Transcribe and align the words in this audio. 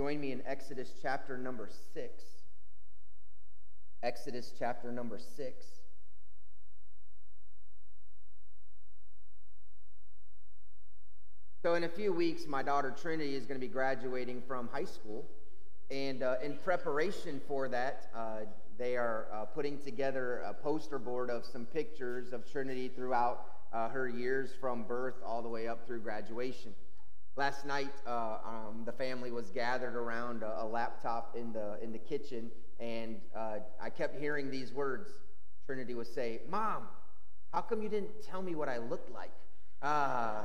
Join 0.00 0.18
me 0.18 0.32
in 0.32 0.40
Exodus 0.46 0.94
chapter 1.02 1.36
number 1.36 1.68
6. 1.92 2.24
Exodus 4.02 4.50
chapter 4.58 4.90
number 4.90 5.18
6. 5.18 5.66
So, 11.62 11.74
in 11.74 11.84
a 11.84 11.88
few 11.90 12.14
weeks, 12.14 12.46
my 12.46 12.62
daughter 12.62 12.94
Trinity 12.98 13.34
is 13.34 13.44
going 13.44 13.60
to 13.60 13.66
be 13.66 13.70
graduating 13.70 14.40
from 14.48 14.70
high 14.72 14.86
school. 14.86 15.26
And 15.90 16.22
uh, 16.22 16.36
in 16.42 16.56
preparation 16.64 17.38
for 17.46 17.68
that, 17.68 18.08
uh, 18.16 18.46
they 18.78 18.96
are 18.96 19.26
uh, 19.30 19.44
putting 19.44 19.76
together 19.76 20.38
a 20.46 20.54
poster 20.54 20.98
board 20.98 21.28
of 21.28 21.44
some 21.44 21.66
pictures 21.66 22.32
of 22.32 22.50
Trinity 22.50 22.88
throughout 22.88 23.48
uh, 23.74 23.90
her 23.90 24.08
years 24.08 24.48
from 24.58 24.84
birth 24.84 25.16
all 25.22 25.42
the 25.42 25.48
way 25.50 25.68
up 25.68 25.86
through 25.86 26.00
graduation. 26.00 26.72
Last 27.40 27.64
night, 27.64 27.94
uh, 28.06 28.36
um, 28.44 28.82
the 28.84 28.92
family 28.92 29.30
was 29.30 29.48
gathered 29.48 29.96
around 29.96 30.42
a, 30.42 30.60
a, 30.60 30.66
laptop 30.66 31.34
in 31.34 31.54
the, 31.54 31.78
in 31.82 31.90
the 31.90 31.98
kitchen, 31.98 32.50
and 32.78 33.16
uh, 33.34 33.60
I 33.80 33.88
kept 33.88 34.20
hearing 34.20 34.50
these 34.50 34.74
words. 34.74 35.08
Trinity 35.64 35.94
would 35.94 36.08
say, 36.08 36.42
Mom, 36.50 36.82
how 37.50 37.62
come 37.62 37.80
you 37.82 37.88
didn't 37.88 38.10
tell 38.22 38.42
me 38.42 38.54
what 38.54 38.68
I 38.68 38.76
looked 38.76 39.10
like? 39.10 39.30
Uh, 39.80 40.42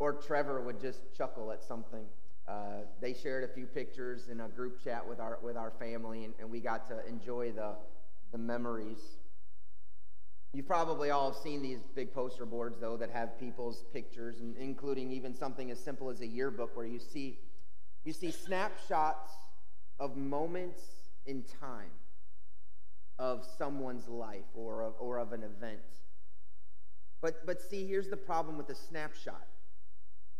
or 0.00 0.14
Trevor 0.14 0.60
would 0.60 0.80
just 0.80 0.98
chuckle 1.16 1.52
at 1.52 1.62
something. 1.62 2.06
Uh, 2.48 2.80
they 3.00 3.14
shared 3.14 3.48
a 3.48 3.54
few 3.54 3.66
pictures 3.66 4.26
in 4.28 4.40
a 4.40 4.48
group 4.48 4.82
chat 4.82 5.08
with 5.08 5.20
our 5.20 5.38
with 5.40 5.56
our 5.56 5.70
family, 5.70 6.24
and, 6.24 6.34
and 6.40 6.50
we 6.50 6.58
got 6.58 6.88
to 6.88 7.06
enjoy 7.06 7.52
the 7.52 7.76
the 8.32 8.38
memories. 8.38 9.19
You've 10.52 10.66
probably 10.66 11.10
all 11.10 11.32
seen 11.32 11.62
these 11.62 11.78
big 11.94 12.12
poster 12.12 12.44
boards, 12.44 12.78
though, 12.80 12.96
that 12.96 13.10
have 13.10 13.38
people's 13.38 13.84
pictures, 13.92 14.40
and 14.40 14.56
including 14.56 15.12
even 15.12 15.34
something 15.34 15.70
as 15.70 15.78
simple 15.78 16.10
as 16.10 16.20
a 16.20 16.26
yearbook, 16.26 16.76
where 16.76 16.86
you 16.86 16.98
see 16.98 17.38
you 18.04 18.12
see 18.12 18.30
snapshots 18.30 19.30
of 20.00 20.16
moments 20.16 20.80
in 21.26 21.44
time 21.60 21.90
of 23.18 23.46
someone's 23.58 24.08
life 24.08 24.46
or 24.54 24.82
of, 24.82 24.94
or 24.98 25.18
of 25.18 25.32
an 25.32 25.42
event. 25.42 25.80
But 27.20 27.46
but 27.46 27.60
see, 27.60 27.86
here's 27.86 28.08
the 28.08 28.16
problem 28.16 28.58
with 28.58 28.70
a 28.70 28.74
snapshot: 28.74 29.46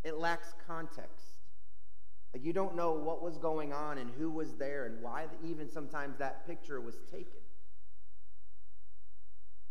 it 0.02 0.17
lacks 0.17 0.55
context. 0.67 1.27
Like 2.34 2.45
you 2.45 2.52
don't 2.52 2.74
know 2.74 2.92
what 2.92 3.22
was 3.22 3.39
going 3.39 3.72
on 3.72 3.98
and 3.98 4.11
who 4.19 4.30
was 4.30 4.55
there 4.55 4.86
and 4.86 5.02
why 5.02 5.27
even 5.45 5.70
sometimes 5.70 6.19
that 6.19 6.47
picture 6.47 6.80
was 6.80 6.97
taken. 7.11 7.39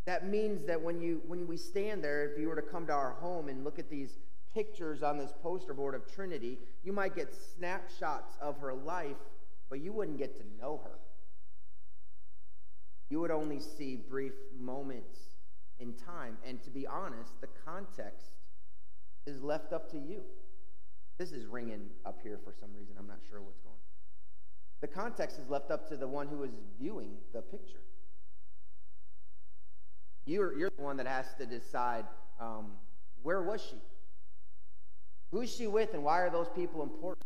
That 0.09 0.27
means 0.27 0.65
that 0.65 0.81
when 0.81 0.99
you 0.99 1.21
when 1.27 1.45
we 1.45 1.55
stand 1.55 2.03
there, 2.03 2.27
if 2.27 2.39
you 2.39 2.47
were 2.47 2.55
to 2.55 2.63
come 2.63 2.87
to 2.87 2.91
our 2.91 3.11
home 3.11 3.47
and 3.47 3.63
look 3.63 3.77
at 3.77 3.91
these 3.91 4.17
pictures 4.51 5.03
on 5.03 5.19
this 5.19 5.31
poster 5.43 5.71
board 5.71 5.93
of 5.93 6.11
Trinity, 6.11 6.57
you 6.83 6.91
might 6.91 7.15
get 7.15 7.31
snapshots 7.55 8.35
of 8.41 8.57
her 8.57 8.73
life, 8.73 9.21
but 9.69 9.81
you 9.81 9.93
wouldn't 9.93 10.17
get 10.17 10.35
to 10.37 10.43
know 10.59 10.81
her. 10.83 10.97
You 13.11 13.19
would 13.19 13.29
only 13.29 13.59
see 13.59 13.97
brief 13.97 14.33
moments 14.59 15.19
in 15.79 15.93
time. 15.93 16.37
And 16.43 16.59
to 16.63 16.71
be 16.71 16.87
honest, 16.87 17.39
the 17.39 17.49
context 17.63 18.31
is 19.27 19.43
left 19.43 19.73
up 19.73 19.91
to 19.91 19.99
you. 19.99 20.23
This 21.19 21.31
is 21.31 21.45
ringing 21.45 21.87
up 22.03 22.17
here 22.23 22.39
for 22.43 22.55
some 22.59 22.69
reason. 22.75 22.95
I'm 22.97 23.05
not 23.05 23.19
sure 23.29 23.43
what's 23.43 23.59
going 23.59 23.75
on. 23.75 24.81
The 24.81 24.87
context 24.87 25.37
is 25.37 25.47
left 25.51 25.69
up 25.69 25.87
to 25.89 25.97
the 25.97 26.07
one 26.07 26.27
who 26.27 26.41
is 26.41 26.55
viewing 26.79 27.11
the 27.31 27.43
picture. 27.43 27.83
You're, 30.29 30.57
you're 30.57 30.69
the 30.69 30.83
one 30.83 30.97
that 30.97 31.07
has 31.07 31.25
to 31.39 31.45
decide 31.47 32.05
um, 32.39 32.67
where 33.23 33.41
was 33.41 33.61
she? 33.61 33.77
Who's 35.31 35.53
she 35.53 35.65
with, 35.65 35.93
and 35.93 36.03
why 36.03 36.19
are 36.19 36.29
those 36.29 36.49
people 36.55 36.83
important? 36.83 37.25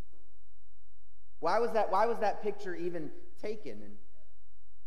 Why 1.39 1.59
was 1.59 1.71
that, 1.73 1.91
why 1.91 2.05
was 2.05 2.19
that 2.19 2.41
picture 2.41 2.75
even 2.75 3.11
taken? 3.41 3.73
And 3.73 3.97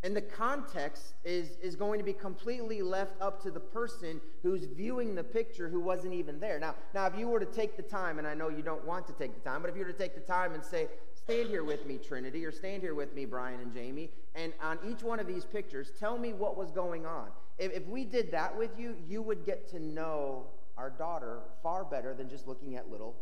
and 0.03 0.14
the 0.14 0.22
context 0.22 1.14
is, 1.25 1.56
is 1.60 1.75
going 1.75 1.99
to 1.99 2.05
be 2.05 2.12
completely 2.12 2.81
left 2.81 3.21
up 3.21 3.43
to 3.43 3.50
the 3.50 3.59
person 3.59 4.21
who's 4.43 4.65
viewing 4.65 5.15
the 5.15 5.25
picture 5.25 5.69
who 5.69 5.81
wasn't 5.81 6.12
even 6.12 6.38
there. 6.38 6.60
Now, 6.60 6.76
now, 6.94 7.06
if 7.06 7.19
you 7.19 7.28
were 7.28 7.41
to 7.41 7.47
take 7.47 7.76
the 7.76 7.82
time, 7.82 8.19
and 8.19 8.26
I 8.26 8.34
know 8.34 8.49
you 8.49 8.62
don't 8.62 8.84
want 8.87 9.06
to 9.09 9.15
take 9.15 9.34
the 9.34 9.41
time, 9.41 9.62
but 9.62 9.71
if 9.71 9.76
you 9.76 9.84
were 9.84 9.91
to 9.91 9.99
take 9.99 10.15
the 10.15 10.21
time 10.21 10.55
and 10.55 10.62
say, 10.62 10.87
stand 11.26 11.48
here 11.48 11.64
with 11.64 11.84
me, 11.87 11.98
Trinity, 11.98 12.47
or 12.47 12.53
stand 12.53 12.82
here 12.82 12.94
with 12.94 13.12
me, 13.12 13.25
Brian 13.25 13.59
and 13.59 13.75
Jamie, 13.75 14.10
and 14.37 14.53
on 14.62 14.78
each 14.88 15.03
one 15.03 15.19
of 15.19 15.26
these 15.26 15.44
pictures, 15.44 15.91
tell 15.98 16.16
me 16.16 16.32
what 16.32 16.56
was 16.56 16.70
going 16.70 17.04
on. 17.04 17.31
If, 17.59 17.72
if 17.72 17.87
we 17.88 18.04
did 18.04 18.31
that 18.31 18.56
with 18.56 18.70
you, 18.78 18.94
you 19.09 19.22
would 19.22 19.44
get 19.44 19.69
to 19.70 19.81
know 19.81 20.47
our 20.78 20.88
daughter 20.88 21.41
far 21.64 21.84
better 21.84 22.14
than 22.14 22.28
just 22.28 22.47
looking 22.47 22.76
at 22.76 22.92
little 22.92 23.16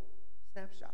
snapshots. 0.53 0.93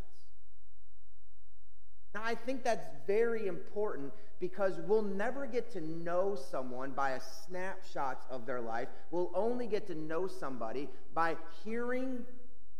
Now, 2.14 2.22
I 2.24 2.36
think 2.36 2.62
that's 2.62 2.86
very 3.08 3.48
important 3.48 4.12
because 4.38 4.78
we'll 4.86 5.02
never 5.02 5.46
get 5.46 5.72
to 5.72 5.80
know 5.80 6.36
someone 6.50 6.92
by 6.92 7.10
a 7.10 7.20
snapshot 7.46 8.22
of 8.30 8.46
their 8.46 8.60
life. 8.60 8.88
We'll 9.10 9.32
only 9.34 9.66
get 9.66 9.88
to 9.88 9.96
know 9.96 10.28
somebody 10.28 10.88
by 11.12 11.34
hearing 11.64 12.24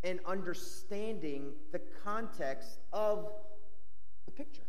and 0.05 0.21
understanding 0.25 1.51
the 1.73 1.81
context 2.05 2.79
of 2.93 3.33
the 4.31 4.45
picture. 4.45 4.63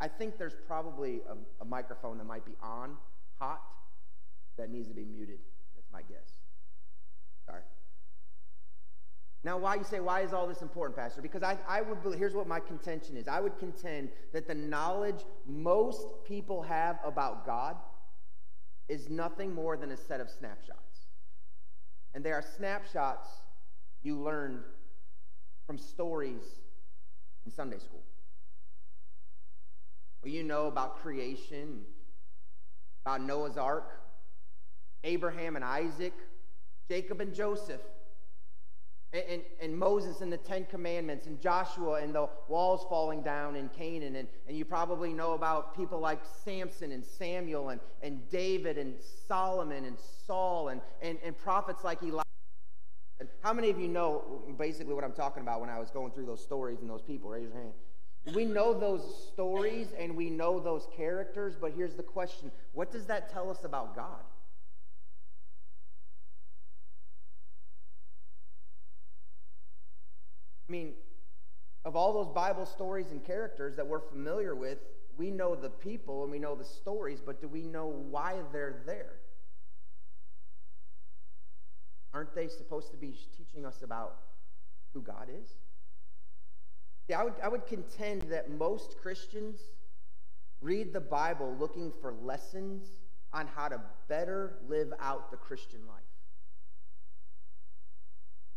I 0.00 0.08
think 0.08 0.38
there's 0.38 0.56
probably 0.66 1.20
a, 1.28 1.62
a 1.62 1.64
microphone 1.64 2.18
that 2.18 2.24
might 2.24 2.44
be 2.44 2.54
on, 2.62 2.96
hot, 3.38 3.60
that 4.56 4.70
needs 4.70 4.88
to 4.88 4.94
be 4.94 5.04
muted. 5.04 5.38
That's 5.74 5.88
my 5.92 6.02
guess. 6.02 6.30
Sorry. 7.46 7.62
Now, 9.44 9.58
why 9.58 9.76
you 9.76 9.84
say, 9.84 10.00
why 10.00 10.22
is 10.22 10.32
all 10.32 10.46
this 10.46 10.62
important, 10.62 10.96
Pastor? 10.96 11.22
Because 11.22 11.42
I, 11.42 11.58
I 11.68 11.82
would, 11.82 12.18
here's 12.18 12.34
what 12.34 12.46
my 12.46 12.60
contention 12.60 13.16
is. 13.16 13.28
I 13.28 13.40
would 13.40 13.58
contend 13.58 14.10
that 14.32 14.46
the 14.46 14.54
knowledge 14.54 15.24
most 15.46 16.06
people 16.26 16.62
have 16.62 16.98
about 17.04 17.46
God 17.46 17.76
is 18.88 19.08
nothing 19.08 19.54
more 19.54 19.76
than 19.76 19.92
a 19.92 19.96
set 19.96 20.20
of 20.20 20.28
snapshots. 20.30 21.06
And 22.14 22.24
they 22.24 22.32
are 22.32 22.42
snapshots 22.56 23.28
you 24.02 24.18
learned 24.20 24.60
from 25.66 25.78
stories 25.78 26.42
in 27.48 27.54
Sunday 27.54 27.78
school. 27.78 28.02
Well, 30.22 30.30
you 30.30 30.42
know 30.42 30.66
about 30.66 30.98
creation, 30.98 31.80
about 33.06 33.22
Noah's 33.22 33.56
Ark, 33.56 34.02
Abraham 35.02 35.56
and 35.56 35.64
Isaac, 35.64 36.12
Jacob 36.90 37.22
and 37.22 37.34
Joseph 37.34 37.80
and, 39.14 39.40
and, 39.62 39.78
Moses 39.78 40.20
and 40.20 40.30
the 40.30 40.36
Ten 40.36 40.66
Commandments, 40.66 41.26
and 41.26 41.40
Joshua 41.40 42.02
and 42.02 42.14
the 42.14 42.28
walls 42.48 42.84
falling 42.90 43.22
down 43.22 43.56
in 43.56 43.70
Canaan. 43.70 44.16
And, 44.16 44.28
and 44.46 44.54
you 44.54 44.66
probably 44.66 45.14
know 45.14 45.32
about 45.32 45.74
people 45.74 45.98
like 45.98 46.20
Samson 46.44 46.92
and 46.92 47.02
Samuel 47.02 47.70
and, 47.70 47.80
and 48.02 48.28
David 48.28 48.76
and 48.76 48.94
Solomon 49.26 49.86
and 49.86 49.96
Saul 50.26 50.68
and, 50.68 50.82
and, 51.00 51.16
and 51.24 51.38
prophets 51.38 51.84
like 51.84 52.02
Elijah. 52.02 52.27
And 53.20 53.28
how 53.42 53.52
many 53.52 53.70
of 53.70 53.80
you 53.80 53.88
know 53.88 54.42
basically 54.58 54.94
what 54.94 55.04
I'm 55.04 55.12
talking 55.12 55.42
about 55.42 55.60
when 55.60 55.70
I 55.70 55.78
was 55.78 55.90
going 55.90 56.12
through 56.12 56.26
those 56.26 56.42
stories 56.42 56.80
and 56.80 56.88
those 56.88 57.02
people? 57.02 57.30
Raise 57.30 57.44
your 57.44 57.54
hand. 57.54 57.72
We 58.34 58.44
know 58.44 58.78
those 58.78 59.28
stories 59.32 59.88
and 59.98 60.16
we 60.16 60.30
know 60.30 60.60
those 60.60 60.86
characters, 60.96 61.56
but 61.60 61.72
here's 61.74 61.94
the 61.94 62.02
question 62.02 62.50
what 62.74 62.92
does 62.92 63.06
that 63.06 63.32
tell 63.32 63.50
us 63.50 63.64
about 63.64 63.96
God? 63.96 64.20
I 70.68 70.72
mean, 70.72 70.92
of 71.84 71.96
all 71.96 72.12
those 72.12 72.28
Bible 72.34 72.66
stories 72.66 73.10
and 73.10 73.24
characters 73.24 73.76
that 73.76 73.86
we're 73.86 74.00
familiar 74.00 74.54
with, 74.54 74.78
we 75.16 75.30
know 75.30 75.54
the 75.54 75.70
people 75.70 76.22
and 76.22 76.30
we 76.30 76.38
know 76.38 76.54
the 76.54 76.64
stories, 76.64 77.20
but 77.24 77.40
do 77.40 77.48
we 77.48 77.62
know 77.62 77.86
why 77.86 78.36
they're 78.52 78.82
there? 78.84 79.14
Aren't 82.14 82.34
they 82.34 82.48
supposed 82.48 82.90
to 82.90 82.96
be 82.96 83.14
teaching 83.36 83.66
us 83.66 83.82
about 83.82 84.16
who 84.92 85.02
God 85.02 85.28
is? 85.28 85.48
Yeah, 87.08 87.20
I 87.20 87.24
would, 87.24 87.34
I 87.42 87.48
would 87.48 87.66
contend 87.66 88.22
that 88.30 88.50
most 88.50 88.96
Christians 89.00 89.60
read 90.60 90.92
the 90.92 91.00
Bible 91.00 91.56
looking 91.58 91.92
for 92.00 92.12
lessons 92.12 92.92
on 93.32 93.46
how 93.46 93.68
to 93.68 93.80
better 94.08 94.58
live 94.68 94.92
out 95.00 95.30
the 95.30 95.36
Christian 95.36 95.80
life. 95.86 96.07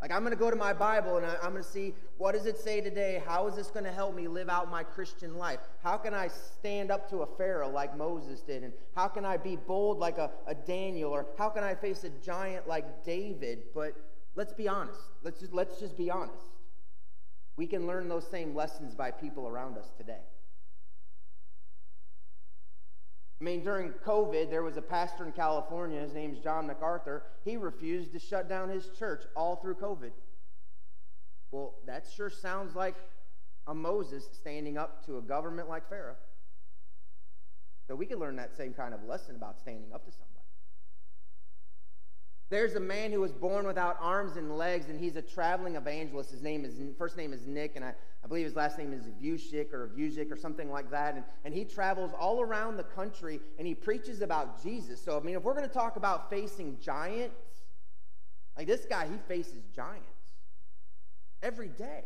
Like, 0.02 0.10
I'm 0.10 0.22
going 0.22 0.32
to 0.32 0.38
go 0.38 0.50
to 0.50 0.56
my 0.56 0.72
Bible 0.72 1.16
and 1.16 1.24
I'm 1.24 1.52
going 1.52 1.62
to 1.62 1.68
see 1.68 1.94
what 2.18 2.32
does 2.32 2.46
it 2.46 2.58
say 2.58 2.80
today? 2.80 3.22
How 3.24 3.46
is 3.46 3.54
this 3.54 3.68
going 3.68 3.84
to 3.84 3.92
help 3.92 4.16
me 4.16 4.26
live 4.26 4.48
out 4.48 4.68
my 4.68 4.82
Christian 4.82 5.38
life? 5.38 5.60
How 5.84 5.96
can 5.96 6.12
I 6.12 6.26
stand 6.26 6.90
up 6.90 7.08
to 7.10 7.18
a 7.18 7.26
Pharaoh 7.38 7.70
like 7.70 7.96
Moses 7.96 8.40
did? 8.40 8.64
And 8.64 8.72
how 8.96 9.06
can 9.06 9.24
I 9.24 9.36
be 9.36 9.54
bold 9.54 10.00
like 10.00 10.18
a, 10.18 10.32
a 10.48 10.56
Daniel? 10.56 11.12
Or 11.12 11.26
how 11.38 11.48
can 11.50 11.62
I 11.62 11.76
face 11.76 12.02
a 12.02 12.10
giant 12.10 12.66
like 12.66 13.04
David? 13.04 13.60
But 13.72 13.94
let's 14.34 14.52
be 14.52 14.66
honest. 14.66 14.98
Let's 15.22 15.38
just, 15.38 15.52
let's 15.52 15.78
just 15.78 15.96
be 15.96 16.10
honest. 16.10 16.46
We 17.56 17.68
can 17.68 17.86
learn 17.86 18.08
those 18.08 18.26
same 18.28 18.56
lessons 18.56 18.96
by 18.96 19.12
people 19.12 19.46
around 19.46 19.78
us 19.78 19.92
today. 19.96 20.22
I 23.42 23.44
mean, 23.44 23.64
during 23.64 23.90
COVID, 24.06 24.50
there 24.50 24.62
was 24.62 24.76
a 24.76 24.82
pastor 24.82 25.26
in 25.26 25.32
California, 25.32 26.00
his 26.00 26.14
name's 26.14 26.38
John 26.38 26.68
MacArthur. 26.68 27.24
He 27.44 27.56
refused 27.56 28.12
to 28.12 28.20
shut 28.20 28.48
down 28.48 28.68
his 28.68 28.88
church 28.96 29.24
all 29.34 29.56
through 29.56 29.74
COVID. 29.74 30.12
Well, 31.50 31.74
that 31.88 32.04
sure 32.14 32.30
sounds 32.30 32.76
like 32.76 32.94
a 33.66 33.74
Moses 33.74 34.28
standing 34.32 34.78
up 34.78 35.04
to 35.06 35.18
a 35.18 35.20
government 35.20 35.68
like 35.68 35.88
Pharaoh. 35.88 36.14
So 37.88 37.96
we 37.96 38.06
can 38.06 38.20
learn 38.20 38.36
that 38.36 38.56
same 38.56 38.74
kind 38.74 38.94
of 38.94 39.02
lesson 39.02 39.34
about 39.34 39.58
standing 39.58 39.92
up 39.92 40.04
to 40.04 40.12
somebody. 40.12 40.31
There's 42.52 42.74
a 42.74 42.80
man 42.80 43.12
who 43.12 43.22
was 43.22 43.32
born 43.32 43.66
without 43.66 43.96
arms 43.98 44.36
and 44.36 44.58
legs, 44.58 44.90
and 44.90 45.00
he's 45.00 45.16
a 45.16 45.22
traveling 45.22 45.76
evangelist. 45.76 46.30
His 46.30 46.42
name 46.42 46.66
is 46.66 46.74
first 46.98 47.16
name 47.16 47.32
is 47.32 47.46
Nick, 47.46 47.76
and 47.76 47.82
I, 47.82 47.94
I 48.22 48.28
believe 48.28 48.44
his 48.44 48.54
last 48.54 48.76
name 48.76 48.92
is 48.92 49.06
Vushik 49.06 49.72
or 49.72 49.90
Vujic 49.96 50.30
or 50.30 50.36
something 50.36 50.70
like 50.70 50.90
that. 50.90 51.14
And, 51.14 51.24
and 51.46 51.54
he 51.54 51.64
travels 51.64 52.10
all 52.12 52.42
around 52.42 52.76
the 52.76 52.82
country 52.82 53.40
and 53.56 53.66
he 53.66 53.74
preaches 53.74 54.20
about 54.20 54.62
Jesus. 54.62 55.02
So 55.02 55.18
I 55.18 55.22
mean, 55.22 55.34
if 55.34 55.42
we're 55.42 55.54
going 55.54 55.66
to 55.66 55.72
talk 55.72 55.96
about 55.96 56.28
facing 56.28 56.78
giants, 56.78 57.40
like 58.54 58.66
this 58.66 58.84
guy, 58.84 59.06
he 59.06 59.16
faces 59.26 59.64
giants 59.74 60.04
every 61.42 61.68
day. 61.68 62.04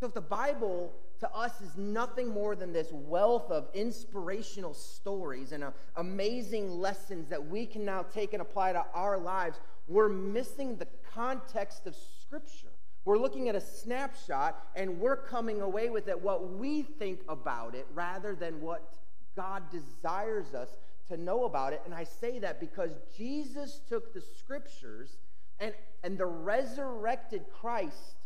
So 0.00 0.08
if 0.08 0.14
the 0.14 0.20
Bible 0.20 0.92
to 1.20 1.34
us 1.34 1.60
is 1.60 1.76
nothing 1.76 2.28
more 2.28 2.54
than 2.54 2.72
this 2.72 2.92
wealth 2.92 3.50
of 3.50 3.68
inspirational 3.74 4.74
stories 4.74 5.52
and 5.52 5.64
uh, 5.64 5.70
amazing 5.96 6.70
lessons 6.70 7.28
that 7.28 7.48
we 7.48 7.66
can 7.66 7.84
now 7.84 8.02
take 8.02 8.32
and 8.32 8.42
apply 8.42 8.72
to 8.72 8.84
our 8.94 9.18
lives, 9.18 9.58
we're 9.88 10.08
missing 10.08 10.76
the 10.76 10.86
context 11.14 11.86
of 11.86 11.96
Scripture. 12.22 12.68
We're 13.04 13.18
looking 13.18 13.48
at 13.48 13.54
a 13.54 13.60
snapshot 13.60 14.66
and 14.76 15.00
we're 15.00 15.16
coming 15.16 15.60
away 15.60 15.88
with 15.88 16.08
it 16.08 16.20
what 16.20 16.52
we 16.52 16.82
think 16.82 17.20
about 17.28 17.74
it 17.74 17.86
rather 17.94 18.34
than 18.34 18.60
what 18.60 18.94
God 19.34 19.62
desires 19.70 20.54
us 20.54 20.68
to 21.08 21.16
know 21.16 21.44
about 21.44 21.72
it. 21.72 21.80
And 21.84 21.94
I 21.94 22.04
say 22.04 22.38
that 22.40 22.60
because 22.60 22.90
Jesus 23.16 23.80
took 23.88 24.12
the 24.12 24.20
Scriptures 24.20 25.16
and, 25.58 25.72
and 26.04 26.18
the 26.18 26.26
resurrected 26.26 27.44
Christ 27.50 28.17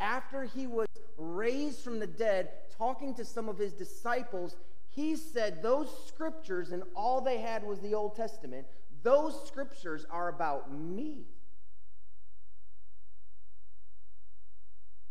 after 0.00 0.44
he 0.44 0.66
was 0.66 0.88
raised 1.16 1.80
from 1.80 1.98
the 1.98 2.06
dead, 2.06 2.48
talking 2.76 3.14
to 3.14 3.24
some 3.24 3.48
of 3.48 3.58
his 3.58 3.72
disciples, 3.72 4.56
he 4.88 5.14
said 5.14 5.62
those 5.62 5.88
scriptures, 6.08 6.72
and 6.72 6.82
all 6.96 7.20
they 7.20 7.38
had 7.38 7.62
was 7.62 7.78
the 7.80 7.94
Old 7.94 8.16
Testament, 8.16 8.66
those 9.02 9.46
scriptures 9.46 10.04
are 10.10 10.28
about 10.28 10.72
me. 10.72 11.26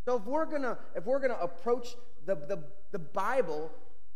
So 0.06 0.18
if 0.18 0.26
we're 0.26 0.46
gonna 0.46 0.78
if 0.96 1.06
we're 1.06 1.20
gonna 1.20 1.38
approach 1.40 1.96
the, 2.26 2.36
the, 2.36 2.64
the 2.92 3.00
Bible 3.00 3.72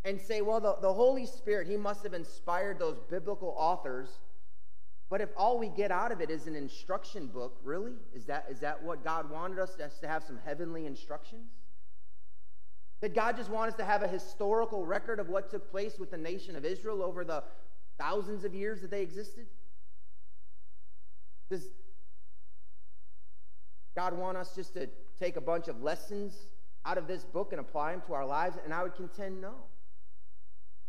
and 0.05 0.19
say, 0.19 0.41
well, 0.41 0.59
the, 0.59 0.75
the 0.81 0.91
Holy 0.93 1.25
Spirit, 1.25 1.67
he 1.67 1.77
must 1.77 2.03
have 2.03 2.13
inspired 2.13 2.79
those 2.79 2.97
biblical 3.09 3.53
authors 3.57 4.19
but 5.13 5.21
if 5.21 5.30
all 5.38 5.60
we 5.60 5.69
get 5.69 5.92
out 5.92 6.12
of 6.12 6.21
it 6.21 6.31
is 6.31 6.48
an 6.48 6.56
instruction 6.56 7.27
book, 7.27 7.60
really? 7.63 7.92
Is 8.15 8.25
that, 8.25 8.48
is 8.50 8.60
that 8.62 8.81
what 8.81 9.04
God 9.04 9.30
wanted 9.30 9.60
us 9.60 9.75
to, 9.75 9.88
to 10.01 10.07
have 10.07 10.24
some 10.24 10.39
heavenly 10.44 10.88
instructions? 10.88 11.51
Did 13.00 13.13
God 13.13 13.38
just 13.38 13.51
want 13.51 13.69
us 13.69 13.77
to 13.77 13.86
have 13.86 14.01
a 14.01 14.07
historical 14.07 14.88
record 14.88 15.19
of 15.19 15.30
what 15.30 15.51
took 15.51 15.69
place 15.69 16.00
with 16.00 16.10
the 16.10 16.18
nation 16.18 16.56
of 16.56 16.65
Israel 16.65 17.04
over 17.04 17.24
the 17.24 17.44
thousands 18.00 18.44
of 18.44 18.56
years 18.56 18.81
that 18.81 18.89
they 18.89 19.04
existed? 19.04 19.45
Does 21.48 21.68
God 23.95 24.18
want 24.18 24.36
us 24.36 24.56
just 24.56 24.74
to 24.74 24.89
take 25.19 25.38
a 25.38 25.42
bunch 25.42 25.68
of 25.68 25.83
lessons 25.83 26.48
out 26.86 26.98
of 26.98 27.06
this 27.06 27.24
book 27.24 27.50
and 27.51 27.60
apply 27.60 27.92
them 27.92 28.01
to 28.07 28.13
our 28.13 28.25
lives? 28.25 28.57
And 28.65 28.74
I 28.74 28.81
would 28.81 28.95
contend 28.95 29.39
no. 29.39 29.54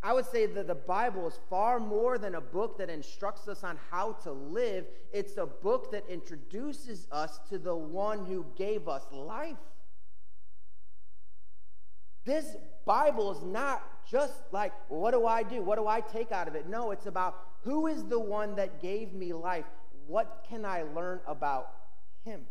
I 0.04 0.12
would 0.12 0.26
say 0.26 0.44
that 0.44 0.66
the 0.66 0.74
Bible 0.74 1.26
is 1.26 1.40
far 1.48 1.80
more 1.80 2.18
than 2.18 2.34
a 2.34 2.40
book 2.40 2.76
that 2.76 2.90
instructs 2.90 3.48
us 3.48 3.64
on 3.64 3.78
how 3.90 4.12
to 4.24 4.32
live. 4.32 4.84
It's 5.14 5.38
a 5.38 5.46
book 5.46 5.90
that 5.92 6.04
introduces 6.10 7.06
us 7.10 7.40
to 7.48 7.58
the 7.58 7.74
one 7.74 8.26
who 8.26 8.44
gave 8.54 8.86
us 8.86 9.02
life. 9.10 9.56
This 12.26 12.54
Bible 12.84 13.32
is 13.32 13.42
not 13.44 13.82
just 14.06 14.34
like, 14.52 14.74
what 14.88 15.12
do 15.12 15.26
I 15.26 15.42
do? 15.42 15.62
What 15.62 15.78
do 15.78 15.86
I 15.86 16.02
take 16.02 16.32
out 16.32 16.48
of 16.48 16.54
it? 16.54 16.68
No, 16.68 16.90
it's 16.90 17.06
about 17.06 17.40
who 17.62 17.86
is 17.86 18.04
the 18.04 18.20
one 18.20 18.56
that 18.56 18.82
gave 18.82 19.14
me 19.14 19.32
life? 19.32 19.64
What 20.06 20.44
can 20.46 20.66
I 20.66 20.82
learn 20.82 21.20
about 21.26 21.70
him? 22.26 22.42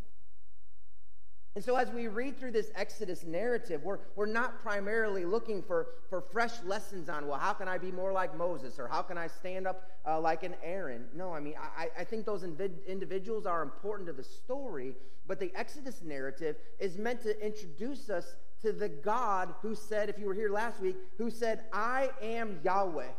And 1.56 1.64
so, 1.64 1.76
as 1.76 1.92
we 1.92 2.08
read 2.08 2.40
through 2.40 2.52
this 2.52 2.72
Exodus 2.74 3.24
narrative, 3.24 3.84
we're, 3.84 4.00
we're 4.16 4.26
not 4.26 4.60
primarily 4.60 5.24
looking 5.24 5.62
for, 5.62 5.88
for 6.10 6.20
fresh 6.20 6.64
lessons 6.66 7.10
on, 7.10 7.28
well, 7.28 7.38
how 7.38 7.54
can 7.54 7.68
I 7.68 7.78
be 7.78 7.92
more 7.92 8.12
like 8.12 8.36
Moses 8.36 8.80
or 8.80 8.88
how 8.88 9.04
can 9.04 9.20
I 9.20 9.28
stand 9.28 9.68
up 9.68 9.84
uh, 10.08 10.20
like 10.20 10.42
an 10.42 10.56
Aaron? 10.64 11.06
No, 11.16 11.32
I 11.32 11.40
mean, 11.40 11.54
I, 11.78 11.90
I 11.98 12.04
think 12.06 12.26
those 12.26 12.44
individuals 12.44 13.46
are 13.46 13.62
important 13.62 14.08
to 14.08 14.14
the 14.14 14.24
story, 14.24 14.96
but 15.28 15.40
the 15.40 15.52
Exodus 15.54 16.02
narrative 16.02 16.56
is 16.80 16.98
meant 16.98 17.22
to 17.22 17.46
introduce 17.46 18.10
us 18.10 18.36
to 18.64 18.72
the 18.72 18.90
God 18.90 19.54
who 19.62 19.76
said, 19.76 20.10
if 20.10 20.18
you 20.18 20.26
were 20.26 20.34
here 20.34 20.50
last 20.50 20.80
week, 20.80 20.96
who 21.20 21.30
said, 21.30 21.66
I 21.72 22.10
am 22.20 22.62
Yahweh. 22.64 23.12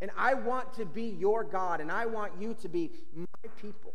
And 0.00 0.10
I 0.16 0.32
want 0.32 0.72
to 0.74 0.86
be 0.86 1.04
your 1.04 1.44
God, 1.44 1.82
and 1.82 1.92
I 1.92 2.06
want 2.06 2.32
you 2.40 2.54
to 2.62 2.68
be 2.68 2.90
my 3.14 3.50
people. 3.60 3.92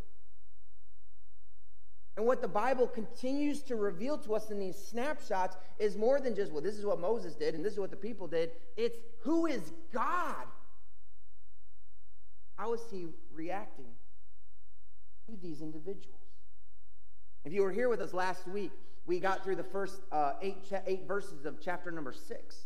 And 2.17 2.25
what 2.25 2.41
the 2.41 2.47
Bible 2.47 2.87
continues 2.87 3.61
to 3.63 3.75
reveal 3.75 4.17
to 4.19 4.35
us 4.35 4.49
in 4.49 4.57
these 4.57 4.77
snapshots 4.77 5.57
is 5.79 5.97
more 5.97 6.21
than 6.21 6.33
just, 6.33 6.51
well, 6.51 6.61
this 6.61 6.77
is 6.77 6.85
what 6.85 6.99
Moses 6.99 7.35
did 7.35 7.55
and 7.55 7.65
this 7.65 7.73
is 7.73 7.79
what 7.79 7.91
the 7.91 7.97
people 7.97 8.27
did. 8.27 8.51
It's 8.77 8.97
who 9.19 9.45
is 9.45 9.73
God? 9.93 10.45
How 12.55 12.73
is 12.73 12.79
he 12.89 13.07
reacting 13.33 13.91
to 15.27 15.35
these 15.41 15.61
individuals? 15.61 16.21
If 17.43 17.51
you 17.51 17.63
were 17.63 17.71
here 17.71 17.89
with 17.89 17.99
us 17.99 18.13
last 18.13 18.47
week, 18.47 18.71
we 19.05 19.19
got 19.19 19.43
through 19.43 19.57
the 19.57 19.63
first 19.63 19.99
uh, 20.11 20.33
eight, 20.41 20.71
eight 20.87 21.05
verses 21.07 21.45
of 21.45 21.59
chapter 21.61 21.91
number 21.91 22.13
six. 22.13 22.65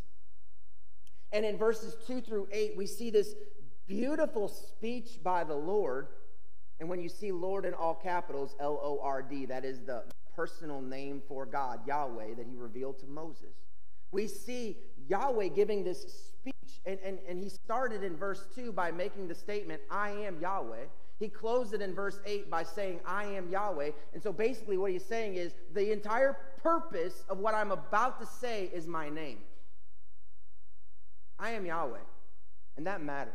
And 1.32 1.44
in 1.44 1.58
verses 1.58 1.96
two 2.06 2.22
through 2.22 2.48
eight, 2.52 2.78
we 2.78 2.86
see 2.86 3.10
this 3.10 3.34
beautiful 3.88 4.48
speech 4.48 5.20
by 5.24 5.44
the 5.44 5.56
Lord 5.56 6.08
and 6.80 6.88
when 6.88 7.02
you 7.02 7.10
see 7.10 7.32
Lord 7.32 7.66
in 7.66 7.74
all 7.74 7.96
capitals, 7.96 8.56
L 8.60 8.80
O 8.82 9.00
R 9.02 9.22
D, 9.22 9.46
that 9.46 9.66
is 9.66 9.82
the 9.82 10.04
personal 10.36 10.82
name 10.82 11.22
for 11.28 11.46
God, 11.46 11.82
Yahweh, 11.86 12.36
that 12.36 12.48
he 12.48 12.56
revealed 12.56 13.00
to 13.00 13.08
Moses. 13.08 13.56
We 14.12 14.28
see 14.28 14.78
Yahweh 15.10 15.50
giving 15.50 15.84
this 15.84 16.32
speech, 16.34 16.82
and, 16.86 16.98
and, 17.04 17.20
and 17.28 17.38
he 17.38 17.50
started 17.50 18.04
in 18.04 18.16
verse 18.16 18.46
2 18.56 18.72
by 18.72 18.92
making 18.92 19.28
the 19.28 19.36
statement, 19.36 19.82
I 19.92 20.12
am 20.12 20.40
Yahweh. 20.40 20.86
He 21.20 21.28
closed 21.28 21.74
it 21.74 21.82
in 21.82 21.94
verse 21.94 22.20
8 22.26 22.50
by 22.50 22.64
saying, 22.64 23.02
I 23.06 23.26
am 23.26 23.50
Yahweh. 23.50 23.92
And 24.14 24.24
so 24.24 24.32
basically, 24.32 24.78
what 24.78 24.92
he's 24.92 25.04
saying 25.04 25.36
is 25.36 25.54
the 25.74 25.92
entire 25.92 26.38
purpose 26.64 27.26
of 27.30 27.40
what 27.40 27.54
I'm 27.54 27.72
about 27.72 28.20
to 28.22 28.26
say 28.26 28.70
is 28.74 28.88
my 28.88 29.10
name. 29.10 29.40
I 31.38 31.52
am 31.52 31.66
Yahweh. 31.66 32.00
And 32.78 32.88
that 32.88 33.02
matters. 33.02 33.34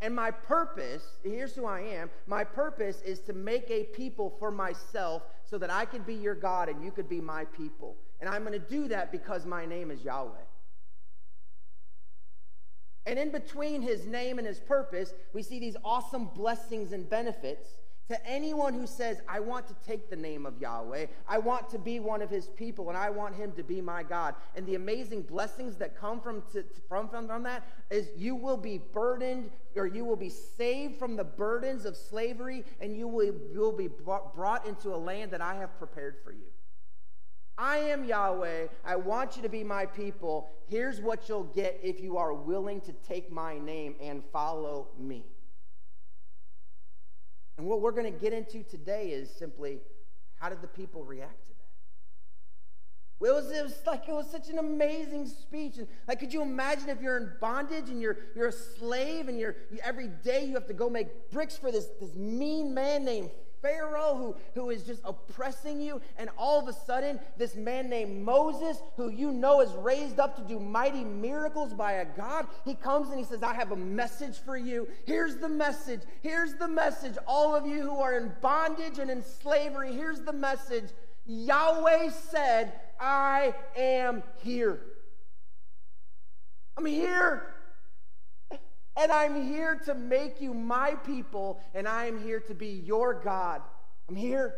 And 0.00 0.14
my 0.14 0.30
purpose, 0.30 1.02
here's 1.24 1.54
who 1.54 1.66
I 1.66 1.80
am 1.80 2.10
my 2.26 2.44
purpose 2.44 3.02
is 3.02 3.20
to 3.20 3.32
make 3.32 3.70
a 3.70 3.84
people 3.84 4.34
for 4.38 4.50
myself 4.50 5.22
so 5.44 5.58
that 5.58 5.70
I 5.70 5.84
can 5.84 6.02
be 6.02 6.14
your 6.14 6.34
God 6.34 6.68
and 6.68 6.84
you 6.84 6.90
could 6.90 7.08
be 7.08 7.20
my 7.20 7.44
people. 7.46 7.96
And 8.20 8.28
I'm 8.28 8.44
going 8.44 8.52
to 8.52 8.58
do 8.58 8.88
that 8.88 9.10
because 9.10 9.44
my 9.44 9.66
name 9.66 9.90
is 9.90 10.02
Yahweh. 10.02 10.30
And 13.06 13.18
in 13.18 13.30
between 13.30 13.80
his 13.80 14.06
name 14.06 14.38
and 14.38 14.46
his 14.46 14.60
purpose, 14.60 15.14
we 15.32 15.42
see 15.42 15.58
these 15.58 15.76
awesome 15.84 16.26
blessings 16.26 16.92
and 16.92 17.08
benefits 17.08 17.68
to 18.08 18.26
anyone 18.26 18.74
who 18.74 18.86
says, 18.86 19.20
I 19.28 19.40
want 19.40 19.66
to 19.68 19.74
take 19.86 20.08
the 20.08 20.16
name 20.16 20.46
of 20.46 20.58
Yahweh, 20.60 21.06
I 21.28 21.38
want 21.38 21.68
to 21.70 21.78
be 21.78 22.00
one 22.00 22.22
of 22.22 22.30
his 22.30 22.48
people, 22.48 22.88
and 22.88 22.96
I 22.96 23.10
want 23.10 23.34
him 23.34 23.52
to 23.52 23.62
be 23.62 23.80
my 23.80 24.02
God. 24.02 24.34
And 24.56 24.66
the 24.66 24.76
amazing 24.76 25.22
blessings 25.22 25.76
that 25.76 25.98
come 25.98 26.20
from, 26.20 26.42
to, 26.52 26.64
from, 26.88 27.08
from, 27.08 27.26
from 27.26 27.42
that 27.42 27.66
is 27.90 28.08
you 28.16 28.34
will 28.34 28.56
be 28.56 28.78
burdened 28.78 29.50
or 29.76 29.86
you 29.86 30.04
will 30.04 30.16
be 30.16 30.30
saved 30.30 30.98
from 30.98 31.16
the 31.16 31.24
burdens 31.24 31.84
of 31.84 31.96
slavery, 31.96 32.64
and 32.80 32.96
you 32.96 33.06
will, 33.06 33.24
you 33.24 33.60
will 33.60 33.72
be 33.76 33.88
brought 34.34 34.66
into 34.66 34.94
a 34.94 34.96
land 34.96 35.30
that 35.30 35.40
I 35.40 35.54
have 35.56 35.78
prepared 35.78 36.16
for 36.24 36.32
you. 36.32 36.46
I 37.58 37.78
am 37.78 38.04
Yahweh. 38.04 38.68
I 38.84 38.96
want 38.96 39.36
you 39.36 39.42
to 39.42 39.48
be 39.48 39.64
my 39.64 39.84
people. 39.84 40.48
Here's 40.68 41.00
what 41.00 41.28
you'll 41.28 41.42
get 41.42 41.78
if 41.82 42.00
you 42.00 42.16
are 42.16 42.32
willing 42.32 42.80
to 42.82 42.92
take 42.92 43.32
my 43.32 43.58
name 43.58 43.96
and 44.00 44.22
follow 44.32 44.88
me. 44.96 45.24
And 47.58 47.66
what 47.66 47.80
we're 47.80 47.92
going 47.92 48.10
to 48.10 48.18
get 48.18 48.32
into 48.32 48.62
today 48.62 49.08
is 49.08 49.28
simply 49.30 49.80
how 50.36 50.48
did 50.48 50.62
the 50.62 50.68
people 50.68 51.04
react 51.04 51.46
to 51.46 51.52
that? 51.52 51.58
It 53.20 53.32
was, 53.32 53.50
it 53.50 53.64
was 53.64 53.82
like 53.84 54.08
it 54.08 54.12
was 54.12 54.30
such 54.30 54.48
an 54.48 54.58
amazing 54.58 55.26
speech. 55.26 55.78
And 55.78 55.88
like, 56.06 56.20
could 56.20 56.32
you 56.32 56.40
imagine 56.40 56.88
if 56.88 57.02
you're 57.02 57.16
in 57.16 57.32
bondage 57.40 57.88
and 57.88 58.00
you're 58.00 58.16
you're 58.36 58.46
a 58.46 58.52
slave 58.52 59.28
and 59.28 59.40
you're 59.40 59.56
you, 59.72 59.80
every 59.82 60.06
day 60.06 60.44
you 60.44 60.54
have 60.54 60.68
to 60.68 60.72
go 60.72 60.88
make 60.88 61.30
bricks 61.32 61.56
for 61.56 61.72
this, 61.72 61.88
this 62.00 62.14
mean 62.14 62.72
man 62.72 63.04
named 63.04 63.30
Pharaoh 63.62 64.14
who, 64.16 64.36
who 64.60 64.70
is 64.70 64.82
just 64.82 65.02
oppressing 65.04 65.80
you. 65.80 66.00
And 66.16 66.30
all 66.36 66.60
of 66.60 66.68
a 66.68 66.72
sudden, 66.72 67.18
this 67.36 67.54
man 67.54 67.88
named 67.88 68.24
Moses, 68.24 68.80
who 68.96 69.10
you 69.10 69.32
know 69.32 69.60
is 69.60 69.72
raised 69.72 70.18
up 70.18 70.36
to 70.36 70.42
do 70.42 70.58
mighty 70.58 71.04
miracles 71.04 71.74
by 71.74 71.92
a 71.92 72.04
God, 72.04 72.46
he 72.64 72.74
comes 72.74 73.10
and 73.10 73.18
he 73.18 73.24
says, 73.24 73.42
I 73.42 73.54
have 73.54 73.72
a 73.72 73.76
message 73.76 74.38
for 74.38 74.56
you. 74.56 74.88
Here's 75.06 75.36
the 75.36 75.48
message. 75.48 76.00
Here's 76.22 76.54
the 76.54 76.68
message. 76.68 77.16
All 77.26 77.54
of 77.54 77.66
you 77.66 77.82
who 77.82 77.98
are 77.98 78.16
in 78.16 78.32
bondage 78.40 78.98
and 78.98 79.10
in 79.10 79.22
slavery, 79.22 79.92
here's 79.92 80.20
the 80.20 80.32
message. 80.32 80.90
Yahweh 81.26 82.10
said, 82.10 82.72
I 82.98 83.54
am 83.76 84.22
here. 84.42 84.80
I'm 86.76 86.86
here. 86.86 87.54
And 88.98 89.12
I'm 89.12 89.46
here 89.46 89.76
to 89.84 89.94
make 89.94 90.40
you 90.40 90.52
my 90.52 90.96
people, 90.96 91.60
and 91.72 91.86
I 91.86 92.06
am 92.06 92.20
here 92.20 92.40
to 92.40 92.54
be 92.54 92.66
your 92.66 93.14
God. 93.14 93.62
I'm 94.08 94.16
here. 94.16 94.54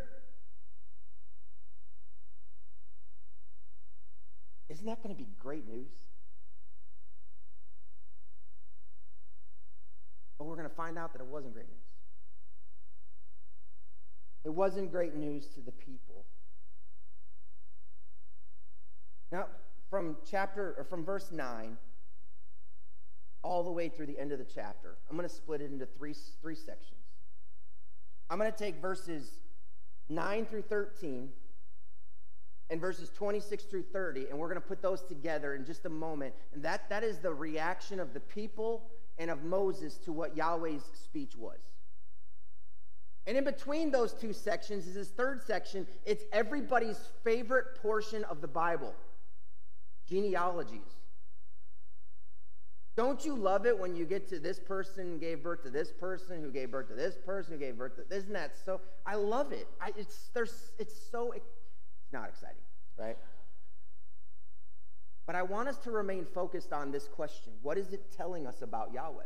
Isn't 4.69 4.87
that 4.87 5.03
going 5.03 5.15
to 5.15 5.21
be 5.21 5.29
great 5.37 5.67
news? 5.67 5.91
But 10.39 10.45
we're 10.45 10.55
going 10.55 10.69
to 10.69 10.75
find 10.75 10.97
out 10.97 11.13
that 11.13 11.19
it 11.21 11.27
wasn't 11.27 11.53
great 11.53 11.67
news. 11.67 11.77
It 14.43 14.49
wasn't 14.49 14.91
great 14.91 15.15
news 15.15 15.45
to 15.49 15.61
the 15.61 15.71
people. 15.71 16.25
Now, 19.31 19.45
from 19.91 20.17
chapter 20.27 20.73
or 20.79 20.83
from 20.83 21.05
verse 21.05 21.31
9 21.31 21.77
all 23.43 23.63
the 23.63 23.71
way 23.71 23.89
through 23.89 24.05
the 24.05 24.19
end 24.19 24.31
of 24.31 24.39
the 24.39 24.45
chapter. 24.45 24.97
I'm 25.09 25.17
going 25.17 25.27
to 25.27 25.33
split 25.33 25.61
it 25.61 25.71
into 25.71 25.85
three, 25.85 26.15
three 26.41 26.55
sections. 26.55 27.01
I'm 28.29 28.37
going 28.37 28.51
to 28.51 28.57
take 28.57 28.81
verses 28.81 29.29
9 30.09 30.45
through 30.45 30.63
13 30.63 31.29
and 32.69 32.79
verses 32.79 33.09
26 33.09 33.65
through 33.65 33.83
30, 33.83 34.27
and 34.29 34.39
we're 34.39 34.47
going 34.47 34.61
to 34.61 34.67
put 34.67 34.81
those 34.81 35.01
together 35.01 35.55
in 35.55 35.65
just 35.65 35.85
a 35.85 35.89
moment. 35.89 36.33
And 36.53 36.63
that, 36.63 36.89
that 36.89 37.03
is 37.03 37.19
the 37.19 37.33
reaction 37.33 37.99
of 37.99 38.13
the 38.13 38.21
people 38.21 38.89
and 39.17 39.29
of 39.29 39.43
Moses 39.43 39.97
to 40.05 40.13
what 40.13 40.37
Yahweh's 40.37 40.83
speech 40.93 41.35
was. 41.35 41.59
And 43.27 43.37
in 43.37 43.43
between 43.43 43.91
those 43.91 44.13
two 44.13 44.33
sections 44.33 44.87
is 44.87 44.95
this 44.95 45.09
third 45.09 45.43
section. 45.43 45.85
It's 46.05 46.23
everybody's 46.31 46.99
favorite 47.23 47.75
portion 47.81 48.23
of 48.25 48.41
the 48.41 48.47
Bible 48.47 48.95
genealogies. 50.07 51.00
Don't 52.95 53.23
you 53.23 53.35
love 53.35 53.65
it 53.65 53.77
when 53.77 53.95
you 53.95 54.05
get 54.05 54.27
to 54.29 54.39
this 54.39 54.59
person 54.59 55.17
gave 55.17 55.41
birth 55.41 55.63
to 55.63 55.69
this 55.69 55.91
person 55.91 56.41
who 56.41 56.51
gave 56.51 56.71
birth 56.71 56.89
to 56.89 56.95
this 56.95 57.15
person 57.25 57.53
who 57.53 57.59
gave 57.59 57.77
birth 57.77 57.95
to 57.95 58.01
this 58.09 58.23
isn't 58.23 58.33
that 58.33 58.57
so 58.65 58.81
I 59.05 59.15
love 59.15 59.53
it. 59.53 59.67
I, 59.79 59.91
it's 59.97 60.29
there's 60.33 60.71
it's 60.77 60.93
so 61.09 61.31
it's 61.31 61.47
not 62.11 62.27
exciting, 62.27 62.63
right? 62.97 63.17
But 65.25 65.35
I 65.35 65.43
want 65.43 65.69
us 65.69 65.77
to 65.79 65.91
remain 65.91 66.25
focused 66.25 66.73
on 66.73 66.91
this 66.91 67.07
question. 67.07 67.53
What 67.61 67.77
is 67.77 67.93
it 67.93 68.11
telling 68.15 68.45
us 68.45 68.61
about 68.61 68.91
Yahweh? 68.93 69.23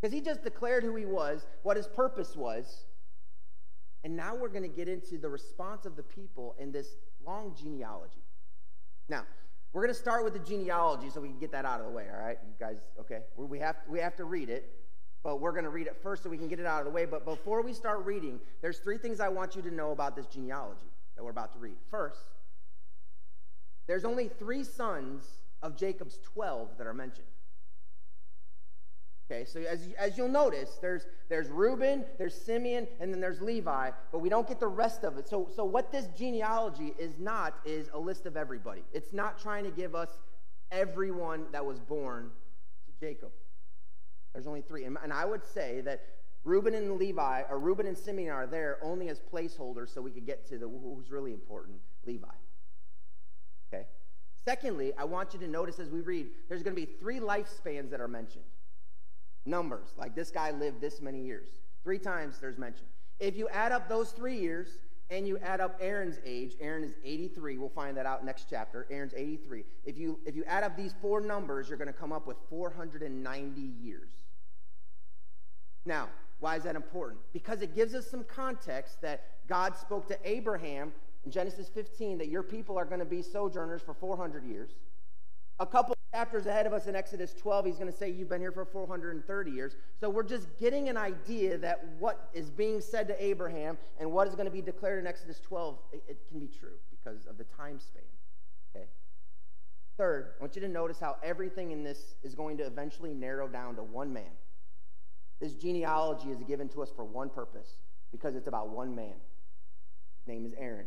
Because 0.00 0.12
he 0.12 0.20
just 0.20 0.42
declared 0.42 0.82
who 0.82 0.96
he 0.96 1.06
was, 1.06 1.46
what 1.62 1.76
his 1.76 1.86
purpose 1.86 2.34
was, 2.34 2.86
and 4.02 4.16
now 4.16 4.34
we're 4.34 4.48
going 4.48 4.62
to 4.62 4.68
get 4.68 4.88
into 4.88 5.18
the 5.18 5.28
response 5.28 5.86
of 5.86 5.96
the 5.96 6.02
people 6.02 6.54
in 6.58 6.72
this 6.72 6.96
long 7.24 7.54
genealogy. 7.60 8.24
Now, 9.08 9.24
we're 9.76 9.82
going 9.82 9.92
to 9.92 10.00
start 10.00 10.24
with 10.24 10.32
the 10.32 10.38
genealogy 10.38 11.10
so 11.10 11.20
we 11.20 11.28
can 11.28 11.38
get 11.38 11.52
that 11.52 11.66
out 11.66 11.80
of 11.80 11.86
the 11.86 11.92
way, 11.92 12.06
all 12.10 12.18
right? 12.18 12.38
You 12.42 12.54
guys, 12.58 12.78
okay? 12.98 13.18
We 13.36 13.58
have, 13.58 13.76
we 13.86 13.98
have 13.98 14.16
to 14.16 14.24
read 14.24 14.48
it, 14.48 14.72
but 15.22 15.38
we're 15.38 15.52
going 15.52 15.64
to 15.64 15.70
read 15.70 15.86
it 15.86 15.98
first 16.02 16.22
so 16.22 16.30
we 16.30 16.38
can 16.38 16.48
get 16.48 16.58
it 16.58 16.64
out 16.64 16.78
of 16.78 16.86
the 16.86 16.90
way. 16.90 17.04
But 17.04 17.26
before 17.26 17.60
we 17.60 17.74
start 17.74 18.06
reading, 18.06 18.40
there's 18.62 18.78
three 18.78 18.96
things 18.96 19.20
I 19.20 19.28
want 19.28 19.54
you 19.54 19.60
to 19.60 19.70
know 19.70 19.90
about 19.90 20.16
this 20.16 20.24
genealogy 20.24 20.88
that 21.14 21.22
we're 21.22 21.30
about 21.30 21.52
to 21.52 21.58
read. 21.58 21.76
First, 21.90 22.22
there's 23.86 24.06
only 24.06 24.28
three 24.28 24.64
sons 24.64 25.26
of 25.62 25.76
Jacob's 25.76 26.20
12 26.32 26.78
that 26.78 26.86
are 26.86 26.94
mentioned. 26.94 27.26
Okay, 29.28 29.44
so 29.44 29.60
as, 29.60 29.88
as 29.98 30.16
you'll 30.16 30.28
notice, 30.28 30.78
there's, 30.80 31.06
there's 31.28 31.48
Reuben, 31.48 32.04
there's 32.16 32.34
Simeon, 32.34 32.86
and 33.00 33.12
then 33.12 33.20
there's 33.20 33.40
Levi, 33.40 33.90
but 34.12 34.20
we 34.20 34.28
don't 34.28 34.46
get 34.46 34.60
the 34.60 34.68
rest 34.68 35.02
of 35.02 35.18
it. 35.18 35.28
So, 35.28 35.48
so 35.54 35.64
what 35.64 35.90
this 35.90 36.06
genealogy 36.16 36.94
is 36.96 37.18
not 37.18 37.54
is 37.64 37.90
a 37.92 37.98
list 37.98 38.26
of 38.26 38.36
everybody. 38.36 38.82
It's 38.92 39.12
not 39.12 39.40
trying 39.40 39.64
to 39.64 39.70
give 39.72 39.96
us 39.96 40.10
everyone 40.70 41.46
that 41.50 41.64
was 41.64 41.80
born 41.80 42.30
to 42.86 43.04
Jacob. 43.04 43.30
There's 44.32 44.46
only 44.46 44.60
three. 44.60 44.84
And, 44.84 44.96
and 45.02 45.12
I 45.12 45.24
would 45.24 45.44
say 45.44 45.80
that 45.80 46.02
Reuben 46.44 46.74
and 46.74 46.96
Levi, 46.96 47.42
or 47.50 47.58
Reuben 47.58 47.88
and 47.88 47.98
Simeon 47.98 48.30
are 48.30 48.46
there 48.46 48.78
only 48.80 49.08
as 49.08 49.18
placeholders 49.18 49.92
so 49.92 50.00
we 50.00 50.12
could 50.12 50.26
get 50.26 50.46
to 50.50 50.58
the 50.58 50.68
who's 50.68 51.10
really 51.10 51.32
important, 51.32 51.78
Levi. 52.06 52.28
Okay? 53.74 53.86
Secondly, 54.44 54.92
I 54.96 55.02
want 55.02 55.34
you 55.34 55.40
to 55.40 55.48
notice 55.48 55.80
as 55.80 55.90
we 55.90 56.00
read, 56.00 56.28
there's 56.48 56.62
going 56.62 56.76
to 56.76 56.80
be 56.80 56.92
three 57.00 57.18
lifespans 57.18 57.90
that 57.90 58.00
are 58.00 58.06
mentioned. 58.06 58.44
Numbers, 59.46 59.94
like 59.96 60.14
this 60.14 60.30
guy 60.30 60.50
lived 60.50 60.80
this 60.80 61.00
many 61.00 61.22
years. 61.22 61.48
Three 61.82 61.98
times 61.98 62.38
there's 62.40 62.58
mention. 62.58 62.86
If 63.20 63.36
you 63.36 63.48
add 63.48 63.72
up 63.72 63.88
those 63.88 64.10
three 64.10 64.38
years 64.38 64.78
and 65.08 65.26
you 65.26 65.38
add 65.38 65.60
up 65.60 65.78
Aaron's 65.80 66.18
age, 66.24 66.54
Aaron 66.60 66.82
is 66.82 66.94
83. 67.04 67.58
We'll 67.58 67.68
find 67.68 67.96
that 67.96 68.06
out 68.06 68.24
next 68.24 68.48
chapter. 68.50 68.86
Aaron's 68.90 69.14
83. 69.14 69.64
If 69.84 69.96
you 69.96 70.18
if 70.26 70.34
you 70.34 70.44
add 70.44 70.64
up 70.64 70.76
these 70.76 70.94
four 71.00 71.20
numbers, 71.20 71.68
you're 71.68 71.78
going 71.78 71.86
to 71.86 71.98
come 71.98 72.12
up 72.12 72.26
with 72.26 72.36
490 72.50 73.60
years. 73.60 74.10
Now, 75.84 76.08
why 76.40 76.56
is 76.56 76.64
that 76.64 76.76
important? 76.76 77.20
Because 77.32 77.62
it 77.62 77.74
gives 77.74 77.94
us 77.94 78.10
some 78.10 78.24
context 78.24 79.00
that 79.02 79.46
God 79.46 79.76
spoke 79.76 80.08
to 80.08 80.18
Abraham 80.24 80.92
in 81.24 81.30
Genesis 81.30 81.68
15 81.68 82.18
that 82.18 82.28
your 82.28 82.42
people 82.42 82.76
are 82.76 82.84
going 82.84 82.98
to 82.98 83.06
be 83.06 83.22
sojourners 83.22 83.80
for 83.80 83.94
400 83.94 84.44
years. 84.44 84.70
A 85.60 85.66
couple 85.66 85.95
chapters 86.16 86.46
ahead 86.46 86.66
of 86.66 86.72
us 86.72 86.86
in 86.86 86.96
Exodus 86.96 87.34
12, 87.34 87.66
he's 87.66 87.76
going 87.76 87.92
to 87.92 87.96
say, 87.96 88.08
You've 88.08 88.30
been 88.30 88.40
here 88.40 88.52
for 88.52 88.64
430 88.64 89.50
years. 89.50 89.76
So 90.00 90.08
we're 90.08 90.22
just 90.22 90.48
getting 90.58 90.88
an 90.88 90.96
idea 90.96 91.58
that 91.58 91.84
what 91.98 92.30
is 92.32 92.48
being 92.48 92.80
said 92.80 93.06
to 93.08 93.22
Abraham 93.22 93.76
and 94.00 94.10
what 94.10 94.26
is 94.26 94.34
going 94.34 94.46
to 94.46 94.52
be 94.52 94.62
declared 94.62 94.98
in 94.98 95.06
Exodus 95.06 95.40
12, 95.40 95.78
it, 95.92 96.02
it 96.08 96.18
can 96.30 96.40
be 96.40 96.46
true 96.46 96.78
because 96.90 97.26
of 97.26 97.36
the 97.36 97.44
time 97.44 97.78
span. 97.78 98.02
Okay? 98.74 98.86
Third, 99.98 100.32
I 100.38 100.42
want 100.42 100.56
you 100.56 100.62
to 100.62 100.68
notice 100.68 100.98
how 100.98 101.16
everything 101.22 101.70
in 101.72 101.84
this 101.84 102.14
is 102.22 102.34
going 102.34 102.56
to 102.58 102.64
eventually 102.64 103.12
narrow 103.12 103.46
down 103.46 103.76
to 103.76 103.82
one 103.82 104.10
man. 104.10 104.32
This 105.38 105.52
genealogy 105.52 106.30
is 106.30 106.42
given 106.44 106.66
to 106.70 106.82
us 106.82 106.90
for 106.96 107.04
one 107.04 107.28
purpose 107.28 107.76
because 108.10 108.36
it's 108.36 108.48
about 108.48 108.70
one 108.70 108.94
man. 108.94 109.16
His 110.20 110.28
name 110.28 110.46
is 110.46 110.54
Aaron. 110.56 110.86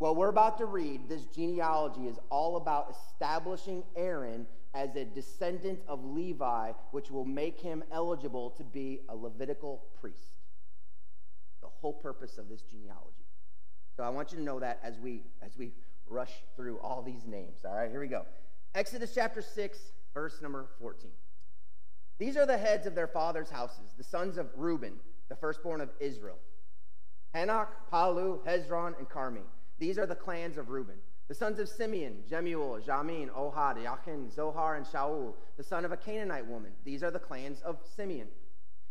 What 0.00 0.16
we're 0.16 0.30
about 0.30 0.56
to 0.58 0.64
read, 0.64 1.10
this 1.10 1.26
genealogy, 1.26 2.06
is 2.06 2.18
all 2.30 2.56
about 2.56 2.96
establishing 2.96 3.84
Aaron 3.94 4.46
as 4.72 4.96
a 4.96 5.04
descendant 5.04 5.78
of 5.86 6.02
Levi, 6.02 6.72
which 6.90 7.10
will 7.10 7.26
make 7.26 7.60
him 7.60 7.84
eligible 7.92 8.48
to 8.52 8.64
be 8.64 9.00
a 9.10 9.14
Levitical 9.14 9.84
priest. 10.00 10.32
The 11.60 11.68
whole 11.68 11.92
purpose 11.92 12.38
of 12.38 12.48
this 12.48 12.62
genealogy. 12.62 13.26
So 13.94 14.02
I 14.02 14.08
want 14.08 14.32
you 14.32 14.38
to 14.38 14.42
know 14.42 14.58
that 14.60 14.80
as 14.82 14.98
we 14.98 15.24
as 15.42 15.58
we 15.58 15.74
rush 16.06 16.32
through 16.56 16.78
all 16.78 17.02
these 17.02 17.26
names. 17.26 17.58
All 17.66 17.76
right, 17.76 17.90
here 17.90 18.00
we 18.00 18.08
go. 18.08 18.24
Exodus 18.74 19.12
chapter 19.14 19.42
6, 19.42 19.78
verse 20.14 20.40
number 20.40 20.70
14. 20.78 21.10
These 22.18 22.38
are 22.38 22.46
the 22.46 22.56
heads 22.56 22.86
of 22.86 22.94
their 22.94 23.06
fathers' 23.06 23.50
houses, 23.50 23.92
the 23.98 24.04
sons 24.04 24.38
of 24.38 24.46
Reuben, 24.56 24.94
the 25.28 25.36
firstborn 25.36 25.82
of 25.82 25.90
Israel. 26.00 26.38
Hanoch, 27.34 27.68
Pallu, 27.92 28.42
Hezron, 28.46 28.98
and 28.98 29.06
Carmi. 29.06 29.42
These 29.80 29.98
are 29.98 30.06
the 30.06 30.14
clans 30.14 30.58
of 30.58 30.68
Reuben. 30.68 30.98
The 31.28 31.34
sons 31.34 31.58
of 31.58 31.68
Simeon, 31.68 32.18
Jemuel, 32.28 32.80
Jamin, 32.86 33.30
Ohad, 33.30 33.82
Yachin, 33.82 34.30
Zohar, 34.30 34.76
and 34.76 34.84
Shaul, 34.84 35.32
the 35.56 35.64
son 35.64 35.84
of 35.84 35.92
a 35.92 35.96
Canaanite 35.96 36.46
woman. 36.46 36.72
These 36.84 37.02
are 37.02 37.10
the 37.10 37.18
clans 37.18 37.60
of 37.62 37.78
Simeon. 37.96 38.28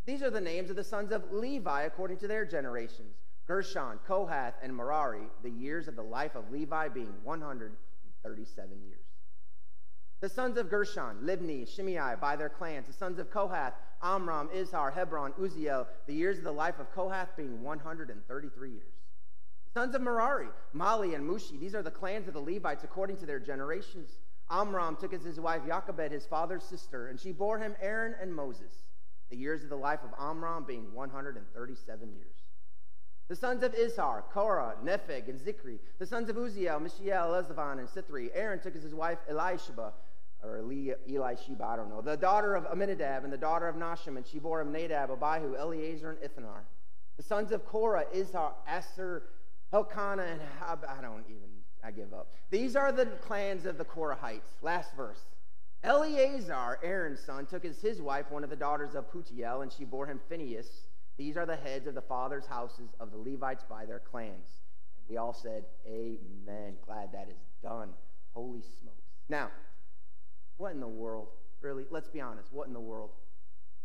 These 0.06 0.24
are 0.24 0.32
the 0.32 0.42
names 0.42 0.72
of 0.72 0.76
the 0.76 0.84
sons 0.84 1.12
of 1.12 1.32
Levi 1.32 1.84
according 1.84 2.18
to 2.18 2.28
their 2.28 2.46
generations 2.46 3.16
Gershon, 3.46 4.00
Kohath, 4.08 4.54
and 4.64 4.76
Merari, 4.76 5.28
the 5.44 5.50
years 5.50 5.88
of 5.88 5.96
the 5.96 6.04
life 6.04 6.36
of 6.36 6.52
Levi 6.52 6.88
being 6.88 7.14
137 7.24 8.70
years. 8.88 9.06
The 10.22 10.30
sons 10.30 10.58
of 10.58 10.70
Gershon, 10.70 11.18
Libni, 11.24 11.68
Shimei, 11.68 12.16
by 12.20 12.36
their 12.36 12.50
clans. 12.50 12.88
The 12.88 12.94
sons 12.94 13.20
of 13.20 13.30
Kohath, 13.32 13.74
Amram, 14.02 14.50
Izhar, 14.50 14.94
Hebron, 14.94 15.34
Uzziel, 15.34 15.88
the 16.08 16.14
years 16.14 16.40
of 16.40 16.44
the 16.44 16.52
life 16.52 16.80
of 16.80 16.92
Kohath 16.92 17.36
being 17.38 17.62
133 17.64 18.72
years. 18.72 18.99
Sons 19.74 19.94
of 19.94 20.02
Merari, 20.02 20.48
Mahli 20.76 21.16
and 21.16 21.30
Mushi, 21.30 21.60
these 21.60 21.76
are 21.76 21.84
the 21.84 21.92
clans 21.92 22.28
of 22.28 22.34
the 22.34 22.40
Levites 22.40 22.84
according 22.84 23.18
to 23.18 23.26
their 23.26 23.40
generations. 23.40 24.18
Amram 24.50 24.96
took 24.96 25.14
as 25.14 25.24
his 25.24 25.40
wife 25.40 25.62
Jochebed, 25.68 26.12
his 26.12 26.26
father's 26.26 26.64
sister, 26.64 27.08
and 27.08 27.20
she 27.20 27.32
bore 27.32 27.60
him 27.60 27.76
Aaron 27.80 28.16
and 28.20 28.34
Moses, 28.34 28.74
the 29.30 29.38
years 29.38 29.64
of 29.64 29.70
the 29.70 29.76
life 29.76 30.00
of 30.04 30.10
Amram 30.20 30.64
being 30.64 30.92
137 30.94 32.14
years. 32.14 32.36
The 33.28 33.36
sons 33.36 33.62
of 33.62 33.76
Izhar, 33.76 34.24
Korah, 34.32 34.74
Nepheg, 34.84 35.30
and 35.30 35.40
Zichri. 35.40 35.78
The 36.00 36.06
sons 36.08 36.30
of 36.30 36.36
Uzziel, 36.36 36.82
Mishael, 36.82 37.30
Elzaphan, 37.30 37.78
and 37.78 37.88
Sithri. 37.88 38.32
Aaron 38.34 38.60
took 38.60 38.76
as 38.76 38.82
his 38.82 38.96
wife 38.96 39.20
Elisheba, 39.30 39.92
or 40.42 40.64
Eli 41.08 41.36
Sheba, 41.36 41.64
I 41.64 41.76
don't 41.76 41.90
know, 41.90 42.02
the 42.02 42.18
daughter 42.18 42.56
of 42.56 42.66
Amminadab 42.66 43.24
and 43.24 43.32
the 43.32 43.38
daughter 43.38 43.68
of 43.68 43.76
Nasham, 43.76 44.18
and 44.18 44.26
she 44.26 44.40
bore 44.40 44.62
him 44.62 44.72
Nadab, 44.72 45.12
Abihu, 45.12 45.56
Eleazar, 45.56 46.10
and 46.10 46.24
Ithamar. 46.24 46.64
The 47.18 47.24
sons 47.24 47.52
of 47.52 47.68
Korah, 47.68 48.06
Izhar, 48.16 48.54
Asher, 48.66 49.24
Elkanah, 49.72 50.24
and 50.24 50.42
Hab, 50.60 50.86
I 50.88 51.02
don't 51.02 51.24
even, 51.28 51.50
I 51.84 51.92
give 51.92 52.14
up. 52.14 52.34
These 52.50 52.76
are 52.76 52.92
the 52.92 53.06
clans 53.06 53.66
of 53.66 53.78
the 53.78 53.86
Korahites. 53.86 54.62
Last 54.62 54.96
verse. 54.96 55.22
Eleazar, 55.84 56.80
Aaron's 56.84 57.22
son, 57.22 57.46
took 57.46 57.64
as 57.64 57.80
his 57.80 58.02
wife 58.02 58.26
one 58.30 58.44
of 58.44 58.50
the 58.50 58.56
daughters 58.56 58.96
of 58.96 59.12
Putiel, 59.12 59.62
and 59.62 59.72
she 59.72 59.86
bore 59.86 60.08
him 60.08 60.20
Phinehas. 60.28 60.68
These 61.18 61.38
are 61.38 61.46
the 61.46 61.56
heads 61.56 61.88
of 61.88 61.96
the 61.96 62.02
fathers' 62.02 62.46
houses 62.46 62.90
of 63.00 63.12
the 63.12 63.18
Levites 63.18 63.64
by 63.70 63.86
their 63.86 64.00
clans. 64.00 64.62
And 64.98 65.06
we 65.10 65.18
all 65.18 65.34
said, 65.34 65.66
Amen. 65.86 66.76
Glad 66.86 67.12
that 67.14 67.30
is 67.30 67.38
done. 67.62 67.90
Holy 68.34 68.62
smokes. 68.62 69.04
Now, 69.30 69.50
what 70.58 70.74
in 70.74 70.80
the 70.80 70.88
world? 70.88 71.28
Really, 71.62 71.86
let's 71.90 72.10
be 72.10 72.22
honest. 72.22 72.52
What 72.52 72.68
in 72.68 72.74
the 72.74 72.80
world? 72.80 73.12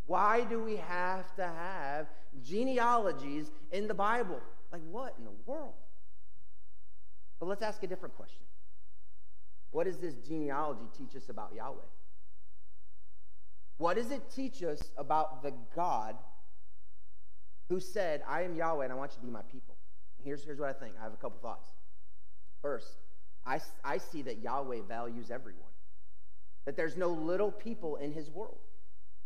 Why 0.07 0.45
do 0.45 0.63
we 0.63 0.77
have 0.77 1.35
to 1.37 1.45
have 1.45 2.07
genealogies 2.43 3.51
in 3.73 3.89
the 3.89 3.95
Bible? 3.95 4.41
Like, 4.73 4.83
what 4.91 5.15
in 5.19 5.25
the 5.25 5.33
world? 5.47 5.75
But 7.41 7.47
let's 7.47 7.63
ask 7.63 7.83
a 7.83 7.87
different 7.87 8.17
question. 8.17 8.43
What 9.71 9.85
does 9.85 9.99
this 9.99 10.15
genealogy 10.15 10.87
teach 10.97 11.17
us 11.17 11.29
about 11.29 11.53
Yahweh? 11.55 11.77
What 13.79 13.97
does 13.97 14.11
it 14.11 14.23
teach 14.35 14.63
us 14.63 14.81
about 14.97 15.43
the 15.43 15.53
God 15.75 16.17
who 17.69 17.81
said, 17.81 18.23
I 18.29 18.43
am 18.43 18.55
Yahweh 18.55 18.85
and 18.85 18.93
I 18.93 18.97
want 18.97 19.13
you 19.13 19.21
to 19.21 19.27
be 19.27 19.33
my 19.33 19.43
people? 19.43 19.75
here's, 20.25 20.43
here's 20.43 20.59
what 20.59 20.71
I 20.71 20.73
think. 20.73 20.95
I 20.99 21.05
have 21.05 21.13
a 21.13 21.17
couple 21.17 21.39
thoughts. 21.41 21.69
First, 22.63 22.97
I, 23.47 23.61
I 23.85 23.99
see 23.99 24.23
that 24.23 24.39
Yahweh 24.39 24.81
values 24.89 25.31
everyone, 25.31 25.61
that 26.65 26.77
there's 26.77 26.97
no 26.97 27.09
little 27.09 27.53
people 27.53 27.97
in 27.97 28.13
his 28.13 28.31
world. 28.31 28.59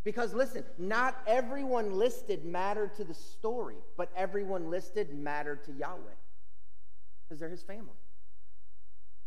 Because 0.09 0.33
listen, 0.33 0.65
not 0.79 1.21
everyone 1.27 1.99
listed 1.99 2.43
mattered 2.43 2.95
to 2.95 3.05
the 3.05 3.13
story, 3.13 3.77
but 3.99 4.11
everyone 4.17 4.71
listed 4.71 5.13
mattered 5.13 5.63
to 5.65 5.73
Yahweh 5.73 5.99
because 7.29 7.39
they're 7.39 7.51
his 7.51 7.63
family. 7.63 7.93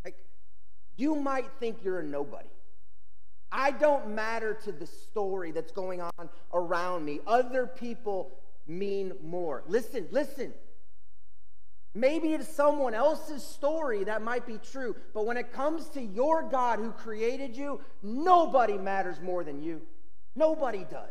Like, 0.04 0.16
you 0.98 1.14
might 1.14 1.46
think 1.60 1.84
you're 1.84 2.00
a 2.00 2.04
nobody. 2.04 2.50
I 3.52 3.70
don't 3.70 4.16
matter 4.16 4.58
to 4.64 4.72
the 4.72 4.88
story 4.88 5.52
that's 5.52 5.72
going 5.72 6.02
on 6.02 6.30
around 6.52 7.06
me. 7.06 7.20
Other 7.28 7.68
people 7.68 8.40
mean 8.66 9.14
more. 9.24 9.62
Listen, 9.68 10.08
listen. 10.10 10.52
Maybe 11.94 12.34
it's 12.34 12.48
someone 12.48 12.96
else's 12.96 13.44
story 13.44 14.06
that 14.06 14.24
might 14.24 14.48
be 14.48 14.58
true, 14.58 14.96
but 15.14 15.28
when 15.28 15.38
it 15.38 15.54
comes 15.54 15.90
to 15.90 16.02
your 16.02 16.42
God 16.42 16.80
who 16.80 16.90
created 16.92 17.56
you, 17.56 17.82
nobody 18.02 18.80
matters 18.80 19.22
more 19.22 19.44
than 19.44 19.62
you. 19.62 19.84
Nobody 20.36 20.86
does. 20.90 21.10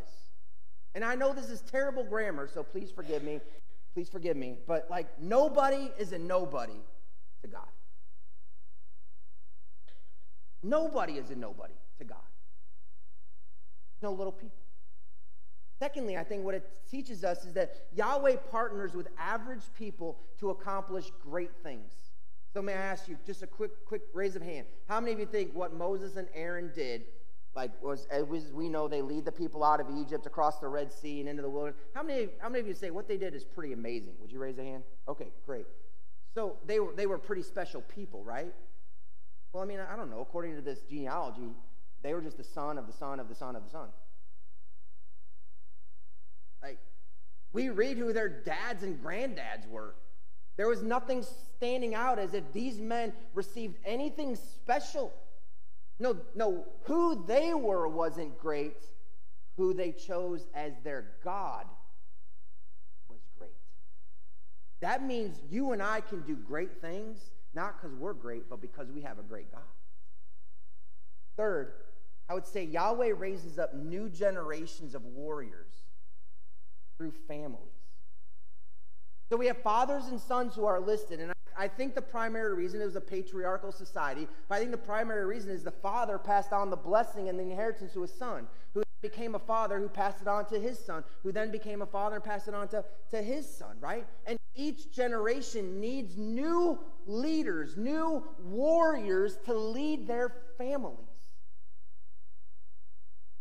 And 0.95 1.05
I 1.05 1.15
know 1.15 1.33
this 1.33 1.51
is 1.51 1.61
terrible 1.61 2.05
grammar, 2.05 2.49
so 2.53 2.63
please 2.63 2.91
forgive 2.91 3.23
me. 3.23 3.41
Please 3.95 4.09
forgive 4.09 4.37
me. 4.37 4.57
But 4.67 4.89
like, 4.91 5.07
nobody 5.21 5.91
is 5.99 6.13
a 6.13 6.19
nobody 6.19 6.81
to 7.43 7.49
God. 7.49 7.69
Nobody 10.63 11.15
is 11.15 11.31
a 11.31 11.37
nobody 11.37 11.75
to 11.99 12.05
God. 12.05 12.19
No 14.03 14.13
little 14.13 14.33
people. 14.33 14.57
Secondly, 15.79 16.19
I 16.19 16.25
think 16.25 16.45
what 16.45 16.55
it 16.55 16.69
teaches 16.91 17.25
us 17.25 17.45
is 17.45 17.55
that 17.55 17.87
Yahweh 17.95 18.37
partners 18.51 18.95
with 18.95 19.09
average 19.19 19.63
people 19.79 20.19
to 20.39 20.51
accomplish 20.51 21.11
great 21.23 21.53
things. 21.63 21.93
So 22.53 22.61
may 22.61 22.75
I 22.75 22.77
ask 22.77 23.09
you 23.09 23.17
just 23.25 23.43
a 23.43 23.47
quick, 23.47 23.87
quick 23.87 24.03
raise 24.13 24.37
of 24.37 24.43
hand. 24.43 24.67
How 24.89 25.01
many 25.01 25.13
of 25.13 25.21
you 25.21 25.27
think 25.27 25.55
what 25.55 25.73
Moses 25.73 26.17
and 26.17 26.29
Aaron 26.35 26.71
did, 26.75 27.05
like 27.55 27.71
was 27.83 28.07
as 28.11 28.25
we 28.53 28.69
know 28.69 28.87
they 28.87 29.03
lead 29.03 29.25
the 29.25 29.33
people 29.33 29.65
out 29.65 29.81
of 29.81 29.87
Egypt 29.91 30.27
across 30.27 30.59
the 30.59 30.69
Red 30.69 30.93
Sea 30.93 31.21
and 31.21 31.29
into 31.29 31.43
the 31.43 31.51
wilderness? 31.51 31.81
How 31.95 32.03
many, 32.03 32.29
how 32.39 32.49
many 32.49 32.61
of 32.61 32.67
you 32.67 32.75
say 32.75 32.91
what 32.91 33.09
they 33.09 33.17
did 33.17 33.35
is 33.35 33.45
pretty 33.45 33.73
amazing? 33.73 34.15
Would 34.21 34.31
you 34.31 34.39
raise 34.39 34.59
a 34.59 34.65
hand? 34.65 34.85
Okay, 35.09 35.29
great. 35.45 35.67
So 36.35 36.57
they 36.67 36.79
were 36.79 36.93
they 36.95 37.07
were 37.07 37.19
pretty 37.19 37.43
special 37.43 37.83
people, 37.83 38.23
right? 38.23 38.55
Well, 39.53 39.63
I 39.63 39.67
mean, 39.67 39.81
I 39.81 39.97
don't 39.97 40.11
know. 40.11 40.21
According 40.21 40.55
to 40.57 40.63
this 40.63 40.81
genealogy, 40.89 41.51
they 42.03 42.15
were 42.15 42.21
just 42.21 42.37
the 42.37 42.45
son 42.45 42.79
of 42.79 42.87
the 42.87 42.93
son 42.93 43.19
of 43.19 43.29
the 43.29 43.35
son 43.35 43.57
of 43.57 43.65
the 43.65 43.71
son. 43.71 43.89
Like, 46.63 46.79
we 47.53 47.71
read 47.71 47.99
who 47.99 48.13
their 48.13 48.29
dads 48.29 48.83
and 48.83 49.03
granddads 49.03 49.69
were. 49.69 49.95
There 50.57 50.69
was 50.69 50.83
nothing 50.83 51.25
standing 51.57 51.95
out 51.95 52.19
as 52.19 52.35
if 52.35 52.53
these 52.53 52.79
men 52.79 53.13
received 53.35 53.79
anything 53.85 54.37
special. 54.37 55.13
No, 56.01 56.17
no, 56.35 56.65
who 56.85 57.25
they 57.27 57.53
were 57.55 57.87
wasn't 57.87 58.39
great. 58.39 58.83
Who 59.57 59.75
they 59.75 59.93
chose 59.93 60.47
as 60.55 60.73
their 60.83 61.13
God 61.23 61.67
was 63.11 63.21
great. 63.39 63.51
That 64.81 65.05
means 65.05 65.37
you 65.51 65.73
and 65.73 65.83
I 65.83 66.01
can 66.01 66.23
do 66.23 66.35
great 66.35 66.81
things, 66.81 67.19
not 67.55 67.77
because 67.77 67.95
we're 67.95 68.15
great, 68.15 68.49
but 68.49 68.63
because 68.63 68.91
we 68.91 69.03
have 69.03 69.19
a 69.19 69.23
great 69.23 69.53
God. 69.53 69.61
Third, 71.37 71.73
I 72.31 72.35
would 72.35 72.47
say 72.47 72.65
Yahweh 72.65 73.13
raises 73.17 73.59
up 73.59 73.75
new 73.75 74.09
generations 74.09 74.95
of 74.95 75.05
warriors 75.05 75.73
through 76.97 77.13
families. 77.29 77.69
So 79.29 79.37
we 79.37 79.47
have 79.47 79.59
fathers 79.59 80.07
and 80.07 80.19
sons 80.19 80.55
who 80.55 80.65
are 80.65 80.81
listed, 80.81 81.21
and 81.21 81.33
I 81.61 81.69
think 81.69 81.95
the 81.95 82.01
primary 82.01 82.55
reason 82.55 82.81
is 82.81 82.97
a 82.97 83.03
patriarchal 83.03 83.71
society, 83.71 84.27
but 84.49 84.55
I 84.55 84.59
think 84.61 84.71
the 84.71 84.79
primary 84.79 85.27
reason 85.27 85.51
is 85.51 85.63
the 85.63 85.71
father 85.71 86.17
passed 86.17 86.55
on 86.55 86.71
the 86.71 86.77
blessing 86.77 87.29
and 87.29 87.39
the 87.39 87.43
inheritance 87.43 87.93
to 87.93 88.01
his 88.01 88.15
son, 88.15 88.47
who 88.73 88.83
became 89.03 89.35
a 89.35 89.39
father 89.39 89.79
who 89.79 89.87
passed 89.87 90.23
it 90.23 90.27
on 90.27 90.47
to 90.47 90.59
his 90.59 90.79
son, 90.79 91.05
who 91.23 91.33
then 91.33 91.51
became 91.51 91.83
a 91.83 91.87
father 91.87 92.17
and 92.17 92.25
passed 92.25 92.49
it 92.49 92.55
on 92.55 92.67
to, 92.69 92.83
to 93.11 93.21
his 93.21 93.47
son, 93.47 93.77
right? 93.79 94.07
And 94.25 94.39
each 94.55 94.91
generation 94.91 95.81
needs 95.81 96.17
new 96.17 96.79
leaders, 97.07 97.77
new 97.77 98.25
warriors 98.43 99.37
to 99.45 99.53
lead 99.53 100.07
their 100.07 100.33
families. 100.57 100.97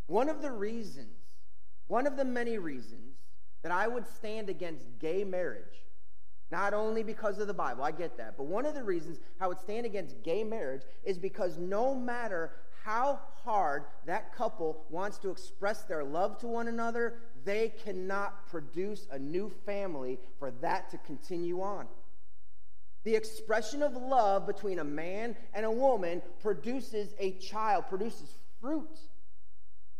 One 0.08 0.28
of 0.28 0.42
the 0.42 0.52
reasons, 0.52 1.16
one 1.86 2.06
of 2.06 2.18
the 2.18 2.26
many 2.26 2.58
reasons 2.58 3.16
that 3.62 3.72
I 3.72 3.88
would 3.88 4.06
stand 4.06 4.50
against 4.50 4.98
gay 4.98 5.24
marriage. 5.24 5.86
Not 6.50 6.74
only 6.74 7.02
because 7.02 7.38
of 7.38 7.46
the 7.46 7.54
Bible, 7.54 7.84
I 7.84 7.92
get 7.92 8.16
that, 8.16 8.36
but 8.36 8.46
one 8.46 8.66
of 8.66 8.74
the 8.74 8.82
reasons 8.82 9.20
I 9.40 9.46
would 9.46 9.60
stand 9.60 9.86
against 9.86 10.22
gay 10.22 10.42
marriage 10.42 10.82
is 11.04 11.16
because 11.16 11.58
no 11.58 11.94
matter 11.94 12.50
how 12.84 13.20
hard 13.44 13.84
that 14.06 14.34
couple 14.34 14.84
wants 14.90 15.18
to 15.18 15.30
express 15.30 15.82
their 15.82 16.02
love 16.02 16.38
to 16.38 16.46
one 16.46 16.66
another, 16.68 17.18
they 17.44 17.72
cannot 17.84 18.48
produce 18.48 19.06
a 19.10 19.18
new 19.18 19.50
family 19.64 20.18
for 20.38 20.50
that 20.62 20.90
to 20.90 20.98
continue 20.98 21.60
on. 21.60 21.86
The 23.04 23.14
expression 23.14 23.82
of 23.82 23.94
love 23.94 24.46
between 24.46 24.78
a 24.78 24.84
man 24.84 25.36
and 25.54 25.64
a 25.64 25.70
woman 25.70 26.20
produces 26.40 27.14
a 27.18 27.32
child, 27.32 27.84
produces 27.88 28.28
fruit. 28.60 28.98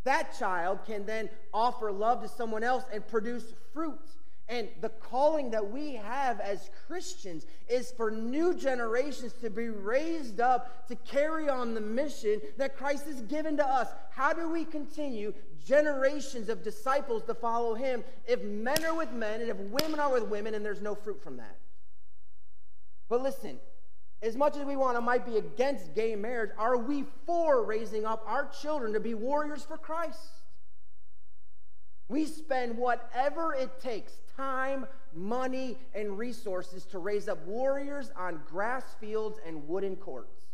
That 0.05 0.39
child 0.39 0.81
can 0.87 1.07
then 1.07 1.31
offer 1.53 1.93
love 1.93 2.23
to 2.23 2.29
someone 2.29 2.65
else 2.65 2.85
and 2.93 3.07
produce 3.07 3.45
fruit. 3.73 4.01
And 4.51 4.69
the 4.81 4.89
calling 4.89 5.53
that 5.53 5.71
we 5.71 5.95
have 5.95 6.41
as 6.41 6.71
Christians 6.89 7.47
is 7.69 7.93
for 7.97 8.11
new 8.11 8.53
generations 8.53 9.33
to 9.35 9.49
be 9.49 9.69
raised 9.69 10.41
up 10.41 10.89
to 10.89 10.97
carry 10.97 11.49
on 11.49 11.73
the 11.73 11.81
mission 11.81 12.43
that 12.59 12.77
Christ 12.77 13.07
has 13.07 13.23
given 13.23 13.57
to 13.59 13.65
us. 13.67 13.89
How 14.11 14.33
do 14.33 14.51
we 14.51 14.65
continue 14.65 15.33
generations 15.65 16.49
of 16.49 16.65
disciples 16.65 17.23
to 17.25 17.35
follow 17.35 17.75
him 17.75 18.03
if 18.27 18.43
men 18.43 18.85
are 18.85 18.97
with 18.97 19.13
men 19.13 19.41
and 19.41 19.51
if 19.51 19.57
women 19.57 20.01
are 20.01 20.13
with 20.13 20.25
women 20.25 20.55
and 20.55 20.65
there's 20.65 20.83
no 20.83 20.97
fruit 20.97 21.23
from 21.23 21.37
that? 21.37 21.57
But 23.09 23.23
listen, 23.23 23.61
as 24.21 24.35
much 24.37 24.57
as 24.57 24.65
we 24.65 24.75
want 24.75 24.97
to 24.97 25.01
might 25.01 25.25
be 25.25 25.37
against 25.37 25.95
gay 25.95 26.17
marriage, 26.17 26.51
are 26.59 26.77
we 26.77 27.05
for 27.25 27.65
raising 27.65 28.05
up 28.05 28.25
our 28.27 28.49
children 28.49 28.95
to 28.95 29.01
be 29.01 29.15
warriors 29.15 29.63
for 29.63 29.79
Christ? 29.79 30.19
We 32.09 32.27
spend 32.27 32.77
whatever 32.77 33.55
it 33.55 33.81
takes 33.81 34.13
time, 34.41 34.87
money, 35.15 35.77
and 35.95 36.17
resources 36.17 36.87
to 36.87 36.99
raise 36.99 37.29
up 37.29 37.47
warriors 37.47 38.11
on 38.17 38.41
grass 38.49 38.85
fields 38.99 39.39
and 39.47 39.69
wooden 39.69 39.97
courts. 39.97 40.47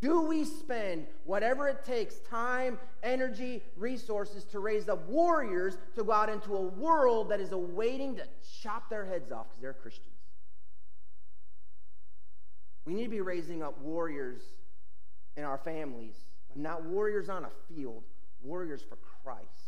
Do 0.00 0.22
we 0.22 0.44
spend 0.44 1.06
whatever 1.24 1.68
it 1.68 1.84
takes 1.84 2.16
time, 2.20 2.78
energy, 3.02 3.62
resources 3.76 4.44
to 4.44 4.58
raise 4.58 4.88
up 4.88 5.08
warriors 5.08 5.76
to 5.94 6.04
go 6.04 6.12
out 6.12 6.28
into 6.28 6.56
a 6.56 6.60
world 6.60 7.30
that 7.30 7.40
is 7.40 7.52
awaiting 7.52 8.16
to 8.16 8.24
chop 8.62 8.90
their 8.90 9.04
heads 9.04 9.30
off 9.32 9.46
because 9.48 9.62
they're 9.62 9.72
Christians? 9.72 10.14
We 12.84 12.94
need 12.94 13.04
to 13.04 13.10
be 13.10 13.20
raising 13.20 13.62
up 13.62 13.80
warriors 13.80 14.42
in 15.36 15.44
our 15.44 15.58
families, 15.58 16.16
but 16.48 16.58
not 16.58 16.84
warriors 16.84 17.28
on 17.28 17.44
a 17.44 17.50
field, 17.68 18.02
warriors 18.42 18.82
for 18.82 18.96
Christ. 18.96 19.67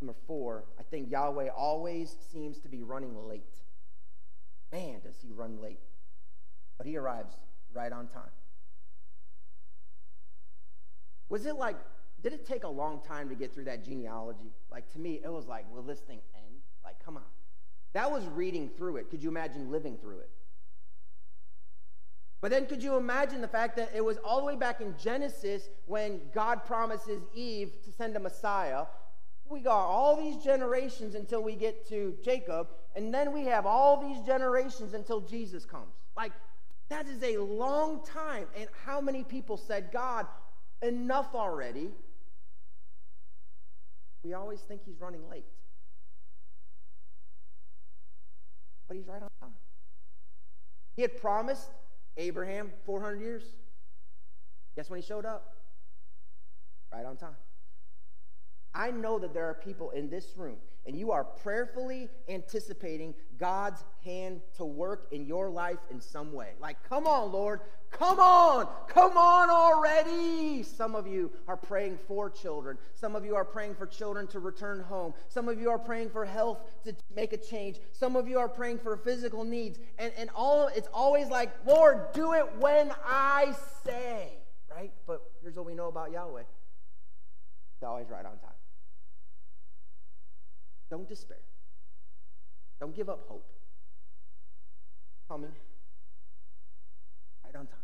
Number 0.00 0.14
four, 0.26 0.64
I 0.78 0.82
think 0.82 1.10
Yahweh 1.10 1.48
always 1.48 2.14
seems 2.32 2.58
to 2.60 2.68
be 2.68 2.82
running 2.82 3.16
late. 3.26 3.42
Man, 4.72 5.00
does 5.04 5.16
he 5.22 5.32
run 5.32 5.60
late. 5.60 5.80
But 6.76 6.86
he 6.86 6.96
arrives 6.96 7.34
right 7.72 7.92
on 7.92 8.08
time. 8.08 8.22
Was 11.28 11.46
it 11.46 11.56
like, 11.56 11.76
did 12.22 12.32
it 12.32 12.46
take 12.46 12.64
a 12.64 12.68
long 12.68 13.00
time 13.06 13.28
to 13.28 13.34
get 13.34 13.54
through 13.54 13.64
that 13.64 13.84
genealogy? 13.84 14.52
Like, 14.70 14.90
to 14.92 14.98
me, 14.98 15.20
it 15.24 15.32
was 15.32 15.46
like, 15.46 15.72
will 15.72 15.82
this 15.82 16.00
thing 16.00 16.20
end? 16.34 16.56
Like, 16.84 17.02
come 17.04 17.16
on. 17.16 17.22
That 17.92 18.10
was 18.10 18.26
reading 18.26 18.70
through 18.76 18.96
it. 18.96 19.10
Could 19.10 19.22
you 19.22 19.28
imagine 19.28 19.70
living 19.70 19.96
through 19.96 20.18
it? 20.20 20.30
But 22.40 22.50
then 22.50 22.66
could 22.66 22.82
you 22.82 22.96
imagine 22.96 23.40
the 23.40 23.48
fact 23.48 23.76
that 23.76 23.92
it 23.94 24.04
was 24.04 24.18
all 24.18 24.40
the 24.40 24.44
way 24.44 24.56
back 24.56 24.82
in 24.82 24.94
Genesis 25.02 25.70
when 25.86 26.20
God 26.34 26.64
promises 26.66 27.22
Eve 27.34 27.72
to 27.84 27.92
send 27.92 28.16
a 28.16 28.20
Messiah? 28.20 28.84
We 29.48 29.60
got 29.60 29.86
all 29.86 30.16
these 30.16 30.42
generations 30.42 31.14
until 31.14 31.42
we 31.42 31.54
get 31.54 31.88
to 31.88 32.16
Jacob, 32.24 32.68
and 32.96 33.12
then 33.12 33.32
we 33.32 33.44
have 33.44 33.66
all 33.66 34.00
these 34.00 34.24
generations 34.24 34.94
until 34.94 35.20
Jesus 35.20 35.64
comes. 35.64 35.94
Like, 36.16 36.32
that 36.88 37.06
is 37.06 37.22
a 37.22 37.38
long 37.38 38.04
time. 38.04 38.46
And 38.56 38.68
how 38.84 39.00
many 39.00 39.22
people 39.22 39.56
said, 39.56 39.90
God, 39.92 40.26
enough 40.82 41.34
already? 41.34 41.90
We 44.22 44.32
always 44.32 44.60
think 44.60 44.82
he's 44.84 45.00
running 45.00 45.28
late. 45.28 45.44
But 48.88 48.96
he's 48.96 49.06
right 49.06 49.22
on 49.22 49.28
time. 49.40 49.54
He 50.96 51.02
had 51.02 51.20
promised 51.20 51.68
Abraham 52.16 52.70
400 52.86 53.20
years. 53.20 53.42
Guess 54.76 54.88
when 54.88 55.00
he 55.00 55.06
showed 55.06 55.26
up? 55.26 55.54
Right 56.92 57.04
on 57.04 57.16
time. 57.16 57.36
I 58.74 58.90
know 58.90 59.18
that 59.20 59.32
there 59.32 59.48
are 59.48 59.54
people 59.54 59.90
in 59.90 60.10
this 60.10 60.36
room, 60.36 60.56
and 60.84 60.96
you 60.98 61.12
are 61.12 61.22
prayerfully 61.22 62.08
anticipating 62.28 63.14
God's 63.38 63.84
hand 64.04 64.40
to 64.56 64.64
work 64.64 65.08
in 65.12 65.26
your 65.26 65.48
life 65.48 65.78
in 65.90 66.00
some 66.00 66.32
way. 66.32 66.50
Like, 66.60 66.76
come 66.88 67.06
on, 67.06 67.30
Lord, 67.30 67.60
come 67.92 68.18
on, 68.18 68.68
come 68.88 69.16
on 69.16 69.48
already. 69.48 70.64
Some 70.64 70.96
of 70.96 71.06
you 71.06 71.30
are 71.46 71.56
praying 71.56 71.98
for 72.08 72.28
children. 72.28 72.76
Some 72.94 73.14
of 73.14 73.24
you 73.24 73.36
are 73.36 73.44
praying 73.44 73.76
for 73.76 73.86
children 73.86 74.26
to 74.28 74.40
return 74.40 74.80
home. 74.80 75.14
Some 75.28 75.48
of 75.48 75.60
you 75.60 75.70
are 75.70 75.78
praying 75.78 76.10
for 76.10 76.24
health 76.24 76.58
to 76.84 76.94
make 77.14 77.32
a 77.32 77.38
change. 77.38 77.78
Some 77.92 78.16
of 78.16 78.26
you 78.26 78.38
are 78.40 78.48
praying 78.48 78.78
for 78.78 78.96
physical 78.96 79.44
needs. 79.44 79.78
And, 79.98 80.12
and 80.18 80.30
all 80.34 80.66
it's 80.66 80.88
always 80.92 81.28
like, 81.28 81.52
Lord, 81.64 82.12
do 82.12 82.32
it 82.34 82.46
when 82.58 82.92
I 83.06 83.54
say, 83.84 84.38
right? 84.68 84.92
But 85.06 85.22
here's 85.42 85.54
what 85.56 85.66
we 85.66 85.74
know 85.74 85.88
about 85.88 86.10
Yahweh. 86.10 86.42
He's 87.74 87.86
always 87.86 88.08
right 88.10 88.24
on 88.24 88.38
time. 88.38 88.53
Don't 90.94 91.08
despair. 91.08 91.38
Don't 92.78 92.94
give 92.94 93.08
up 93.08 93.24
hope. 93.26 93.50
Coming 95.28 95.50
right 97.44 97.56
on 97.56 97.66
time. 97.66 97.76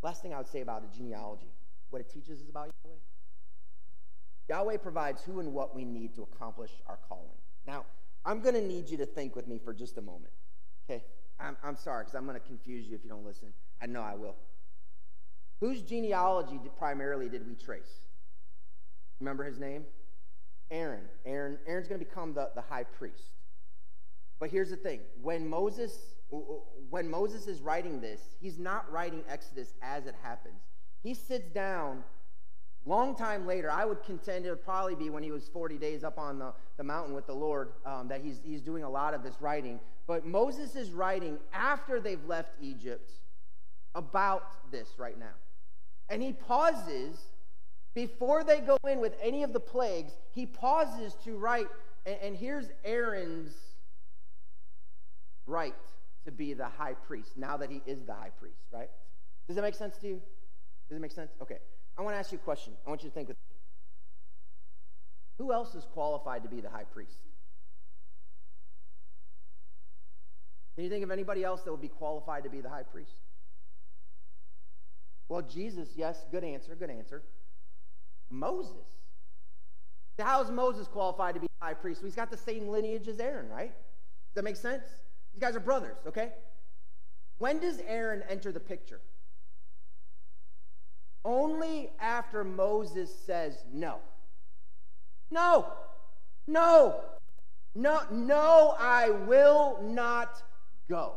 Last 0.00 0.22
thing 0.22 0.32
I 0.32 0.38
would 0.38 0.48
say 0.48 0.62
about 0.62 0.90
the 0.90 0.96
genealogy, 0.96 1.52
what 1.90 2.00
it 2.00 2.08
teaches 2.08 2.40
us 2.40 2.48
about 2.48 2.70
Yahweh. 2.82 2.96
Yahweh 4.48 4.76
provides 4.78 5.20
who 5.22 5.40
and 5.40 5.52
what 5.52 5.76
we 5.76 5.84
need 5.84 6.14
to 6.14 6.22
accomplish 6.22 6.70
our 6.86 6.98
calling. 7.06 7.36
Now, 7.66 7.84
I'm 8.24 8.40
going 8.40 8.54
to 8.54 8.66
need 8.66 8.88
you 8.88 8.96
to 8.96 9.04
think 9.04 9.36
with 9.36 9.46
me 9.46 9.58
for 9.62 9.74
just 9.74 9.98
a 9.98 10.02
moment. 10.02 10.32
Okay? 10.88 11.04
I'm, 11.38 11.58
I'm 11.62 11.76
sorry 11.76 12.04
because 12.04 12.14
I'm 12.14 12.24
going 12.24 12.40
to 12.40 12.46
confuse 12.46 12.88
you 12.88 12.94
if 12.94 13.04
you 13.04 13.10
don't 13.10 13.26
listen. 13.26 13.48
I 13.82 13.86
know 13.86 14.00
I 14.00 14.14
will. 14.14 14.36
Whose 15.60 15.82
genealogy 15.82 16.58
did, 16.62 16.74
primarily 16.78 17.28
did 17.28 17.46
we 17.46 17.54
trace? 17.54 18.00
Remember 19.20 19.44
his 19.44 19.58
name? 19.58 19.84
Aaron. 20.70 21.04
Aaron 21.24 21.58
Aaron's 21.66 21.88
going 21.88 22.00
to 22.00 22.04
become 22.04 22.34
the, 22.34 22.50
the 22.54 22.62
high 22.62 22.84
priest. 22.84 23.32
But 24.40 24.50
here's 24.50 24.70
the 24.70 24.76
thing. 24.76 25.00
When 25.22 25.48
Moses 25.48 25.92
when 26.90 27.08
Moses 27.10 27.46
is 27.46 27.60
writing 27.60 28.00
this, 28.00 28.20
he's 28.40 28.58
not 28.58 28.90
writing 28.92 29.24
Exodus 29.28 29.74
as 29.82 30.06
it 30.06 30.14
happens. 30.22 30.60
He 31.02 31.14
sits 31.14 31.48
down 31.50 32.04
long 32.88 33.14
time 33.14 33.46
later. 33.46 33.70
I 33.70 33.84
would 33.84 34.02
contend 34.02 34.46
it 34.46 34.50
would 34.50 34.64
probably 34.64 34.94
be 34.94 35.10
when 35.10 35.22
he 35.22 35.30
was 35.30 35.48
40 35.48 35.76
days 35.78 36.04
up 36.04 36.18
on 36.18 36.38
the, 36.38 36.52
the 36.76 36.84
mountain 36.84 37.14
with 37.14 37.26
the 37.26 37.34
Lord 37.34 37.72
um, 37.84 38.08
that 38.08 38.20
he's, 38.22 38.40
he's 38.44 38.62
doing 38.62 38.82
a 38.82 38.90
lot 38.90 39.14
of 39.14 39.22
this 39.22 39.34
writing. 39.40 39.78
But 40.06 40.26
Moses 40.26 40.74
is 40.74 40.90
writing 40.90 41.38
after 41.52 42.00
they've 42.00 42.24
left 42.26 42.52
Egypt 42.60 43.12
about 43.94 44.70
this 44.70 44.94
right 44.98 45.18
now. 45.18 45.34
And 46.08 46.22
he 46.22 46.32
pauses 46.32 47.18
before 47.98 48.44
they 48.44 48.60
go 48.60 48.78
in 48.88 49.00
with 49.00 49.14
any 49.20 49.42
of 49.42 49.52
the 49.52 49.58
plagues, 49.58 50.12
he 50.30 50.46
pauses 50.46 51.16
to 51.24 51.36
write, 51.36 51.66
and, 52.06 52.16
and 52.22 52.36
here's 52.36 52.66
Aaron's 52.84 53.52
right 55.48 55.74
to 56.24 56.30
be 56.30 56.52
the 56.52 56.68
high 56.68 56.94
priest 56.94 57.36
now 57.36 57.56
that 57.56 57.70
he 57.70 57.82
is 57.86 58.04
the 58.04 58.14
high 58.14 58.30
priest, 58.38 58.62
right? 58.72 58.88
Does 59.48 59.56
that 59.56 59.62
make 59.62 59.74
sense 59.74 59.96
to 59.98 60.06
you? 60.06 60.22
Does 60.88 60.96
it 60.96 61.00
make 61.00 61.10
sense? 61.10 61.32
Okay. 61.42 61.56
I 61.98 62.02
want 62.02 62.14
to 62.14 62.20
ask 62.20 62.30
you 62.30 62.38
a 62.38 62.40
question. 62.40 62.72
I 62.86 62.88
want 62.88 63.02
you 63.02 63.08
to 63.08 63.14
think 63.16 63.26
with 63.26 63.36
me. 63.36 63.56
Who 65.38 65.52
else 65.52 65.74
is 65.74 65.84
qualified 65.92 66.44
to 66.44 66.48
be 66.48 66.60
the 66.60 66.70
high 66.70 66.84
priest? 66.84 67.18
Can 70.76 70.84
you 70.84 70.90
think 70.90 71.02
of 71.02 71.10
anybody 71.10 71.42
else 71.42 71.62
that 71.62 71.72
would 71.72 71.80
be 71.80 71.88
qualified 71.88 72.44
to 72.44 72.48
be 72.48 72.60
the 72.60 72.68
high 72.68 72.84
priest? 72.84 73.22
Well, 75.28 75.42
Jesus, 75.42 75.88
yes, 75.96 76.24
good 76.30 76.44
answer, 76.44 76.76
good 76.76 76.90
answer. 76.90 77.24
Moses. 78.30 78.98
How 80.18 80.42
is 80.42 80.50
Moses 80.50 80.88
qualified 80.88 81.34
to 81.34 81.40
be 81.40 81.46
high 81.60 81.74
priest? 81.74 82.00
Well, 82.00 82.08
he's 82.08 82.16
got 82.16 82.30
the 82.30 82.36
same 82.36 82.68
lineage 82.68 83.06
as 83.08 83.20
Aaron, 83.20 83.48
right? 83.48 83.72
Does 83.72 84.34
that 84.34 84.44
make 84.44 84.56
sense? 84.56 84.84
These 85.32 85.40
guys 85.40 85.54
are 85.54 85.60
brothers, 85.60 85.96
okay? 86.06 86.32
When 87.38 87.60
does 87.60 87.80
Aaron 87.86 88.22
enter 88.28 88.50
the 88.50 88.60
picture? 88.60 89.00
Only 91.24 91.90
after 92.00 92.42
Moses 92.42 93.14
says 93.26 93.64
no. 93.72 93.98
No, 95.30 95.66
no, 96.46 97.00
no, 97.74 98.00
no, 98.10 98.74
I 98.78 99.10
will 99.10 99.78
not 99.82 100.42
go. 100.88 101.16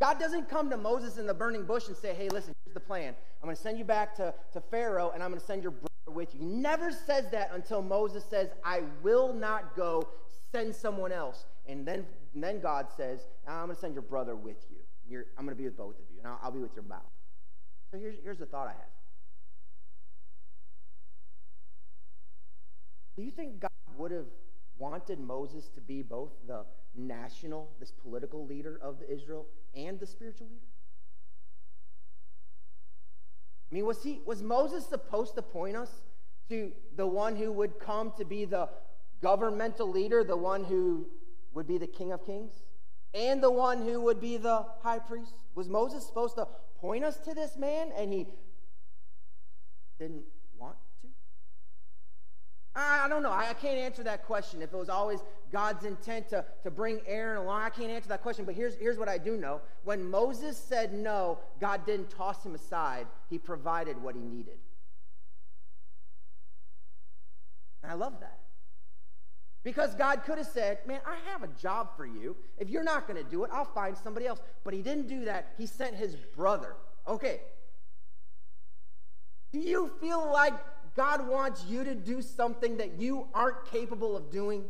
God 0.00 0.18
doesn't 0.18 0.48
come 0.48 0.70
to 0.70 0.76
Moses 0.76 1.18
in 1.18 1.26
the 1.26 1.34
burning 1.34 1.64
bush 1.64 1.88
and 1.88 1.96
say, 1.96 2.14
hey, 2.14 2.28
listen, 2.28 2.54
here's 2.64 2.74
the 2.74 2.80
plan. 2.80 3.14
I'm 3.42 3.46
going 3.46 3.56
to 3.56 3.62
send 3.62 3.78
you 3.78 3.84
back 3.84 4.14
to, 4.16 4.32
to 4.52 4.60
Pharaoh, 4.60 5.10
and 5.12 5.22
I'm 5.22 5.30
going 5.30 5.40
to 5.40 5.46
send 5.46 5.62
your 5.62 5.72
brother 5.72 5.88
with 6.06 6.34
you. 6.34 6.40
He 6.40 6.46
never 6.46 6.92
says 6.92 7.30
that 7.32 7.50
until 7.52 7.82
Moses 7.82 8.24
says, 8.24 8.50
I 8.64 8.82
will 9.02 9.32
not 9.32 9.74
go, 9.76 10.08
send 10.52 10.74
someone 10.74 11.10
else. 11.12 11.46
And 11.66 11.86
then, 11.86 12.06
and 12.34 12.42
then 12.42 12.60
God 12.60 12.86
says, 12.96 13.26
I'm 13.46 13.66
going 13.66 13.74
to 13.74 13.80
send 13.80 13.94
your 13.94 14.02
brother 14.02 14.36
with 14.36 14.64
you. 14.70 14.78
You're, 15.08 15.26
I'm 15.36 15.44
going 15.44 15.56
to 15.56 15.60
be 15.60 15.64
with 15.64 15.76
both 15.76 15.96
of 15.96 16.04
you, 16.12 16.18
and 16.18 16.28
I'll, 16.28 16.38
I'll 16.44 16.52
be 16.52 16.60
with 16.60 16.74
your 16.74 16.84
mouth. 16.84 17.02
So 17.90 17.98
here's, 17.98 18.16
here's 18.22 18.38
the 18.38 18.46
thought 18.46 18.68
I 18.68 18.72
have. 18.72 18.92
Do 23.16 23.24
you 23.24 23.32
think 23.32 23.58
God 23.58 23.70
would 23.96 24.12
have 24.12 24.26
wanted 24.78 25.18
Moses 25.18 25.68
to 25.74 25.80
be 25.80 26.02
both 26.02 26.30
the 26.46 26.64
national, 26.98 27.70
this 27.80 27.90
political 27.90 28.46
leader 28.46 28.78
of 28.82 28.96
Israel, 29.08 29.46
and 29.74 29.98
the 29.98 30.06
spiritual 30.06 30.48
leader? 30.48 30.66
I 33.70 33.74
mean, 33.74 33.86
was, 33.86 34.02
he, 34.02 34.20
was 34.24 34.42
Moses 34.42 34.86
supposed 34.86 35.34
to 35.34 35.42
point 35.42 35.76
us 35.76 35.90
to 36.48 36.72
the 36.96 37.06
one 37.06 37.36
who 37.36 37.52
would 37.52 37.78
come 37.78 38.12
to 38.16 38.24
be 38.24 38.44
the 38.44 38.68
governmental 39.22 39.90
leader, 39.90 40.24
the 40.24 40.36
one 40.36 40.64
who 40.64 41.06
would 41.54 41.66
be 41.66 41.78
the 41.78 41.86
king 41.86 42.12
of 42.12 42.24
kings, 42.24 42.52
and 43.14 43.42
the 43.42 43.50
one 43.50 43.82
who 43.82 44.00
would 44.00 44.20
be 44.20 44.36
the 44.36 44.64
high 44.82 44.98
priest? 44.98 45.34
Was 45.54 45.68
Moses 45.68 46.06
supposed 46.06 46.36
to 46.36 46.46
point 46.80 47.04
us 47.04 47.18
to 47.18 47.34
this 47.34 47.56
man 47.56 47.90
and 47.96 48.12
he 48.12 48.26
didn't? 49.98 50.24
I 52.78 53.08
don't 53.08 53.22
know. 53.22 53.32
I 53.32 53.54
can't 53.54 53.78
answer 53.78 54.02
that 54.04 54.24
question. 54.24 54.62
If 54.62 54.72
it 54.72 54.76
was 54.76 54.88
always 54.88 55.20
God's 55.50 55.84
intent 55.84 56.28
to, 56.28 56.44
to 56.62 56.70
bring 56.70 57.00
Aaron 57.06 57.38
along, 57.38 57.62
I 57.62 57.70
can't 57.70 57.90
answer 57.90 58.08
that 58.10 58.22
question. 58.22 58.44
But 58.44 58.54
here's, 58.54 58.76
here's 58.76 58.98
what 58.98 59.08
I 59.08 59.18
do 59.18 59.36
know. 59.36 59.60
When 59.84 60.08
Moses 60.08 60.56
said 60.56 60.92
no, 60.92 61.38
God 61.60 61.84
didn't 61.84 62.10
toss 62.10 62.44
him 62.44 62.54
aside, 62.54 63.06
he 63.28 63.38
provided 63.38 64.00
what 64.00 64.14
he 64.14 64.20
needed. 64.20 64.58
And 67.82 67.90
I 67.90 67.94
love 67.94 68.20
that. 68.20 68.38
Because 69.64 69.94
God 69.96 70.22
could 70.24 70.38
have 70.38 70.46
said, 70.46 70.78
Man, 70.86 71.00
I 71.04 71.16
have 71.30 71.42
a 71.42 71.48
job 71.60 71.96
for 71.96 72.06
you. 72.06 72.36
If 72.58 72.70
you're 72.70 72.84
not 72.84 73.08
going 73.08 73.22
to 73.22 73.28
do 73.28 73.44
it, 73.44 73.50
I'll 73.52 73.64
find 73.64 73.96
somebody 73.96 74.26
else. 74.26 74.40
But 74.62 74.72
he 74.72 74.82
didn't 74.82 75.08
do 75.08 75.24
that. 75.24 75.54
He 75.58 75.66
sent 75.66 75.96
his 75.96 76.14
brother. 76.14 76.76
Okay. 77.06 77.40
Do 79.52 79.58
you 79.58 79.90
feel 80.00 80.30
like 80.30 80.54
God 80.98 81.28
wants 81.28 81.64
you 81.68 81.84
to 81.84 81.94
do 81.94 82.20
something 82.20 82.78
that 82.78 82.98
you 82.98 83.28
aren't 83.32 83.64
capable 83.70 84.16
of 84.16 84.32
doing? 84.32 84.64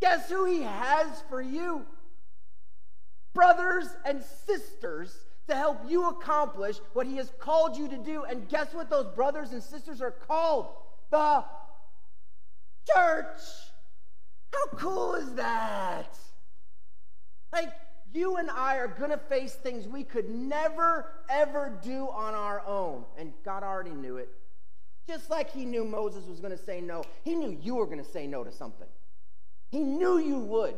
Guess 0.00 0.30
who 0.30 0.46
he 0.46 0.62
has 0.62 1.22
for 1.28 1.42
you? 1.42 1.84
Brothers 3.34 3.88
and 4.06 4.22
sisters 4.46 5.14
to 5.48 5.54
help 5.54 5.82
you 5.86 6.08
accomplish 6.08 6.78
what 6.94 7.06
he 7.06 7.16
has 7.16 7.30
called 7.38 7.76
you 7.76 7.88
to 7.88 7.98
do. 7.98 8.24
And 8.24 8.48
guess 8.48 8.72
what 8.72 8.88
those 8.88 9.14
brothers 9.14 9.52
and 9.52 9.62
sisters 9.62 10.00
are 10.00 10.12
called? 10.12 10.68
The 11.10 11.44
church. 12.90 13.40
How 14.50 14.78
cool 14.78 15.14
is 15.16 15.34
that? 15.34 16.16
Like, 17.52 17.68
you 18.16 18.36
and 18.36 18.50
I 18.50 18.76
are 18.76 18.88
going 18.88 19.10
to 19.10 19.18
face 19.18 19.54
things 19.54 19.86
we 19.86 20.02
could 20.02 20.30
never, 20.30 21.12
ever 21.28 21.78
do 21.82 22.08
on 22.08 22.34
our 22.34 22.62
own. 22.66 23.04
And 23.18 23.32
God 23.44 23.62
already 23.62 23.90
knew 23.90 24.16
it. 24.16 24.30
Just 25.06 25.30
like 25.30 25.52
He 25.52 25.64
knew 25.64 25.84
Moses 25.84 26.26
was 26.26 26.40
going 26.40 26.56
to 26.56 26.62
say 26.62 26.80
no, 26.80 27.04
He 27.22 27.34
knew 27.34 27.56
you 27.62 27.76
were 27.76 27.86
going 27.86 28.02
to 28.02 28.10
say 28.10 28.26
no 28.26 28.42
to 28.42 28.50
something. 28.50 28.88
He 29.70 29.80
knew 29.80 30.18
you 30.18 30.38
would. 30.38 30.74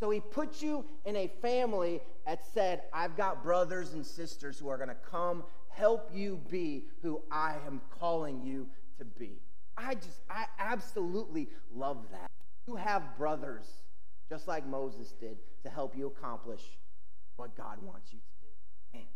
So 0.00 0.10
He 0.10 0.20
put 0.20 0.62
you 0.62 0.84
in 1.04 1.14
a 1.16 1.28
family 1.42 2.00
that 2.26 2.40
said, 2.52 2.82
I've 2.92 3.16
got 3.16 3.42
brothers 3.42 3.92
and 3.92 4.04
sisters 4.04 4.58
who 4.58 4.68
are 4.68 4.76
going 4.76 4.88
to 4.88 4.96
come 5.10 5.44
help 5.68 6.10
you 6.12 6.40
be 6.50 6.84
who 7.02 7.20
I 7.30 7.54
am 7.66 7.80
calling 8.00 8.42
you 8.42 8.66
to 8.98 9.04
be. 9.04 9.40
I 9.76 9.94
just, 9.94 10.20
I 10.28 10.46
absolutely 10.58 11.48
love 11.72 11.98
that. 12.10 12.30
You 12.66 12.74
have 12.76 13.16
brothers, 13.16 13.66
just 14.28 14.48
like 14.48 14.66
Moses 14.66 15.14
did, 15.20 15.38
to 15.62 15.70
help 15.70 15.96
you 15.96 16.06
accomplish 16.06 16.62
what 17.36 17.56
God 17.56 17.78
wants 17.82 18.12
you 18.12 18.18
to 18.18 18.24
do. 18.40 18.98
Man, 18.98 19.06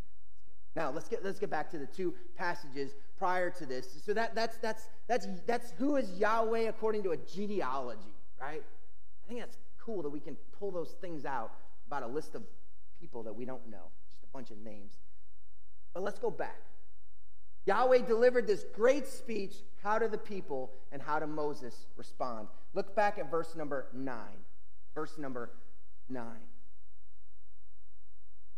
now 0.74 0.90
let's 0.90 1.08
get 1.08 1.24
let's 1.24 1.38
get 1.38 1.50
back 1.50 1.70
to 1.72 1.78
the 1.78 1.86
two 1.86 2.14
passages 2.36 2.92
prior 3.16 3.50
to 3.50 3.66
this. 3.66 4.02
So 4.04 4.14
that 4.14 4.34
that's 4.34 4.56
that's 4.58 4.88
that's 5.08 5.26
that's 5.46 5.72
who 5.72 5.96
is 5.96 6.10
Yahweh 6.18 6.68
according 6.68 7.02
to 7.04 7.10
a 7.10 7.16
genealogy, 7.16 8.14
right? 8.40 8.62
I 9.24 9.28
think 9.28 9.40
that's 9.40 9.58
cool 9.78 10.02
that 10.02 10.10
we 10.10 10.20
can 10.20 10.36
pull 10.58 10.70
those 10.70 10.94
things 11.00 11.24
out 11.24 11.52
about 11.86 12.02
a 12.02 12.06
list 12.06 12.34
of 12.34 12.42
people 13.00 13.22
that 13.24 13.34
we 13.34 13.44
don't 13.44 13.68
know, 13.68 13.90
just 14.08 14.22
a 14.22 14.26
bunch 14.32 14.50
of 14.50 14.58
names. 14.58 14.98
But 15.92 16.02
let's 16.02 16.18
go 16.18 16.30
back. 16.30 16.60
Yahweh 17.66 18.06
delivered 18.06 18.46
this 18.46 18.64
great 18.74 19.06
speech. 19.06 19.54
How 19.82 19.98
do 19.98 20.08
the 20.08 20.18
people 20.18 20.72
and 20.90 21.00
how 21.02 21.18
do 21.18 21.26
Moses 21.26 21.86
respond? 21.96 22.48
Look 22.74 22.94
back 22.96 23.18
at 23.18 23.30
verse 23.30 23.54
number 23.54 23.88
9. 23.92 24.16
Verse 24.94 25.18
number 25.18 25.50
9. 26.08 26.24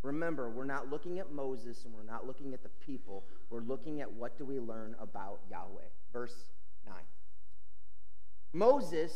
Remember, 0.02 0.50
we're 0.50 0.64
not 0.64 0.90
looking 0.90 1.18
at 1.18 1.32
Moses 1.32 1.84
and 1.84 1.94
we're 1.94 2.02
not 2.02 2.26
looking 2.26 2.52
at 2.52 2.62
the 2.62 2.68
people. 2.84 3.24
We're 3.48 3.62
looking 3.62 4.02
at 4.02 4.12
what 4.12 4.36
do 4.36 4.44
we 4.44 4.60
learn 4.60 4.94
about 5.00 5.40
Yahweh. 5.50 5.88
Verse 6.12 6.34
9. 6.86 6.94
Moses 8.52 9.12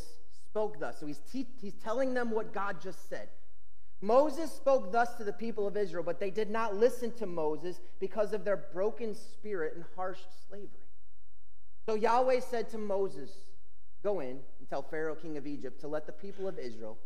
spoke 0.46 0.80
thus. 0.80 0.98
So 0.98 1.06
he's, 1.06 1.20
te- 1.30 1.46
he's 1.60 1.74
telling 1.74 2.14
them 2.14 2.30
what 2.30 2.54
God 2.54 2.80
just 2.80 3.08
said. 3.08 3.28
Moses 4.00 4.50
spoke 4.50 4.92
thus 4.92 5.14
to 5.14 5.24
the 5.24 5.32
people 5.32 5.66
of 5.66 5.76
Israel, 5.76 6.04
but 6.04 6.20
they 6.20 6.30
did 6.30 6.50
not 6.50 6.76
listen 6.76 7.12
to 7.16 7.26
Moses 7.26 7.80
because 8.00 8.32
of 8.32 8.44
their 8.44 8.56
broken 8.56 9.14
spirit 9.14 9.74
and 9.74 9.84
harsh 9.94 10.20
slavery. 10.48 10.68
So 11.86 11.96
Yahweh 11.96 12.40
said 12.40 12.70
to 12.70 12.78
Moses, 12.78 13.30
Go 14.02 14.20
in 14.20 14.38
and 14.58 14.68
tell 14.68 14.82
Pharaoh, 14.82 15.16
king 15.16 15.36
of 15.36 15.46
Egypt, 15.46 15.80
to 15.80 15.88
let 15.88 16.06
the 16.06 16.12
people 16.12 16.46
of 16.46 16.58
Israel 16.58 16.96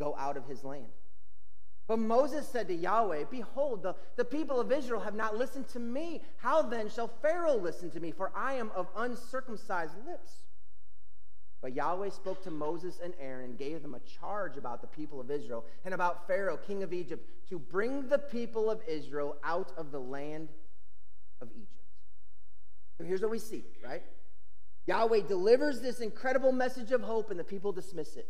go 0.00 0.16
out 0.18 0.36
of 0.36 0.46
his 0.46 0.64
land. 0.64 0.86
But 1.86 1.98
Moses 1.98 2.48
said 2.48 2.68
to 2.68 2.74
Yahweh, 2.74 3.24
Behold, 3.30 3.82
the, 3.82 3.94
the 4.16 4.24
people 4.24 4.60
of 4.60 4.70
Israel 4.72 5.00
have 5.00 5.14
not 5.14 5.36
listened 5.36 5.68
to 5.68 5.78
me. 5.80 6.22
How 6.36 6.62
then 6.62 6.88
shall 6.88 7.08
Pharaoh 7.20 7.56
listen 7.56 7.90
to 7.90 8.00
me? 8.00 8.12
For 8.12 8.32
I 8.34 8.54
am 8.54 8.70
of 8.76 8.86
uncircumcised 8.96 9.94
lips. 10.06 10.32
But 11.60 11.74
Yahweh 11.74 12.10
spoke 12.10 12.42
to 12.44 12.50
Moses 12.50 13.00
and 13.02 13.12
Aaron 13.20 13.50
and 13.50 13.58
gave 13.58 13.82
them 13.82 13.94
a 13.94 14.00
charge 14.20 14.56
about 14.56 14.80
the 14.80 14.86
people 14.86 15.20
of 15.20 15.30
Israel 15.30 15.64
and 15.84 15.92
about 15.92 16.26
Pharaoh, 16.26 16.56
king 16.56 16.82
of 16.82 16.92
Egypt, 16.92 17.28
to 17.50 17.58
bring 17.58 18.08
the 18.08 18.18
people 18.18 18.70
of 18.70 18.80
Israel 18.88 19.36
out 19.44 19.72
of 19.76 19.90
the 19.90 20.00
land 20.00 20.48
of 21.42 21.48
Egypt. 21.54 21.72
So 22.96 23.04
here's 23.04 23.20
what 23.20 23.30
we 23.30 23.38
see, 23.38 23.64
right? 23.84 24.02
Yahweh 24.86 25.22
delivers 25.26 25.80
this 25.80 26.00
incredible 26.00 26.52
message 26.52 26.92
of 26.92 27.02
hope 27.02 27.30
and 27.30 27.40
the 27.40 27.44
people 27.44 27.72
dismiss 27.72 28.16
it. 28.16 28.28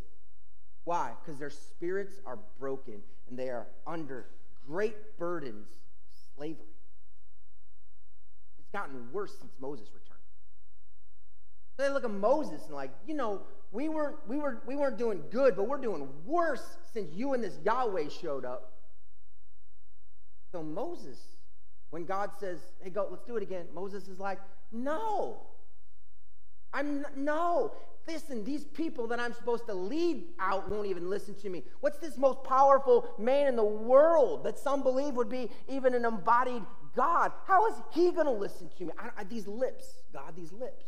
Why? 0.83 1.11
Because 1.21 1.39
their 1.39 1.49
spirits 1.49 2.19
are 2.25 2.39
broken 2.59 3.01
and 3.29 3.37
they 3.37 3.49
are 3.49 3.67
under 3.85 4.25
great 4.67 5.17
burdens 5.17 5.67
of 5.67 6.35
slavery. 6.35 6.65
It's 8.59 8.69
gotten 8.69 9.11
worse 9.11 9.37
since 9.39 9.53
Moses 9.59 9.87
returned. 9.93 10.19
They 11.77 11.89
look 11.89 12.03
at 12.03 12.11
Moses 12.11 12.65
and 12.65 12.75
like, 12.75 12.91
you 13.07 13.15
know, 13.15 13.41
we 13.71 13.89
weren't, 13.89 14.17
we, 14.27 14.37
were, 14.37 14.61
we 14.67 14.75
weren't 14.75 14.97
doing 14.97 15.23
good, 15.31 15.55
but 15.55 15.67
we're 15.67 15.79
doing 15.79 16.07
worse 16.25 16.77
since 16.93 17.11
you 17.13 17.33
and 17.33 17.43
this 17.43 17.57
Yahweh 17.63 18.09
showed 18.09 18.45
up. 18.45 18.73
So 20.51 20.61
Moses, 20.61 21.17
when 21.89 22.05
God 22.05 22.31
says, 22.39 22.59
hey, 22.83 22.89
go, 22.89 23.07
let's 23.09 23.23
do 23.23 23.37
it 23.37 23.43
again, 23.43 23.65
Moses 23.73 24.07
is 24.07 24.19
like, 24.19 24.39
no. 24.71 25.41
I'm 26.73 27.05
no. 27.15 27.73
Listen, 28.11 28.43
these 28.43 28.65
people 28.65 29.07
that 29.07 29.21
I'm 29.21 29.33
supposed 29.33 29.65
to 29.67 29.73
lead 29.73 30.25
out 30.37 30.69
won't 30.69 30.87
even 30.87 31.09
listen 31.09 31.33
to 31.35 31.49
me. 31.49 31.63
What's 31.79 31.97
this 31.97 32.17
most 32.17 32.43
powerful 32.43 33.07
man 33.17 33.47
in 33.47 33.55
the 33.55 33.63
world 33.63 34.43
that 34.43 34.59
some 34.59 34.83
believe 34.83 35.13
would 35.13 35.29
be 35.29 35.49
even 35.69 35.93
an 35.93 36.03
embodied 36.03 36.63
God? 36.93 37.31
How 37.47 37.67
is 37.67 37.75
he 37.93 38.11
going 38.11 38.25
to 38.25 38.31
listen 38.31 38.69
to 38.77 38.85
me? 38.85 38.91
I, 38.99 39.21
I, 39.21 39.23
these 39.23 39.47
lips, 39.47 39.85
God, 40.11 40.35
these 40.35 40.51
lips. 40.51 40.87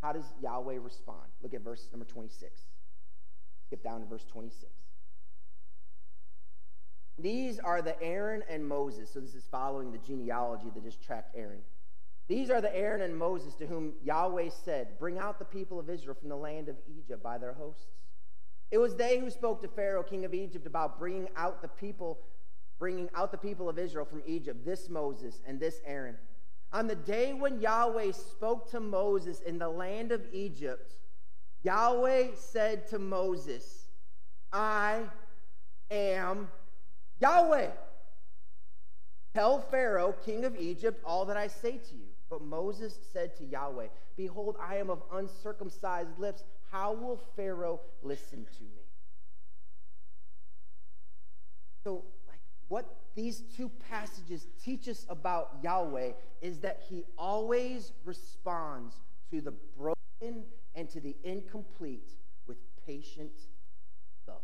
How 0.00 0.12
does 0.12 0.32
Yahweh 0.40 0.78
respond? 0.80 1.26
Look 1.42 1.54
at 1.54 1.62
verse 1.62 1.88
number 1.90 2.04
26. 2.04 2.60
Skip 3.66 3.82
down 3.82 4.00
to 4.00 4.06
verse 4.06 4.24
26. 4.30 4.70
These 7.18 7.58
are 7.58 7.82
the 7.82 8.00
Aaron 8.00 8.44
and 8.48 8.66
Moses. 8.66 9.10
So 9.12 9.18
this 9.18 9.34
is 9.34 9.44
following 9.50 9.90
the 9.90 9.98
genealogy 9.98 10.70
that 10.72 10.84
just 10.84 11.02
tracked 11.02 11.36
Aaron. 11.36 11.62
These 12.32 12.48
are 12.48 12.62
the 12.62 12.74
Aaron 12.74 13.02
and 13.02 13.14
Moses 13.14 13.52
to 13.56 13.66
whom 13.66 13.92
Yahweh 14.02 14.48
said, 14.64 14.98
Bring 14.98 15.18
out 15.18 15.38
the 15.38 15.44
people 15.44 15.78
of 15.78 15.90
Israel 15.90 16.16
from 16.18 16.30
the 16.30 16.36
land 16.36 16.70
of 16.70 16.76
Egypt 16.88 17.22
by 17.22 17.36
their 17.36 17.52
hosts. 17.52 17.84
It 18.70 18.78
was 18.78 18.96
they 18.96 19.18
who 19.18 19.28
spoke 19.28 19.60
to 19.60 19.68
Pharaoh, 19.68 20.02
king 20.02 20.24
of 20.24 20.32
Egypt, 20.32 20.66
about 20.66 20.98
bringing 20.98 21.28
out 21.36 21.60
the 21.60 21.68
people, 21.68 22.20
bringing 22.78 23.10
out 23.14 23.32
the 23.32 23.36
people 23.36 23.68
of 23.68 23.78
Israel 23.78 24.06
from 24.06 24.22
Egypt. 24.26 24.64
This 24.64 24.88
Moses 24.88 25.40
and 25.46 25.60
this 25.60 25.82
Aaron. 25.84 26.16
On 26.72 26.86
the 26.86 26.94
day 26.94 27.34
when 27.34 27.60
Yahweh 27.60 28.12
spoke 28.12 28.70
to 28.70 28.80
Moses 28.80 29.40
in 29.42 29.58
the 29.58 29.68
land 29.68 30.10
of 30.10 30.22
Egypt, 30.32 30.94
Yahweh 31.64 32.28
said 32.34 32.88
to 32.88 32.98
Moses, 32.98 33.88
I 34.50 35.02
am 35.90 36.48
Yahweh. 37.20 37.72
Tell 39.34 39.60
Pharaoh, 39.60 40.14
king 40.24 40.46
of 40.46 40.56
Egypt, 40.56 41.02
all 41.04 41.26
that 41.26 41.36
I 41.36 41.48
say 41.48 41.72
to 41.72 41.94
you. 41.94 42.11
But 42.32 42.40
Moses 42.40 42.98
said 43.12 43.36
to 43.36 43.44
Yahweh, 43.44 43.88
Behold, 44.16 44.56
I 44.58 44.76
am 44.76 44.88
of 44.88 45.02
uncircumcised 45.12 46.18
lips. 46.18 46.44
How 46.70 46.94
will 46.94 47.20
Pharaoh 47.36 47.78
listen 48.02 48.46
to 48.56 48.62
me? 48.62 48.86
So, 51.84 52.04
like, 52.26 52.38
what 52.68 52.86
these 53.14 53.42
two 53.54 53.70
passages 53.90 54.46
teach 54.64 54.88
us 54.88 55.04
about 55.10 55.58
Yahweh 55.62 56.12
is 56.40 56.60
that 56.60 56.80
he 56.88 57.04
always 57.18 57.92
responds 58.02 58.94
to 59.30 59.42
the 59.42 59.52
broken 59.76 60.44
and 60.74 60.88
to 60.88 61.00
the 61.02 61.14
incomplete 61.24 62.14
with 62.46 62.56
patient 62.86 63.32
love. 64.26 64.40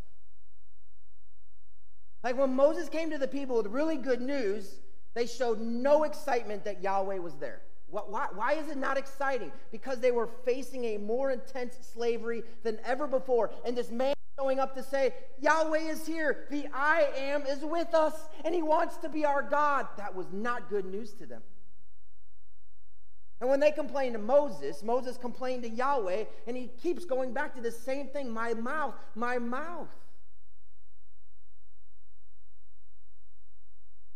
Like 2.23 2.37
when 2.37 2.55
Moses 2.55 2.91
came 2.91 3.11
to 3.13 3.19
the 3.19 3.29
people 3.29 3.57
with 3.57 3.69
really 3.69 3.97
good 3.97 4.21
news, 4.21 4.81
they 5.15 5.25
showed 5.25 5.59
no 5.59 6.05
excitement 6.05 6.67
that 6.67 6.83
Yahweh 6.83 7.17
was 7.21 7.37
there. 7.37 7.63
Why, 7.91 8.27
why 8.35 8.53
is 8.53 8.69
it 8.69 8.77
not 8.77 8.99
exciting? 8.99 9.51
Because 9.73 10.01
they 10.01 10.11
were 10.11 10.29
facing 10.45 10.85
a 10.85 10.99
more 10.99 11.31
intense 11.31 11.79
slavery 11.93 12.43
than 12.63 12.79
ever 12.85 13.07
before. 13.07 13.51
And 13.65 13.77
this 13.77 13.91
man 13.91 14.15
showing 14.39 14.61
up 14.61 14.75
to 14.75 14.83
say, 14.83 15.15
Yahweh 15.41 15.91
is 15.91 16.07
here. 16.07 16.47
The 16.51 16.69
I 16.73 17.09
am 17.17 17.43
is 17.47 17.61
with 17.61 17.95
us, 17.95 18.15
and 18.45 18.55
he 18.55 18.63
wants 18.63 18.99
to 18.99 19.09
be 19.09 19.25
our 19.25 19.43
God. 19.43 19.87
That 19.97 20.15
was 20.15 20.27
not 20.33 20.69
good 20.69 20.85
news 20.85 21.13
to 21.15 21.27
them. 21.27 21.43
And 23.41 23.49
when 23.49 23.61
they 23.61 23.71
complained 23.71 24.15
to 24.15 24.19
Moses, 24.19 24.83
Moses 24.83 25.17
complained 25.17 25.63
to 25.63 25.71
Yahweh, 25.71 26.25
and 26.47 26.57
he 26.57 26.71
keeps 26.83 27.05
going 27.05 27.33
back 27.33 27.55
to 27.55 27.61
the 27.61 27.71
same 27.71 28.09
thing 28.09 28.31
my 28.31 28.53
mouth, 28.55 28.95
my 29.15 29.39
mouth. 29.39 29.95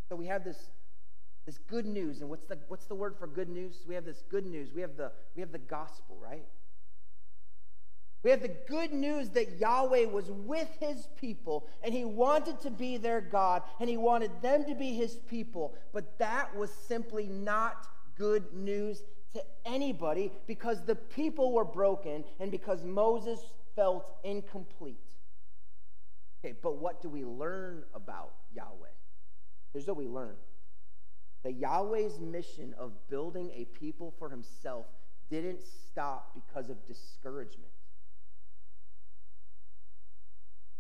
So 0.09 0.17
we 0.17 0.27
have 0.27 0.45
this 0.45 0.59
this 1.46 1.59
good 1.59 1.87
news. 1.87 2.20
And 2.20 2.31
what's 2.31 2.46
the, 2.46 2.59
what's 2.68 2.87
the 2.87 2.94
word 2.94 3.16
for 3.18 3.26
good 3.26 3.48
news? 3.48 3.85
We 3.87 3.94
have 3.94 4.05
this 4.05 4.22
good 4.28 4.46
news. 4.46 4.72
We 4.74 4.81
have 4.83 4.96
the, 4.96 5.12
we 5.35 5.40
have 5.40 5.52
the 5.52 5.59
gospel, 5.59 6.16
right? 6.20 6.46
We 8.22 8.31
have 8.31 8.42
the 8.42 8.55
good 8.68 8.92
news 8.92 9.31
that 9.31 9.59
Yahweh 9.59 10.05
was 10.05 10.31
with 10.31 10.68
his 10.78 11.09
people 11.20 11.68
and 11.83 11.92
he 11.92 12.05
wanted 12.05 12.61
to 12.61 12.70
be 12.70 12.96
their 12.96 13.20
God 13.20 13.62
and 13.81 13.90
he 13.90 13.96
wanted 13.96 14.31
them 14.40 14.64
to 14.66 14.74
be 14.76 14.94
his 14.94 15.16
people. 15.28 15.74
But 15.92 16.18
that 16.18 16.55
was 16.55 16.70
simply 16.72 17.26
not 17.26 17.88
good 18.16 18.52
news 18.52 19.02
to 19.35 19.42
anybody 19.64 20.31
because 20.46 20.85
the 20.85 20.94
people 20.94 21.52
were 21.52 21.64
broken 21.64 22.22
and 22.38 22.52
because 22.52 22.85
Moses 22.85 23.40
felt 23.74 24.07
incomplete. 24.22 24.98
Okay, 26.44 26.55
but 26.62 26.76
what 26.76 27.02
do 27.02 27.09
we 27.09 27.24
learn 27.24 27.83
about 27.94 28.35
Yahweh? 28.55 28.88
Here's 29.72 29.87
what 29.87 29.96
we 29.96 30.07
learn 30.07 30.37
that 31.44 31.59
Yahweh's 31.59 32.20
mission 32.20 32.74
of 32.78 32.92
building 33.09 33.50
a 33.55 33.64
people 33.64 34.14
for 34.18 34.31
himself 34.31 34.87
didn't 35.31 35.61
stop 35.62 36.35
because 36.35 36.70
of 36.70 36.87
discouragement. 36.87 37.70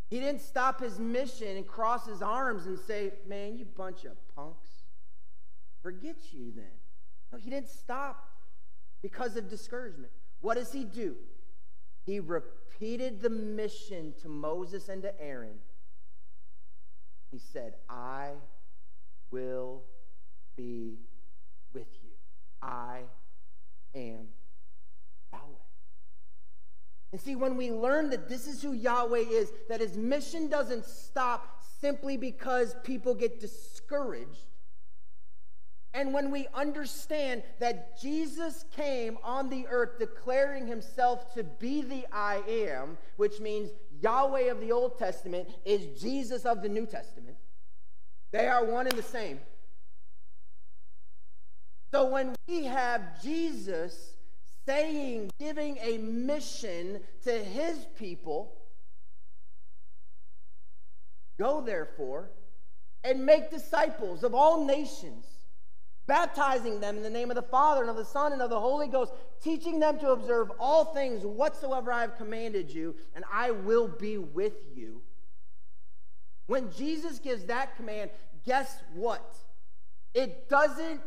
He 0.08 0.20
didn't 0.20 0.42
stop 0.42 0.80
his 0.80 0.98
mission 0.98 1.56
and 1.56 1.66
cross 1.66 2.06
his 2.06 2.20
arms 2.20 2.66
and 2.66 2.78
say, 2.78 3.12
Man, 3.26 3.56
you 3.56 3.64
bunch 3.64 4.04
of 4.04 4.12
punks. 4.36 4.68
Forget 5.82 6.16
you 6.32 6.52
then. 6.54 6.64
No, 7.32 7.38
he 7.38 7.48
didn't 7.48 7.70
stop 7.70 8.28
because 9.02 9.36
of 9.36 9.48
discouragement. 9.48 10.12
What 10.42 10.56
does 10.56 10.70
he 10.70 10.84
do? 10.84 11.16
He 12.04 12.20
repeated 12.20 13.22
the 13.22 13.30
mission 13.30 14.12
to 14.20 14.28
Moses 14.28 14.88
and 14.88 15.02
to 15.02 15.18
Aaron. 15.20 15.58
He 17.30 17.38
said, 17.38 17.74
I 17.88 18.32
will 19.30 19.84
be 20.56 20.98
with 21.72 21.88
you. 22.02 22.10
I 22.62 23.00
am 23.94 24.28
Yahweh. 25.32 25.42
and 27.12 27.20
see, 27.20 27.34
when 27.34 27.56
we 27.56 27.70
learn 27.70 28.10
that 28.10 28.28
this 28.28 28.46
is 28.46 28.62
who 28.62 28.72
Yahweh 28.72 29.18
is, 29.18 29.52
that 29.68 29.80
his 29.80 29.96
mission 29.96 30.48
doesn't 30.48 30.84
stop 30.84 31.62
simply 31.80 32.16
because 32.16 32.76
people 32.84 33.14
get 33.14 33.40
discouraged, 33.40 34.46
and 35.94 36.14
when 36.14 36.30
we 36.30 36.46
understand 36.54 37.42
that 37.60 38.00
Jesus 38.00 38.64
came 38.74 39.18
on 39.22 39.50
the 39.50 39.66
earth 39.68 39.98
declaring 39.98 40.66
himself 40.66 41.34
to 41.34 41.44
be 41.44 41.82
the 41.82 42.06
I 42.10 42.42
am, 42.48 42.96
which 43.16 43.40
means 43.40 43.70
Yahweh 44.00 44.50
of 44.50 44.60
the 44.60 44.72
Old 44.72 44.98
Testament 44.98 45.48
is 45.66 46.00
Jesus 46.00 46.46
of 46.46 46.62
the 46.62 46.68
New 46.68 46.86
Testament, 46.86 47.36
they 48.30 48.48
are 48.48 48.64
one 48.64 48.86
and 48.86 48.96
the 48.96 49.02
same. 49.02 49.40
So 51.92 52.06
when 52.06 52.34
we 52.48 52.64
have 52.64 53.22
Jesus 53.22 54.12
saying, 54.66 55.30
giving 55.38 55.78
a 55.78 55.98
mission 55.98 57.00
to 57.24 57.32
his 57.32 57.86
people. 57.98 58.52
Go 61.38 61.60
therefore 61.60 62.30
and 63.04 63.26
make 63.26 63.50
disciples 63.50 64.22
of 64.22 64.34
all 64.34 64.64
nations, 64.64 65.26
baptizing 66.06 66.80
them 66.80 66.96
in 66.96 67.02
the 67.02 67.10
name 67.10 67.30
of 67.30 67.36
the 67.36 67.42
Father 67.42 67.80
and 67.80 67.90
of 67.90 67.96
the 67.96 68.04
Son 68.04 68.32
and 68.32 68.42
of 68.42 68.50
the 68.50 68.60
Holy 68.60 68.86
Ghost, 68.86 69.12
teaching 69.42 69.80
them 69.80 69.98
to 69.98 70.10
observe 70.10 70.52
all 70.60 70.84
things 70.86 71.24
whatsoever 71.24 71.90
I 71.90 72.02
have 72.02 72.16
commanded 72.16 72.70
you, 72.70 72.94
and 73.16 73.24
I 73.32 73.50
will 73.50 73.88
be 73.88 74.18
with 74.18 74.54
you. 74.74 75.02
When 76.46 76.70
Jesus 76.72 77.18
gives 77.18 77.44
that 77.44 77.76
command, 77.76 78.10
guess 78.44 78.76
what? 78.94 79.34
It 80.14 80.48
doesn't 80.48 81.00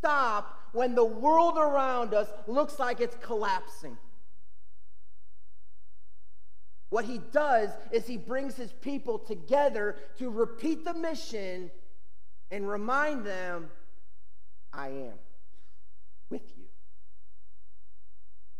stop 0.00 0.58
when 0.72 0.94
the 0.94 1.04
world 1.04 1.58
around 1.58 2.14
us 2.14 2.28
looks 2.46 2.78
like 2.78 3.00
it's 3.00 3.16
collapsing. 3.22 3.96
What 6.88 7.04
he 7.04 7.18
does 7.18 7.70
is 7.92 8.06
he 8.06 8.16
brings 8.16 8.56
his 8.56 8.72
people 8.72 9.18
together 9.18 9.96
to 10.18 10.30
repeat 10.30 10.84
the 10.84 10.94
mission 10.94 11.70
and 12.50 12.68
remind 12.68 13.24
them, 13.24 13.68
I 14.72 14.88
am 14.88 15.14
with 16.30 16.42
you. 16.56 16.64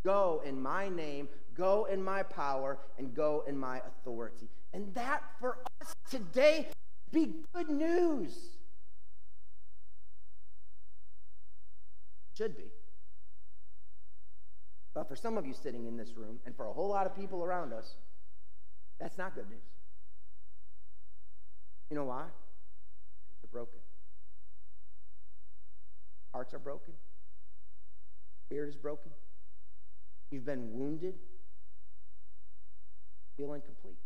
Go 0.05 0.43
in 0.45 0.61
my 0.61 0.89
name, 0.89 1.29
go 1.57 1.87
in 1.87 2.03
my 2.03 2.23
power, 2.23 2.79
and 2.99 3.15
go 3.15 3.45
in 3.49 3.59
my 3.59 3.79
authority. 3.79 4.49
And 4.73 4.95
that 4.95 5.23
for 5.41 5.59
us 5.81 5.93
today 6.09 6.69
be 7.13 7.35
good 7.53 7.69
news. 7.69 8.60
Should 12.41 12.57
be. 12.57 12.71
But 14.95 15.07
for 15.09 15.15
some 15.15 15.37
of 15.37 15.45
you 15.45 15.53
sitting 15.53 15.87
in 15.87 15.99
this 15.99 16.17
room, 16.17 16.39
and 16.47 16.57
for 16.57 16.65
a 16.65 16.73
whole 16.73 16.89
lot 16.89 17.05
of 17.05 17.15
people 17.15 17.45
around 17.45 17.75
us, 17.75 17.97
that's 18.99 19.19
not 19.19 19.35
good 19.35 19.51
news. 19.51 19.61
You 21.91 21.97
know 21.97 22.05
why? 22.05 22.23
Because 22.23 23.43
you're 23.43 23.51
broken. 23.53 23.81
Hearts 26.33 26.55
are 26.55 26.59
broken. 26.59 26.95
Spirit 28.47 28.71
is 28.71 28.77
broken. 28.77 29.11
You've 30.31 30.47
been 30.47 30.73
wounded. 30.73 31.17
Feel 33.37 33.53
incomplete. 33.53 33.99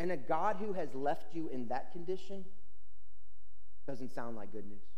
And 0.00 0.10
a 0.10 0.16
God 0.16 0.56
who 0.58 0.72
has 0.72 0.92
left 0.96 1.32
you 1.32 1.48
in 1.48 1.68
that 1.68 1.92
condition 1.92 2.44
doesn't 3.86 4.12
sound 4.12 4.34
like 4.34 4.50
good 4.50 4.66
news. 4.66 4.95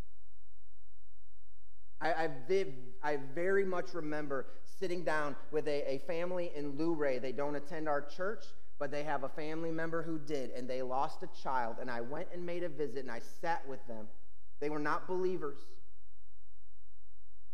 I, 2.01 2.13
I, 2.13 2.67
I 3.03 3.19
very 3.35 3.65
much 3.65 3.95
remember 3.95 4.47
sitting 4.79 5.03
down 5.05 5.35
with 5.51 5.67
a, 5.67 5.95
a 5.95 5.99
family 6.07 6.53
in 6.55 6.77
Luray. 6.79 7.19
They 7.19 7.33
don't 7.33 7.57
attend 7.57 7.89
our 7.89 8.01
church, 8.01 8.45
but 8.79 8.91
they 8.91 9.03
have 9.03 9.25
a 9.25 9.29
family 9.29 9.71
member 9.71 10.03
who 10.03 10.19
did, 10.19 10.51
and 10.51 10.69
they 10.69 10.83
lost 10.83 11.23
a 11.23 11.43
child. 11.43 11.77
And 11.81 11.91
I 11.91 12.01
went 12.01 12.29
and 12.33 12.45
made 12.45 12.63
a 12.63 12.69
visit, 12.69 12.99
and 12.99 13.11
I 13.11 13.21
sat 13.41 13.67
with 13.69 13.85
them. 13.89 14.07
They 14.61 14.71
were 14.71 14.79
not 14.79 15.09
believers. 15.09 15.59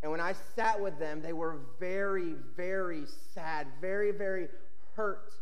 And 0.02 0.10
when 0.10 0.20
I 0.20 0.34
sat 0.54 0.80
with 0.80 0.98
them, 0.98 1.22
they 1.22 1.32
were 1.32 1.60
very, 1.80 2.34
very 2.56 3.04
sad, 3.32 3.66
very, 3.80 4.12
very 4.12 4.48
hurt. 4.94 5.32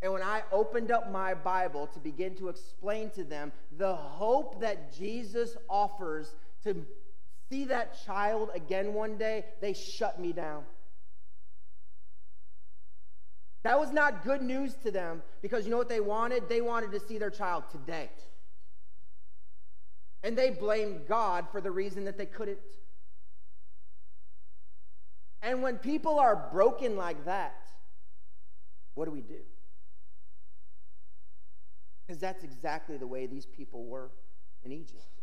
And 0.00 0.12
when 0.12 0.22
I 0.22 0.42
opened 0.52 0.92
up 0.92 1.10
my 1.10 1.34
Bible 1.34 1.88
to 1.88 1.98
begin 1.98 2.36
to 2.36 2.48
explain 2.48 3.10
to 3.10 3.24
them 3.24 3.50
the 3.76 3.94
hope 3.94 4.60
that 4.60 4.96
Jesus 4.96 5.56
offers 5.68 6.36
to 6.62 6.86
see 7.48 7.66
that 7.66 8.04
child 8.04 8.50
again 8.54 8.94
one 8.94 9.16
day, 9.16 9.44
they 9.60 9.72
shut 9.72 10.20
me 10.20 10.32
down. 10.32 10.64
That 13.64 13.80
was 13.80 13.90
not 13.92 14.22
good 14.24 14.42
news 14.42 14.74
to 14.84 14.92
them 14.92 15.22
because 15.42 15.64
you 15.64 15.72
know 15.72 15.76
what 15.76 15.88
they 15.88 16.00
wanted? 16.00 16.48
They 16.48 16.60
wanted 16.60 16.92
to 16.92 17.00
see 17.00 17.18
their 17.18 17.30
child 17.30 17.64
today. 17.70 18.10
And 20.22 20.38
they 20.38 20.50
blamed 20.50 21.08
God 21.08 21.46
for 21.50 21.60
the 21.60 21.70
reason 21.70 22.04
that 22.04 22.16
they 22.16 22.26
couldn't. 22.26 22.58
And 25.42 25.62
when 25.62 25.78
people 25.78 26.18
are 26.18 26.48
broken 26.52 26.96
like 26.96 27.24
that, 27.24 27.66
what 28.94 29.04
do 29.04 29.10
we 29.10 29.20
do? 29.20 29.40
Because 32.06 32.20
that's 32.20 32.44
exactly 32.44 32.96
the 32.96 33.06
way 33.06 33.26
these 33.26 33.46
people 33.46 33.84
were 33.84 34.10
in 34.64 34.72
Egypt. 34.72 35.15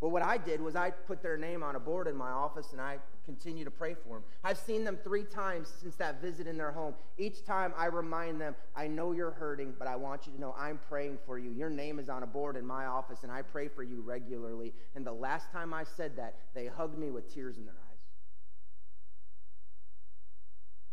But 0.00 0.10
what 0.10 0.22
I 0.22 0.38
did 0.38 0.60
was 0.60 0.76
I 0.76 0.90
put 0.90 1.22
their 1.22 1.36
name 1.36 1.64
on 1.64 1.74
a 1.74 1.80
board 1.80 2.06
in 2.06 2.16
my 2.16 2.30
office 2.30 2.68
and 2.70 2.80
I 2.80 2.98
continue 3.24 3.64
to 3.64 3.70
pray 3.70 3.94
for 3.94 4.14
them. 4.14 4.22
I've 4.44 4.58
seen 4.58 4.84
them 4.84 4.96
three 5.02 5.24
times 5.24 5.72
since 5.80 5.96
that 5.96 6.22
visit 6.22 6.46
in 6.46 6.56
their 6.56 6.70
home. 6.70 6.94
Each 7.16 7.44
time 7.44 7.74
I 7.76 7.86
remind 7.86 8.40
them, 8.40 8.54
I 8.76 8.86
know 8.86 9.10
you're 9.10 9.32
hurting, 9.32 9.74
but 9.76 9.88
I 9.88 9.96
want 9.96 10.26
you 10.26 10.32
to 10.34 10.40
know 10.40 10.54
I'm 10.56 10.78
praying 10.88 11.18
for 11.26 11.36
you. 11.36 11.50
Your 11.50 11.68
name 11.68 11.98
is 11.98 12.08
on 12.08 12.22
a 12.22 12.26
board 12.26 12.56
in 12.56 12.64
my 12.64 12.86
office 12.86 13.24
and 13.24 13.32
I 13.32 13.42
pray 13.42 13.66
for 13.66 13.82
you 13.82 14.00
regularly. 14.00 14.72
And 14.94 15.04
the 15.04 15.12
last 15.12 15.50
time 15.50 15.74
I 15.74 15.82
said 15.82 16.16
that, 16.16 16.36
they 16.54 16.66
hugged 16.66 16.96
me 16.96 17.10
with 17.10 17.32
tears 17.34 17.56
in 17.56 17.64
their 17.64 17.74
eyes. 17.74 17.78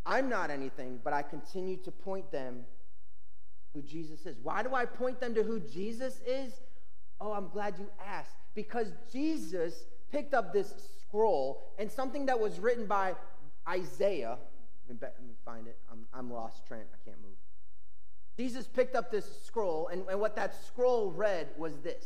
I'm 0.07 0.29
not 0.29 0.49
anything, 0.49 0.99
but 1.03 1.13
I 1.13 1.21
continue 1.21 1.77
to 1.77 1.91
point 1.91 2.31
them 2.31 2.65
to 3.73 3.79
who 3.79 3.87
Jesus 3.87 4.25
is. 4.25 4.35
Why 4.41 4.63
do 4.63 4.73
I 4.73 4.85
point 4.85 5.19
them 5.19 5.35
to 5.35 5.43
who 5.43 5.59
Jesus 5.59 6.21
is? 6.25 6.53
Oh, 7.21 7.33
I'm 7.33 7.49
glad 7.49 7.75
you 7.77 7.87
asked 8.03 8.44
because 8.55 8.87
Jesus 9.11 9.85
picked 10.11 10.33
up 10.33 10.53
this 10.53 10.73
scroll 11.01 11.73
and 11.77 11.91
something 11.91 12.25
that 12.25 12.39
was 12.39 12.59
written 12.59 12.85
by 12.87 13.13
Isaiah. 13.67 14.37
Let 14.87 15.01
me, 15.21 15.33
find 15.43 15.67
it. 15.67 15.77
I'm, 15.91 16.05
I'm 16.13 16.31
lost, 16.31 16.65
Trent. 16.65 16.85
I 16.93 17.09
can't 17.09 17.21
move. 17.21 17.37
Jesus 18.37 18.67
picked 18.67 18.95
up 18.95 19.11
this 19.11 19.25
scroll, 19.45 19.87
and, 19.87 20.03
and 20.09 20.19
what 20.19 20.35
that 20.35 20.55
scroll 20.65 21.11
read 21.11 21.47
was 21.57 21.77
this 21.79 22.05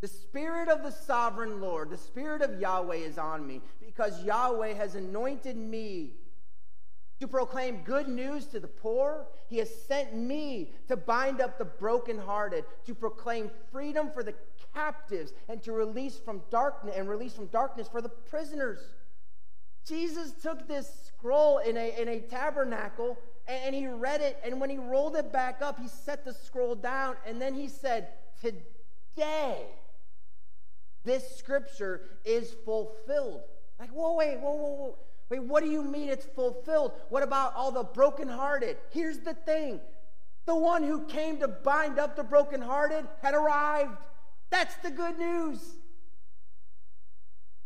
The 0.00 0.08
Spirit 0.08 0.68
of 0.68 0.82
the 0.82 0.92
sovereign 0.92 1.60
Lord, 1.60 1.90
the 1.90 1.96
Spirit 1.96 2.42
of 2.42 2.60
Yahweh 2.60 2.96
is 2.96 3.18
on 3.18 3.46
me, 3.46 3.60
because 3.84 4.24
Yahweh 4.24 4.74
has 4.74 4.94
anointed 4.94 5.56
me 5.56 6.12
to 7.20 7.28
proclaim 7.28 7.82
good 7.84 8.08
news 8.08 8.46
to 8.46 8.60
the 8.60 8.68
poor. 8.68 9.26
He 9.48 9.58
has 9.58 9.70
sent 9.86 10.14
me 10.14 10.72
to 10.88 10.96
bind 10.96 11.40
up 11.40 11.58
the 11.58 11.64
brokenhearted, 11.64 12.64
to 12.86 12.94
proclaim 12.94 13.50
freedom 13.72 14.10
for 14.10 14.22
the 14.22 14.34
captives, 14.74 15.32
and 15.48 15.62
to 15.62 15.72
release 15.72 16.18
from 16.18 16.42
darkness 16.50 16.94
and 16.96 17.08
release 17.08 17.34
from 17.34 17.46
darkness 17.46 17.88
for 17.88 18.00
the 18.00 18.08
prisoners. 18.08 18.78
Jesus 19.86 20.32
took 20.32 20.68
this 20.68 20.90
scroll 21.06 21.58
in 21.58 21.76
a, 21.76 22.00
in 22.00 22.08
a 22.08 22.20
tabernacle 22.20 23.18
and, 23.48 23.74
he 23.74 23.86
read 23.86 24.20
it, 24.20 24.38
and 24.44 24.60
when 24.60 24.68
he 24.68 24.76
rolled 24.76 25.16
it 25.16 25.32
back 25.32 25.62
up, 25.62 25.80
he 25.80 25.88
set 25.88 26.22
the 26.24 26.34
scroll 26.34 26.74
down, 26.74 27.16
and 27.26 27.40
then 27.40 27.54
he 27.54 27.66
said, 27.66 28.08
Today, 28.42 29.64
this 31.02 31.36
scripture 31.38 32.02
is 32.26 32.54
fulfilled. 32.66 33.40
Like, 33.80 33.90
whoa, 33.90 34.14
wait, 34.14 34.38
whoa, 34.38 34.52
whoa, 34.52 34.74
whoa. 34.74 34.98
Wait, 35.30 35.42
what 35.42 35.62
do 35.62 35.68
you 35.68 35.82
mean 35.82 36.08
it's 36.08 36.24
fulfilled? 36.24 36.92
What 37.10 37.22
about 37.22 37.54
all 37.54 37.70
the 37.70 37.84
brokenhearted? 37.84 38.76
Here's 38.90 39.18
the 39.18 39.34
thing 39.34 39.80
the 40.46 40.56
one 40.56 40.82
who 40.82 41.04
came 41.06 41.38
to 41.40 41.48
bind 41.48 41.98
up 41.98 42.16
the 42.16 42.24
brokenhearted 42.24 43.06
had 43.20 43.34
arrived. 43.34 43.96
That's 44.50 44.74
the 44.76 44.90
good 44.90 45.18
news. 45.18 45.60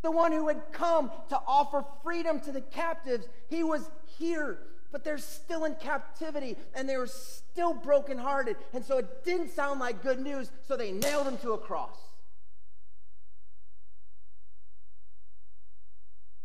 The 0.02 0.10
one 0.10 0.32
who 0.32 0.48
had 0.48 0.72
come 0.72 1.12
to 1.28 1.38
offer 1.46 1.84
freedom 2.02 2.40
to 2.40 2.50
the 2.50 2.60
captives, 2.60 3.28
he 3.48 3.62
was 3.62 3.88
here. 4.18 4.58
but 4.92 5.02
they're 5.02 5.18
still 5.18 5.64
in 5.64 5.74
captivity 5.76 6.56
and 6.74 6.88
they 6.88 6.96
were 6.98 7.06
still 7.08 7.72
brokenhearted. 7.74 8.56
And 8.74 8.84
so 8.84 8.98
it 8.98 9.24
didn't 9.24 9.50
sound 9.50 9.80
like 9.80 10.02
good 10.02 10.20
news, 10.20 10.50
so 10.68 10.76
they 10.76 10.92
nailed 10.92 11.26
him 11.26 11.38
to 11.38 11.52
a 11.52 11.58
cross. 11.58 11.96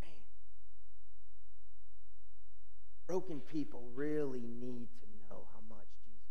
Man. 0.01 0.09
Broken 3.08 3.39
people 3.39 3.84
really 3.95 4.41
need 4.41 4.88
to 4.99 5.08
know 5.30 5.47
how 5.53 5.62
much 5.70 5.88
Jesus 6.05 6.28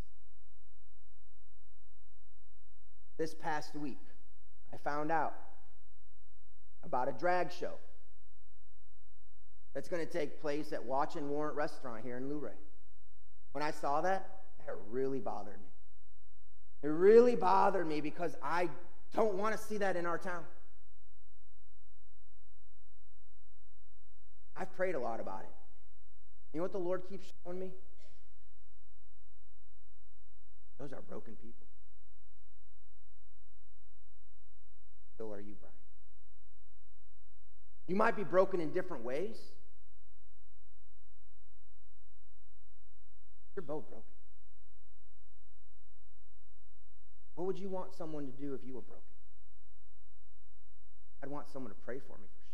cares. 3.16 3.31
This 3.31 3.35
past 3.35 3.74
week, 3.74 4.01
I 4.72 4.77
found 4.77 5.11
out 5.11 5.35
about 6.85 7.09
a 7.09 7.12
drag 7.12 7.51
show 7.51 7.74
that's 9.74 9.89
going 9.89 10.07
to 10.07 10.11
take 10.11 10.41
place 10.41 10.72
at 10.72 10.85
Watch 10.85 11.16
and 11.16 11.29
Warrant 11.29 11.57
Restaurant 11.57 12.03
here 12.05 12.16
in 12.16 12.29
Luray. 12.29 12.57
When 13.53 13.64
I 13.64 13.70
saw 13.70 14.03
that, 14.03 14.43
that 14.66 14.74
really 14.91 15.20
bothered 15.20 15.59
me. 15.59 15.68
It 16.83 16.89
really 16.89 17.37
bothered 17.37 17.87
me 17.87 18.01
because 18.01 18.37
I 18.43 18.68
don't 19.14 19.35
want 19.35 19.57
to 19.57 19.62
see 19.62 19.79
that 19.79 19.97
in 19.97 20.05
our 20.05 20.18
town. 20.18 20.45
I've 24.57 24.74
prayed 24.77 24.95
a 24.95 25.01
lot 25.01 25.20
about 25.20 25.41
it. 25.41 25.66
You 26.57 26.61
know 26.61 26.65
what 26.65 26.73
the 26.73 26.79
Lord 26.79 27.03
keeps 27.07 27.27
showing 27.45 27.59
me? 27.59 27.71
Those 30.79 30.91
are 30.95 31.03
broken 31.03 31.35
people. 31.35 31.67
So 35.19 35.31
are 35.33 35.39
you, 35.39 35.55
Brian. 35.61 35.75
You 37.89 37.95
might 37.95 38.17
be 38.17 38.25
broken 38.25 38.61
in 38.61 38.73
different 38.73 39.05
ways. 39.05 39.37
You're 43.55 43.63
both 43.63 43.87
broken. 43.91 44.05
What 47.35 47.47
would 47.49 47.59
you 47.59 47.69
want 47.69 47.95
someone 47.95 48.25
to 48.25 48.33
do 48.33 48.55
if 48.55 48.61
you 48.67 48.73
were 48.73 48.81
broken? 48.81 49.05
I'd 51.23 51.29
want 51.29 51.51
someone 51.51 51.71
to 51.71 51.79
pray 51.85 51.99
for 51.99 52.17
me 52.17 52.29
for. 52.35 52.46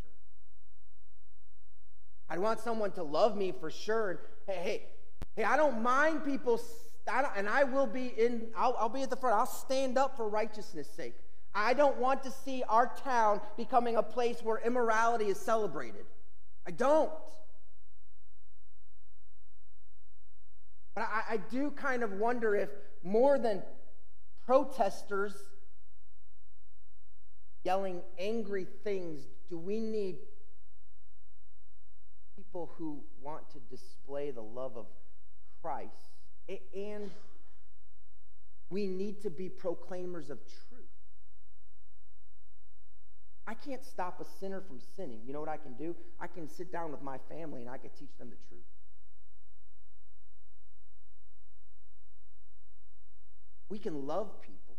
I'd 2.33 2.39
want 2.39 2.61
someone 2.61 2.93
to 2.93 3.03
love 3.03 3.37
me 3.37 3.53
for 3.53 3.71
sure. 3.71 4.11
And 4.13 4.19
hey, 4.47 4.63
hey, 4.63 4.83
hey, 5.37 5.45
I 5.45 5.55
don't 5.59 5.83
mind 5.83 6.25
people, 6.25 6.59
I 7.07 7.21
don't, 7.21 7.33
and 7.37 7.47
I 7.47 7.65
will 7.65 7.87
be 7.87 8.07
in, 8.07 8.47
I'll, 8.57 8.75
I'll 8.79 8.89
be 8.89 9.03
at 9.03 9.11
the 9.11 9.17
front. 9.17 9.37
I'll 9.39 9.45
stand 9.45 9.99
up 9.99 10.17
for 10.17 10.31
righteousness' 10.31 10.89
sake. 10.97 11.15
I 11.55 11.75
don't 11.75 11.99
want 11.99 12.23
to 12.23 12.31
see 12.31 12.63
our 12.71 12.91
town 13.05 13.43
becoming 13.59 13.97
a 13.97 14.03
place 14.03 14.39
where 14.43 14.63
immorality 14.65 15.27
is 15.27 15.39
celebrated. 15.39 16.07
I 16.67 16.71
don't. 16.71 17.13
But 20.95 21.03
I, 21.03 21.35
I 21.35 21.37
do 21.37 21.71
kind 21.73 22.03
of 22.03 22.13
wonder 22.13 22.57
if 22.57 22.71
more 23.05 23.39
than 23.39 23.63
protesters 24.47 25.35
yelling 27.63 28.01
angry 28.19 28.67
things, 28.85 29.21
do 29.51 29.59
we 29.59 29.81
need 29.81 30.17
people 32.53 32.71
who 32.77 33.03
want 33.23 33.49
to 33.51 33.59
display 33.71 34.31
the 34.31 34.43
love 34.43 34.77
of 34.77 34.87
Christ? 35.63 36.11
And 36.75 37.11
we 38.69 38.87
need 38.87 39.23
to 39.23 39.31
be 39.31 39.49
proclaimers 39.49 40.29
of 40.29 40.39
truth. 40.69 40.83
I 43.47 43.55
can't 43.55 43.83
stop 43.83 44.21
a 44.21 44.25
sinner 44.39 44.61
from 44.61 44.81
sinning. 44.97 45.21
You 45.27 45.33
know 45.33 45.41
what 45.41 45.49
I 45.49 45.57
can 45.57 45.73
do? 45.75 45.97
I 46.21 46.27
can 46.27 46.49
sit 46.49 46.71
down 46.71 46.91
with 46.91 47.03
my 47.03 47.17
family 47.31 47.63
and 47.63 47.71
I 47.71 47.79
can 47.79 47.91
teach 47.99 48.17
them 48.19 48.29
the 48.31 48.37
truth. 48.49 48.63
We 53.69 53.79
can 53.79 54.07
love 54.07 54.43
people. 54.43 54.77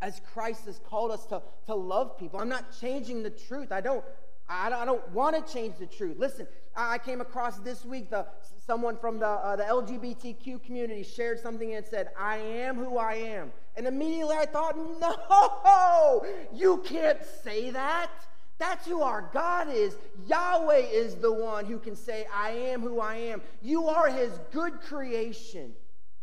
As 0.00 0.20
Christ 0.32 0.64
has 0.66 0.78
called 0.78 1.10
us 1.10 1.26
to, 1.26 1.42
to 1.66 1.74
love 1.74 2.18
people. 2.18 2.40
I'm 2.40 2.48
not 2.48 2.64
changing 2.80 3.22
the 3.22 3.30
truth. 3.30 3.70
I 3.70 3.80
don't, 3.80 4.04
I 4.48 4.70
don't, 4.70 4.86
don't 4.86 5.08
want 5.12 5.34
to 5.44 5.52
change 5.52 5.76
the 5.78 5.86
truth. 5.86 6.16
Listen, 6.18 6.46
I 6.76 6.98
came 6.98 7.20
across 7.20 7.58
this 7.58 7.84
week 7.84 8.10
the 8.10 8.26
someone 8.66 8.96
from 8.96 9.18
the, 9.18 9.26
uh, 9.26 9.56
the 9.56 9.62
LGBTQ 9.62 10.62
community 10.64 11.02
shared 11.02 11.38
something 11.38 11.74
and 11.74 11.86
said, 11.86 12.08
I 12.18 12.36
am 12.38 12.76
who 12.76 12.98
I 12.98 13.14
am. 13.14 13.52
And 13.76 13.86
immediately 13.86 14.36
I 14.36 14.46
thought, 14.46 14.76
no, 14.76 16.26
you 16.54 16.78
can't 16.78 17.24
say 17.44 17.70
that. 17.70 18.10
That's 18.58 18.86
who 18.86 19.02
our 19.02 19.30
God 19.32 19.68
is. 19.70 19.96
Yahweh 20.26 20.86
is 20.90 21.16
the 21.16 21.32
one 21.32 21.66
who 21.66 21.78
can 21.78 21.94
say, 21.94 22.26
I 22.34 22.50
am 22.50 22.80
who 22.80 23.00
I 23.00 23.16
am. 23.16 23.42
You 23.62 23.88
are 23.88 24.08
his 24.08 24.32
good 24.50 24.80
creation. 24.80 25.72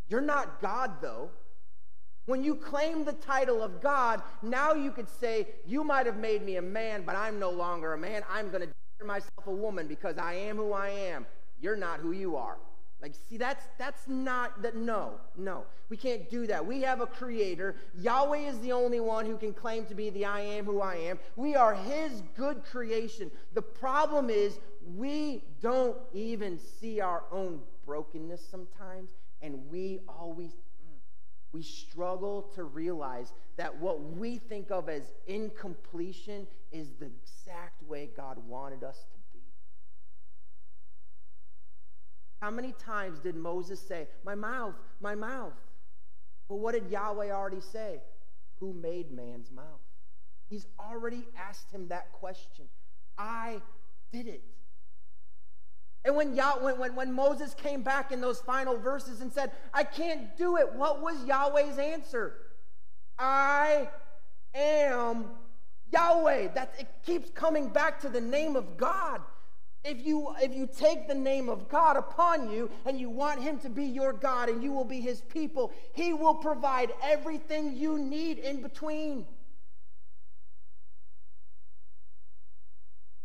You're 0.10 0.22
not 0.22 0.60
God, 0.60 0.94
though. 1.02 1.30
When 2.26 2.44
you 2.44 2.56
claim 2.56 3.04
the 3.04 3.14
title 3.14 3.62
of 3.62 3.82
God, 3.82 4.22
now 4.42 4.74
you 4.74 4.92
could 4.92 5.10
say, 5.10 5.48
You 5.66 5.84
might 5.84 6.06
have 6.06 6.18
made 6.18 6.44
me 6.44 6.56
a 6.56 6.62
man, 6.62 7.04
but 7.06 7.16
I'm 7.16 7.40
no 7.40 7.50
longer 7.50 7.94
a 7.94 7.98
man. 7.98 8.24
I'm 8.30 8.50
going 8.50 8.62
to 8.62 8.68
declare 8.68 9.08
myself 9.08 9.48
a 9.48 9.52
woman 9.52 9.88
because 9.88 10.18
I 10.18 10.34
am 10.34 10.56
who 10.56 10.72
I 10.74 10.90
am. 10.90 11.26
You're 11.60 11.76
not 11.76 12.00
who 12.00 12.12
you 12.12 12.36
are. 12.38 12.58
Like, 13.02 13.16
see, 13.28 13.36
that's 13.36 13.66
that's 13.78 14.08
not 14.08 14.62
that. 14.62 14.78
No, 14.78 15.16
no, 15.38 15.66
we 15.90 15.98
can't 15.98 16.30
do 16.30 16.48
that. 16.48 16.66
We 16.66 16.82
have 16.84 17.02
a 17.02 17.06
creator. 17.06 17.76
Yahweh 18.00 18.48
is 18.48 18.58
the 18.60 18.72
only 18.72 19.02
one 19.02 19.26
who 19.26 19.36
can 19.36 19.54
claim 19.54 19.86
to 19.88 19.94
be 19.94 20.10
the 20.10 20.24
I 20.24 20.40
am 20.40 20.64
who 20.64 20.80
I 20.80 20.96
am. 20.96 21.20
We 21.36 21.54
are 21.58 21.76
His 21.76 22.24
good 22.38 22.64
creation. 22.64 23.30
The 23.56 23.62
problem 23.62 24.30
is 24.30 24.58
we 24.96 25.44
don't 25.62 25.98
even 26.14 26.58
see 26.58 27.02
our 27.02 27.24
own 27.30 27.60
brokenness 27.86 28.48
sometimes, 28.50 29.10
and 29.42 29.70
we 29.70 30.00
always 30.08 30.52
we 31.54 31.62
struggle 31.62 32.50
to 32.56 32.64
realize 32.64 33.32
that 33.58 33.80
what 33.80 34.02
we 34.02 34.38
think 34.38 34.72
of 34.72 34.90
as 34.90 35.14
incompletion 35.28 36.48
is 36.72 36.90
the 37.00 37.06
exact 37.06 37.82
way 37.84 38.10
God 38.18 38.38
wanted 38.48 38.84
us 38.84 38.98
to 38.98 39.18
be. 39.32 39.44
How 42.42 42.50
many 42.50 42.74
times 42.74 43.20
did 43.20 43.36
Moses 43.36 43.80
say, 43.80 44.08
My 44.26 44.36
mouth, 44.36 44.74
my 45.00 45.14
mouth? 45.14 45.54
But 46.50 46.56
what 46.56 46.74
did 46.74 46.90
Yahweh 46.90 47.32
already 47.32 47.62
say? 47.62 48.02
Who 48.60 48.74
made 48.74 49.12
man's 49.12 49.52
mouth? 49.52 49.80
He's 50.50 50.66
already 50.80 51.26
asked 51.38 51.72
him 51.72 51.88
that 51.88 52.12
question. 52.12 52.66
I 53.18 53.62
did 54.12 54.28
it. 54.28 54.44
And 56.06 56.16
when, 56.16 56.36
Yah, 56.36 56.58
when, 56.60 56.78
when, 56.78 56.96
when 56.96 57.14
Moses 57.14 57.54
came 57.54 57.82
back 57.82 58.12
in 58.12 58.20
those 58.20 58.40
final 58.40 58.78
verses 58.78 59.22
and 59.22 59.32
said, 59.32 59.52
I 59.74 59.84
can't 59.84 60.36
do 60.38 60.58
it, 60.58 60.74
what 60.74 61.02
was 61.02 61.24
Yahweh's 61.24 61.78
answer? 61.78 62.36
I 63.18 63.88
am 64.54 65.26
Yahweh. 65.92 66.50
That 66.56 66.74
it 66.78 66.88
keeps 67.06 67.30
coming 67.30 67.70
back 67.70 68.02
to 68.02 68.10
the 68.10 68.20
name 68.20 68.56
of 68.58 68.76
God. 68.76 69.22
If 69.86 70.06
you, 70.06 70.34
if 70.42 70.54
you 70.54 70.68
take 70.68 71.08
the 71.08 71.16
name 71.16 71.50
of 71.50 71.68
God 71.68 71.98
upon 71.98 72.50
you 72.50 72.70
and 72.86 73.00
you 73.00 73.10
want 73.10 73.42
Him 73.42 73.58
to 73.60 73.70
be 73.70 73.84
your 73.84 74.14
God 74.14 74.50
and 74.50 74.64
you 74.64 74.72
will 74.72 74.86
be 74.86 75.02
His 75.02 75.22
people, 75.22 75.72
He 75.94 76.14
will 76.14 76.36
provide 76.36 76.92
everything 77.02 77.76
you 77.76 77.98
need 77.98 78.40
in 78.40 78.62
between. 78.62 79.26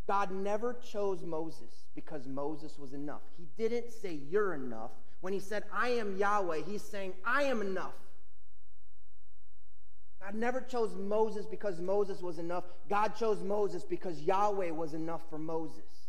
God 0.08 0.32
never 0.32 0.72
chose 0.72 1.22
Moses 1.22 1.84
because 1.94 2.26
Moses 2.26 2.78
was 2.78 2.94
enough. 2.94 3.20
He 3.36 3.46
didn't 3.58 3.92
say, 3.92 4.18
You're 4.30 4.54
enough. 4.54 4.90
When 5.20 5.32
he 5.32 5.40
said, 5.40 5.64
I 5.72 5.90
am 5.90 6.16
Yahweh, 6.16 6.62
he's 6.66 6.82
saying, 6.82 7.12
I 7.24 7.42
am 7.44 7.60
enough. 7.60 7.94
God 10.22 10.34
never 10.34 10.60
chose 10.60 10.94
Moses 10.96 11.44
because 11.46 11.80
Moses 11.80 12.22
was 12.22 12.38
enough. 12.38 12.64
God 12.88 13.14
chose 13.16 13.42
Moses 13.42 13.84
because 13.84 14.20
Yahweh 14.20 14.70
was 14.70 14.94
enough 14.94 15.22
for 15.28 15.38
Moses. 15.38 16.08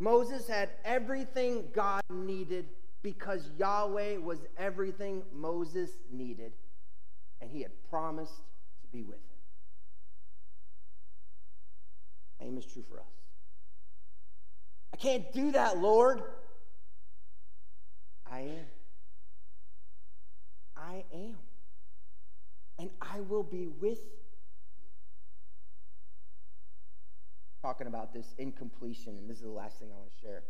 Moses 0.00 0.46
had 0.48 0.70
everything 0.84 1.64
God 1.74 2.02
needed 2.10 2.66
because 3.02 3.50
Yahweh 3.58 4.18
was 4.18 4.38
everything 4.56 5.22
Moses 5.32 5.90
needed, 6.10 6.52
and 7.40 7.50
he 7.50 7.62
had 7.62 7.72
promised 7.90 8.36
to 8.82 8.86
be 8.92 9.02
with 9.02 9.16
him. 9.16 9.37
Same 12.40 12.56
is 12.56 12.66
true 12.66 12.84
for 12.88 13.00
us. 13.00 13.06
I 14.92 14.96
can't 14.96 15.32
do 15.32 15.52
that, 15.52 15.78
Lord. 15.78 16.22
I 18.30 18.40
am. 18.40 18.66
I 20.76 21.04
am. 21.12 21.36
And 22.78 22.90
I 23.00 23.20
will 23.20 23.42
be 23.42 23.66
with 23.66 23.98
you. 23.98 24.10
Talking 27.60 27.88
about 27.88 28.14
this 28.14 28.34
incompletion, 28.38 29.18
and 29.18 29.28
this 29.28 29.38
is 29.38 29.42
the 29.42 29.50
last 29.50 29.78
thing 29.80 29.88
I 29.92 29.96
want 29.96 30.10
to 30.12 30.18
share. 30.20 30.44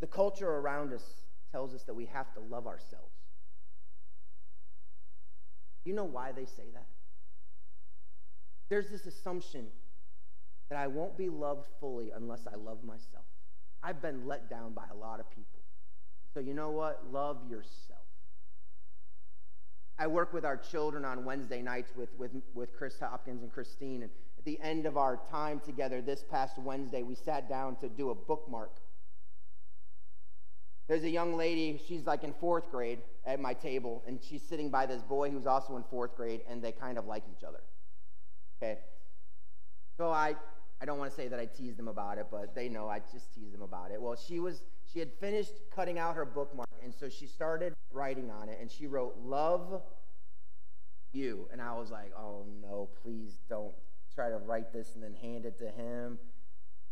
The 0.00 0.06
culture 0.06 0.48
around 0.48 0.92
us 0.92 1.04
tells 1.52 1.74
us 1.74 1.82
that 1.84 1.94
we 1.94 2.06
have 2.06 2.32
to 2.34 2.40
love 2.40 2.66
ourselves. 2.66 3.12
You 5.84 5.94
know 5.94 6.04
why 6.04 6.32
they 6.32 6.44
say 6.44 6.64
that? 6.72 6.86
There's 8.68 8.88
this 8.90 9.06
assumption 9.06 9.66
that 10.70 10.78
I 10.78 10.86
won't 10.86 11.16
be 11.16 11.28
loved 11.28 11.66
fully 11.80 12.10
unless 12.14 12.46
I 12.46 12.56
love 12.56 12.84
myself. 12.84 13.24
I've 13.82 14.02
been 14.02 14.26
let 14.26 14.50
down 14.50 14.72
by 14.72 14.84
a 14.92 14.96
lot 14.96 15.20
of 15.20 15.30
people. 15.30 15.60
So, 16.34 16.40
you 16.40 16.54
know 16.54 16.70
what? 16.70 17.02
Love 17.10 17.38
yourself. 17.48 17.98
I 19.98 20.06
work 20.06 20.32
with 20.32 20.44
our 20.44 20.56
children 20.56 21.04
on 21.04 21.24
Wednesday 21.24 21.60
nights 21.62 21.90
with, 21.96 22.10
with, 22.18 22.30
with 22.54 22.72
Chris 22.76 23.00
Hopkins 23.00 23.42
and 23.42 23.52
Christine. 23.52 24.02
And 24.02 24.10
at 24.38 24.44
the 24.44 24.58
end 24.62 24.86
of 24.86 24.96
our 24.96 25.18
time 25.30 25.60
together 25.60 26.00
this 26.00 26.22
past 26.30 26.58
Wednesday, 26.58 27.02
we 27.02 27.14
sat 27.14 27.48
down 27.48 27.76
to 27.76 27.88
do 27.88 28.10
a 28.10 28.14
bookmark. 28.14 28.76
There's 30.86 31.02
a 31.02 31.10
young 31.10 31.36
lady, 31.36 31.80
she's 31.86 32.06
like 32.06 32.24
in 32.24 32.32
fourth 32.40 32.70
grade 32.70 33.00
at 33.26 33.40
my 33.40 33.52
table, 33.52 34.02
and 34.06 34.20
she's 34.22 34.42
sitting 34.42 34.70
by 34.70 34.86
this 34.86 35.02
boy 35.02 35.30
who's 35.30 35.46
also 35.46 35.76
in 35.76 35.84
fourth 35.90 36.16
grade, 36.16 36.40
and 36.48 36.62
they 36.62 36.72
kind 36.72 36.96
of 36.96 37.04
like 37.04 37.24
each 37.36 37.44
other. 37.44 37.60
Okay? 38.62 38.78
So 39.98 40.10
I, 40.10 40.36
I 40.80 40.84
don't 40.84 40.98
want 40.98 41.10
to 41.10 41.16
say 41.16 41.28
that 41.28 41.40
I 41.40 41.46
teased 41.46 41.76
them 41.76 41.88
about 41.88 42.18
it, 42.18 42.26
but 42.30 42.54
they 42.54 42.68
know 42.68 42.88
I 42.88 43.00
just 43.00 43.34
teased 43.34 43.52
them 43.52 43.62
about 43.62 43.90
it. 43.90 44.00
Well, 44.00 44.14
she 44.14 44.38
was 44.38 44.62
she 44.92 45.00
had 45.00 45.12
finished 45.20 45.52
cutting 45.74 45.98
out 45.98 46.14
her 46.14 46.24
bookmark, 46.24 46.68
and 46.82 46.94
so 46.94 47.08
she 47.08 47.26
started 47.26 47.74
writing 47.90 48.30
on 48.30 48.48
it, 48.48 48.58
and 48.60 48.70
she 48.70 48.86
wrote, 48.86 49.16
Love 49.24 49.82
you. 51.12 51.48
And 51.52 51.60
I 51.60 51.74
was 51.74 51.90
like, 51.90 52.12
Oh 52.16 52.46
no, 52.62 52.88
please 53.02 53.38
don't 53.48 53.74
try 54.14 54.30
to 54.30 54.38
write 54.38 54.72
this 54.72 54.94
and 54.94 55.02
then 55.02 55.14
hand 55.14 55.46
it 55.46 55.58
to 55.58 55.68
him. 55.70 56.18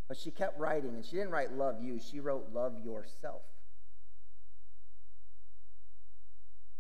But 0.09 0.16
she 0.16 0.30
kept 0.30 0.59
writing, 0.59 0.91
and 0.91 1.05
she 1.05 1.16
didn't 1.16 1.30
write 1.30 1.53
love 1.53 1.82
you, 1.82 2.01
she 2.01 2.18
wrote 2.18 2.49
love 2.53 2.84
yourself. 2.84 3.43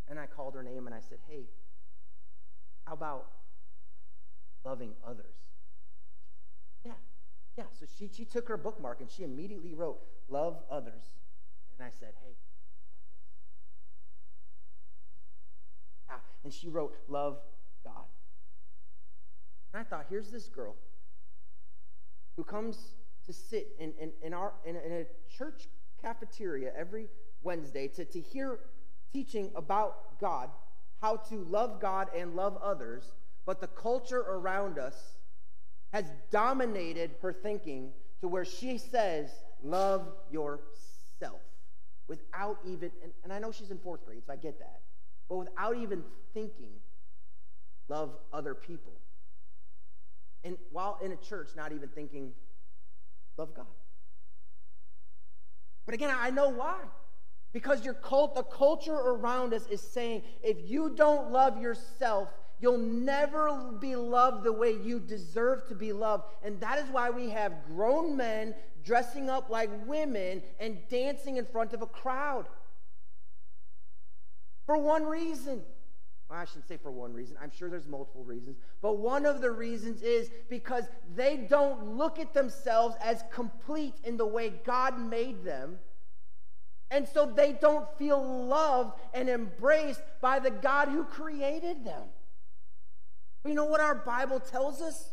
And 0.08 0.18
I 0.18 0.26
called 0.26 0.54
her 0.54 0.62
name 0.62 0.86
and 0.86 0.94
I 0.94 1.00
said, 1.00 1.18
Hey, 1.28 1.46
how 2.84 2.94
about 2.94 3.26
loving 4.64 4.92
others? 5.06 5.34
Yeah, 6.86 6.92
yeah. 7.58 7.64
So 7.78 7.86
she, 7.98 8.08
she 8.12 8.24
took 8.24 8.48
her 8.48 8.56
bookmark 8.56 9.00
and 9.00 9.10
she 9.10 9.24
immediately 9.24 9.74
wrote, 9.74 9.98
Love 10.28 10.62
others. 10.70 11.02
And 11.78 11.86
I 11.86 11.90
said, 11.90 12.12
Hey, 12.24 12.34
how 16.06 16.14
about 16.14 16.26
this? 16.26 16.40
Yeah. 16.42 16.44
And 16.44 16.52
she 16.52 16.68
wrote, 16.68 16.94
Love 17.08 17.38
God. 17.84 18.04
And 19.74 19.80
I 19.80 19.84
thought, 19.84 20.06
here's 20.08 20.30
this 20.30 20.48
girl 20.48 20.76
who 22.36 22.44
comes 22.44 22.94
to 23.26 23.32
sit 23.32 23.68
in, 23.80 23.92
in, 24.00 24.12
in, 24.22 24.32
our, 24.32 24.52
in, 24.64 24.76
in 24.76 24.92
a 24.92 25.04
church 25.36 25.68
cafeteria 26.00 26.72
every 26.78 27.08
Wednesday 27.42 27.88
to, 27.88 28.04
to 28.04 28.20
hear 28.20 28.60
teaching 29.12 29.50
about 29.56 30.20
God, 30.20 30.50
how 31.00 31.16
to 31.16 31.44
love 31.44 31.80
God 31.80 32.08
and 32.16 32.34
love 32.34 32.56
others, 32.62 33.12
but 33.44 33.60
the 33.60 33.66
culture 33.66 34.20
around 34.20 34.78
us 34.78 35.16
has 35.96 36.12
dominated 36.30 37.10
her 37.22 37.32
thinking 37.32 37.90
to 38.20 38.28
where 38.28 38.44
she 38.44 38.76
says, 38.76 39.30
Love 39.62 40.06
yourself. 40.30 41.40
Without 42.06 42.58
even, 42.66 42.90
and, 43.02 43.12
and 43.24 43.32
I 43.32 43.38
know 43.38 43.50
she's 43.50 43.70
in 43.70 43.78
fourth 43.78 44.04
grade, 44.04 44.22
so 44.26 44.32
I 44.34 44.36
get 44.36 44.58
that, 44.58 44.82
but 45.30 45.38
without 45.38 45.74
even 45.78 46.04
thinking, 46.34 46.72
love 47.88 48.10
other 48.30 48.54
people. 48.54 48.92
And 50.44 50.58
while 50.70 50.98
in 51.02 51.12
a 51.12 51.16
church, 51.16 51.48
not 51.56 51.72
even 51.72 51.88
thinking, 51.88 52.32
love 53.38 53.54
God. 53.56 53.64
But 55.86 55.94
again, 55.94 56.14
I 56.14 56.28
know 56.28 56.50
why. 56.50 56.76
Because 57.54 57.86
your 57.86 57.94
cult, 57.94 58.34
the 58.34 58.42
culture 58.42 58.92
around 58.92 59.54
us 59.54 59.66
is 59.68 59.80
saying 59.80 60.24
if 60.42 60.58
you 60.62 60.92
don't 60.94 61.32
love 61.32 61.58
yourself, 61.58 62.28
you'll 62.60 62.78
never 62.78 63.72
be 63.80 63.96
loved 63.96 64.44
the 64.44 64.52
way 64.52 64.72
you 64.72 64.98
deserve 64.98 65.66
to 65.68 65.74
be 65.74 65.92
loved. 65.92 66.24
And 66.42 66.60
that 66.60 66.78
is 66.78 66.88
why 66.90 67.10
we 67.10 67.30
have 67.30 67.52
grown 67.66 68.16
men 68.16 68.54
dressing 68.84 69.28
up 69.28 69.50
like 69.50 69.70
women 69.86 70.42
and 70.60 70.78
dancing 70.88 71.36
in 71.36 71.44
front 71.44 71.72
of 71.72 71.82
a 71.82 71.86
crowd. 71.86 72.46
For 74.64 74.78
one 74.78 75.04
reason. 75.04 75.62
Well, 76.28 76.40
I 76.40 76.44
shouldn't 76.44 76.66
say 76.66 76.76
for 76.76 76.90
one 76.90 77.12
reason. 77.12 77.36
I'm 77.40 77.52
sure 77.56 77.68
there's 77.68 77.86
multiple 77.86 78.24
reasons. 78.24 78.56
But 78.82 78.98
one 78.98 79.26
of 79.26 79.40
the 79.40 79.50
reasons 79.50 80.02
is 80.02 80.30
because 80.48 80.84
they 81.14 81.36
don't 81.36 81.96
look 81.96 82.18
at 82.18 82.34
themselves 82.34 82.96
as 83.02 83.22
complete 83.32 83.94
in 84.02 84.16
the 84.16 84.26
way 84.26 84.52
God 84.64 84.98
made 84.98 85.44
them. 85.44 85.78
And 86.90 87.06
so 87.08 87.26
they 87.26 87.52
don't 87.52 87.86
feel 87.98 88.46
loved 88.46 88.98
and 89.14 89.28
embraced 89.28 90.02
by 90.20 90.38
the 90.38 90.50
God 90.50 90.88
who 90.88 91.04
created 91.04 91.84
them. 91.84 92.02
But 93.46 93.50
you 93.50 93.54
know 93.58 93.64
what 93.66 93.80
our 93.80 93.94
Bible 93.94 94.40
tells 94.40 94.80
us? 94.80 95.12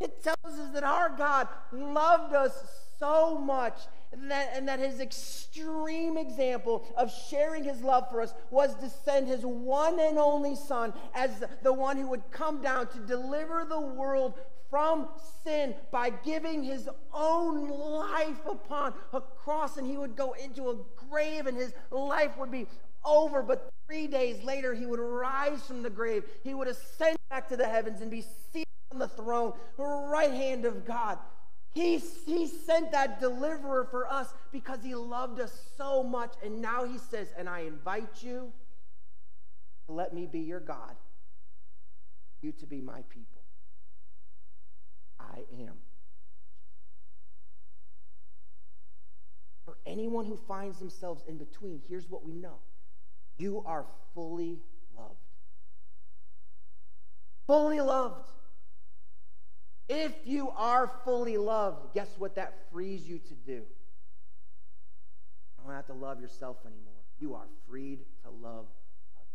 It 0.00 0.24
tells 0.24 0.58
us 0.58 0.72
that 0.74 0.82
our 0.82 1.08
God 1.08 1.46
loved 1.70 2.34
us 2.34 2.52
so 2.98 3.38
much 3.38 3.78
and 4.10 4.28
that, 4.28 4.50
and 4.56 4.66
that 4.66 4.80
his 4.80 4.98
extreme 4.98 6.18
example 6.18 6.84
of 6.96 7.12
sharing 7.30 7.62
his 7.62 7.80
love 7.80 8.10
for 8.10 8.22
us 8.22 8.34
was 8.50 8.74
to 8.74 8.90
send 8.90 9.28
his 9.28 9.46
one 9.46 10.00
and 10.00 10.18
only 10.18 10.56
Son 10.56 10.92
as 11.14 11.44
the 11.62 11.72
one 11.72 11.96
who 11.96 12.08
would 12.08 12.28
come 12.32 12.60
down 12.60 12.88
to 12.88 12.98
deliver 12.98 13.64
the 13.64 13.80
world 13.80 14.34
from 14.68 15.06
sin 15.44 15.76
by 15.92 16.10
giving 16.10 16.64
his 16.64 16.88
own 17.14 17.70
life 17.70 18.44
upon 18.50 18.94
a 19.12 19.20
cross, 19.20 19.76
and 19.76 19.86
he 19.86 19.96
would 19.96 20.16
go 20.16 20.32
into 20.32 20.70
a 20.70 20.76
grave 21.08 21.46
and 21.46 21.56
his 21.56 21.72
life 21.92 22.36
would 22.36 22.50
be 22.50 22.66
over. 23.04 23.42
But 23.42 23.70
three 23.86 24.06
days 24.06 24.42
later, 24.44 24.74
he 24.74 24.86
would 24.86 25.00
rise 25.00 25.62
from 25.62 25.82
the 25.82 25.90
grave. 25.90 26.24
He 26.42 26.54
would 26.54 26.68
ascend 26.68 27.16
back 27.30 27.48
to 27.48 27.56
the 27.56 27.66
heavens 27.66 28.00
and 28.00 28.10
be 28.10 28.24
seated 28.52 28.66
on 28.92 28.98
the 28.98 29.08
throne, 29.08 29.54
right 29.78 30.30
hand 30.30 30.64
of 30.64 30.84
God. 30.84 31.18
He, 31.74 31.96
he 32.26 32.46
sent 32.46 32.92
that 32.92 33.18
deliverer 33.18 33.88
for 33.90 34.06
us 34.06 34.28
because 34.52 34.80
he 34.82 34.94
loved 34.94 35.40
us 35.40 35.58
so 35.76 36.02
much. 36.02 36.34
And 36.44 36.60
now 36.60 36.84
he 36.84 36.98
says, 36.98 37.28
And 37.36 37.48
I 37.48 37.60
invite 37.60 38.22
you 38.22 38.52
to 39.86 39.92
let 39.92 40.12
me 40.12 40.26
be 40.26 40.40
your 40.40 40.60
God, 40.60 40.94
you 42.42 42.52
to 42.52 42.66
be 42.66 42.80
my 42.80 43.00
people. 43.08 43.42
I 45.18 45.38
am. 45.62 45.74
For 49.64 49.78
anyone 49.86 50.26
who 50.26 50.36
finds 50.36 50.78
themselves 50.78 51.22
in 51.26 51.38
between, 51.38 51.80
here's 51.88 52.10
what 52.10 52.24
we 52.24 52.34
know 52.34 52.58
you 53.42 53.62
are 53.66 53.84
fully 54.14 54.60
loved. 54.96 55.16
Fully 57.48 57.80
loved. 57.80 58.28
If 59.88 60.12
you 60.24 60.50
are 60.50 60.88
fully 61.04 61.36
loved, 61.36 61.92
guess 61.92 62.08
what 62.18 62.36
that 62.36 62.54
frees 62.70 63.06
you 63.06 63.18
to 63.18 63.34
do? 63.34 63.52
You 63.52 63.64
don't 65.66 65.74
have 65.74 65.86
to 65.86 65.92
love 65.92 66.20
yourself 66.20 66.58
anymore. 66.64 67.02
You 67.18 67.34
are 67.34 67.48
freed 67.68 67.98
to 68.22 68.30
love 68.30 68.66
others. 69.16 69.26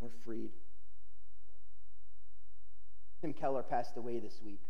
We're 0.00 0.10
freed 0.24 0.50
Tim 3.20 3.34
Keller 3.34 3.62
passed 3.62 3.96
away 3.96 4.18
this 4.18 4.40
week. 4.42 4.62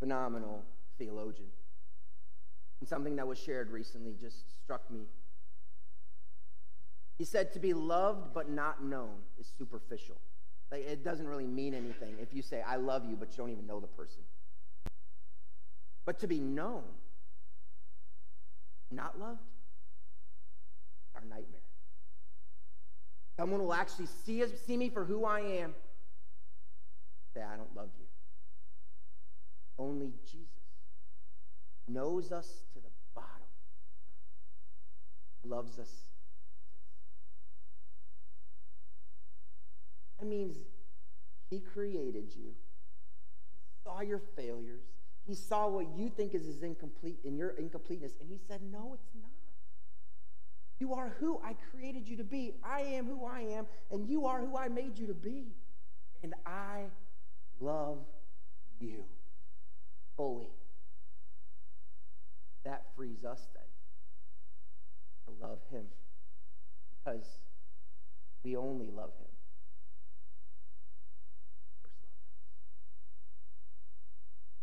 Phenomenal 0.00 0.64
theologian. 0.98 1.50
And 2.80 2.88
something 2.88 3.16
that 3.16 3.26
was 3.26 3.38
shared 3.38 3.70
recently 3.70 4.14
just 4.20 4.36
struck 4.62 4.90
me. 4.90 5.06
He 7.18 7.24
said, 7.24 7.52
To 7.52 7.58
be 7.58 7.74
loved 7.74 8.32
but 8.32 8.48
not 8.48 8.84
known 8.84 9.16
is 9.38 9.50
superficial. 9.58 10.16
Like, 10.70 10.86
it 10.86 11.02
doesn't 11.02 11.26
really 11.26 11.46
mean 11.46 11.74
anything 11.74 12.16
if 12.20 12.34
you 12.34 12.42
say, 12.42 12.62
I 12.62 12.76
love 12.76 13.04
you, 13.08 13.16
but 13.16 13.30
you 13.30 13.38
don't 13.38 13.50
even 13.50 13.66
know 13.66 13.80
the 13.80 13.86
person. 13.86 14.22
But 16.04 16.18
to 16.20 16.26
be 16.26 16.40
known, 16.40 16.84
not 18.90 19.18
loved, 19.18 19.40
our 21.14 21.22
nightmare. 21.22 21.60
Someone 23.36 23.62
will 23.62 23.74
actually 23.74 24.08
see, 24.24 24.42
us, 24.42 24.50
see 24.66 24.76
me 24.76 24.90
for 24.90 25.04
who 25.04 25.24
I 25.24 25.40
am 25.40 25.74
say, 27.38 27.44
I 27.44 27.56
don't 27.56 27.74
love 27.74 27.90
you. 27.98 28.06
Only 29.78 30.12
Jesus 30.26 30.48
knows 31.86 32.32
us 32.32 32.64
loves 35.44 35.78
us 35.78 36.08
That 40.18 40.26
means 40.26 40.56
He 41.48 41.60
created 41.60 42.34
you. 42.34 42.50
He 42.50 43.82
saw 43.84 44.00
your 44.00 44.20
failures. 44.36 44.82
He 45.26 45.34
saw 45.34 45.68
what 45.68 45.86
you 45.96 46.08
think 46.08 46.34
is 46.34 46.46
his 46.46 46.62
incomplete 46.62 47.18
in 47.22 47.36
your 47.36 47.50
incompleteness, 47.50 48.12
and 48.20 48.30
he 48.30 48.38
said, 48.48 48.60
No, 48.72 48.94
it's 48.94 49.14
not. 49.14 49.30
You 50.80 50.94
are 50.94 51.14
who 51.20 51.40
I 51.44 51.54
created 51.70 52.08
you 52.08 52.16
to 52.16 52.24
be. 52.24 52.54
I 52.64 52.80
am 52.80 53.06
who 53.06 53.26
I 53.26 53.40
am, 53.40 53.66
and 53.90 54.08
you 54.08 54.26
are 54.26 54.40
who 54.40 54.56
I 54.56 54.68
made 54.68 54.98
you 54.98 55.06
to 55.08 55.14
be. 55.14 55.48
And 56.22 56.34
I 56.46 56.84
love 57.60 57.98
you 58.80 59.04
fully. 60.16 60.50
That 62.64 62.84
frees 62.96 63.24
us 63.24 63.40
to 65.28 65.46
love 65.46 65.58
him 65.70 65.84
because 66.90 67.40
we 68.42 68.56
only 68.56 68.90
love 68.90 69.10
him. 69.18 69.28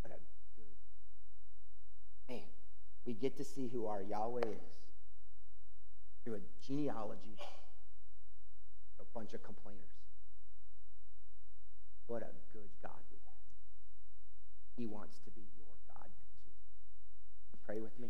What 0.02 0.12
a 0.14 0.20
good 0.56 0.66
man. 2.30 2.48
We 3.06 3.14
get 3.14 3.38
to 3.38 3.44
see 3.44 3.68
who 3.68 3.86
our 3.86 4.02
Yahweh 4.02 4.42
is 4.42 4.76
through 6.24 6.36
a 6.36 6.42
genealogy, 6.66 7.38
a 9.00 9.04
bunch 9.14 9.34
of 9.34 9.44
complainers. 9.44 9.82
What 12.08 12.22
a 12.22 12.34
good 12.54 12.70
God 12.82 13.00
we 13.12 13.18
have. 13.26 13.34
He 14.78 14.88
wants 14.88 15.20
to 15.26 15.32
be 15.32 15.42
your 15.58 15.74
God 15.88 16.10
too. 16.46 16.52
Pray 17.66 17.80
with 17.80 18.00
me. 18.00 18.10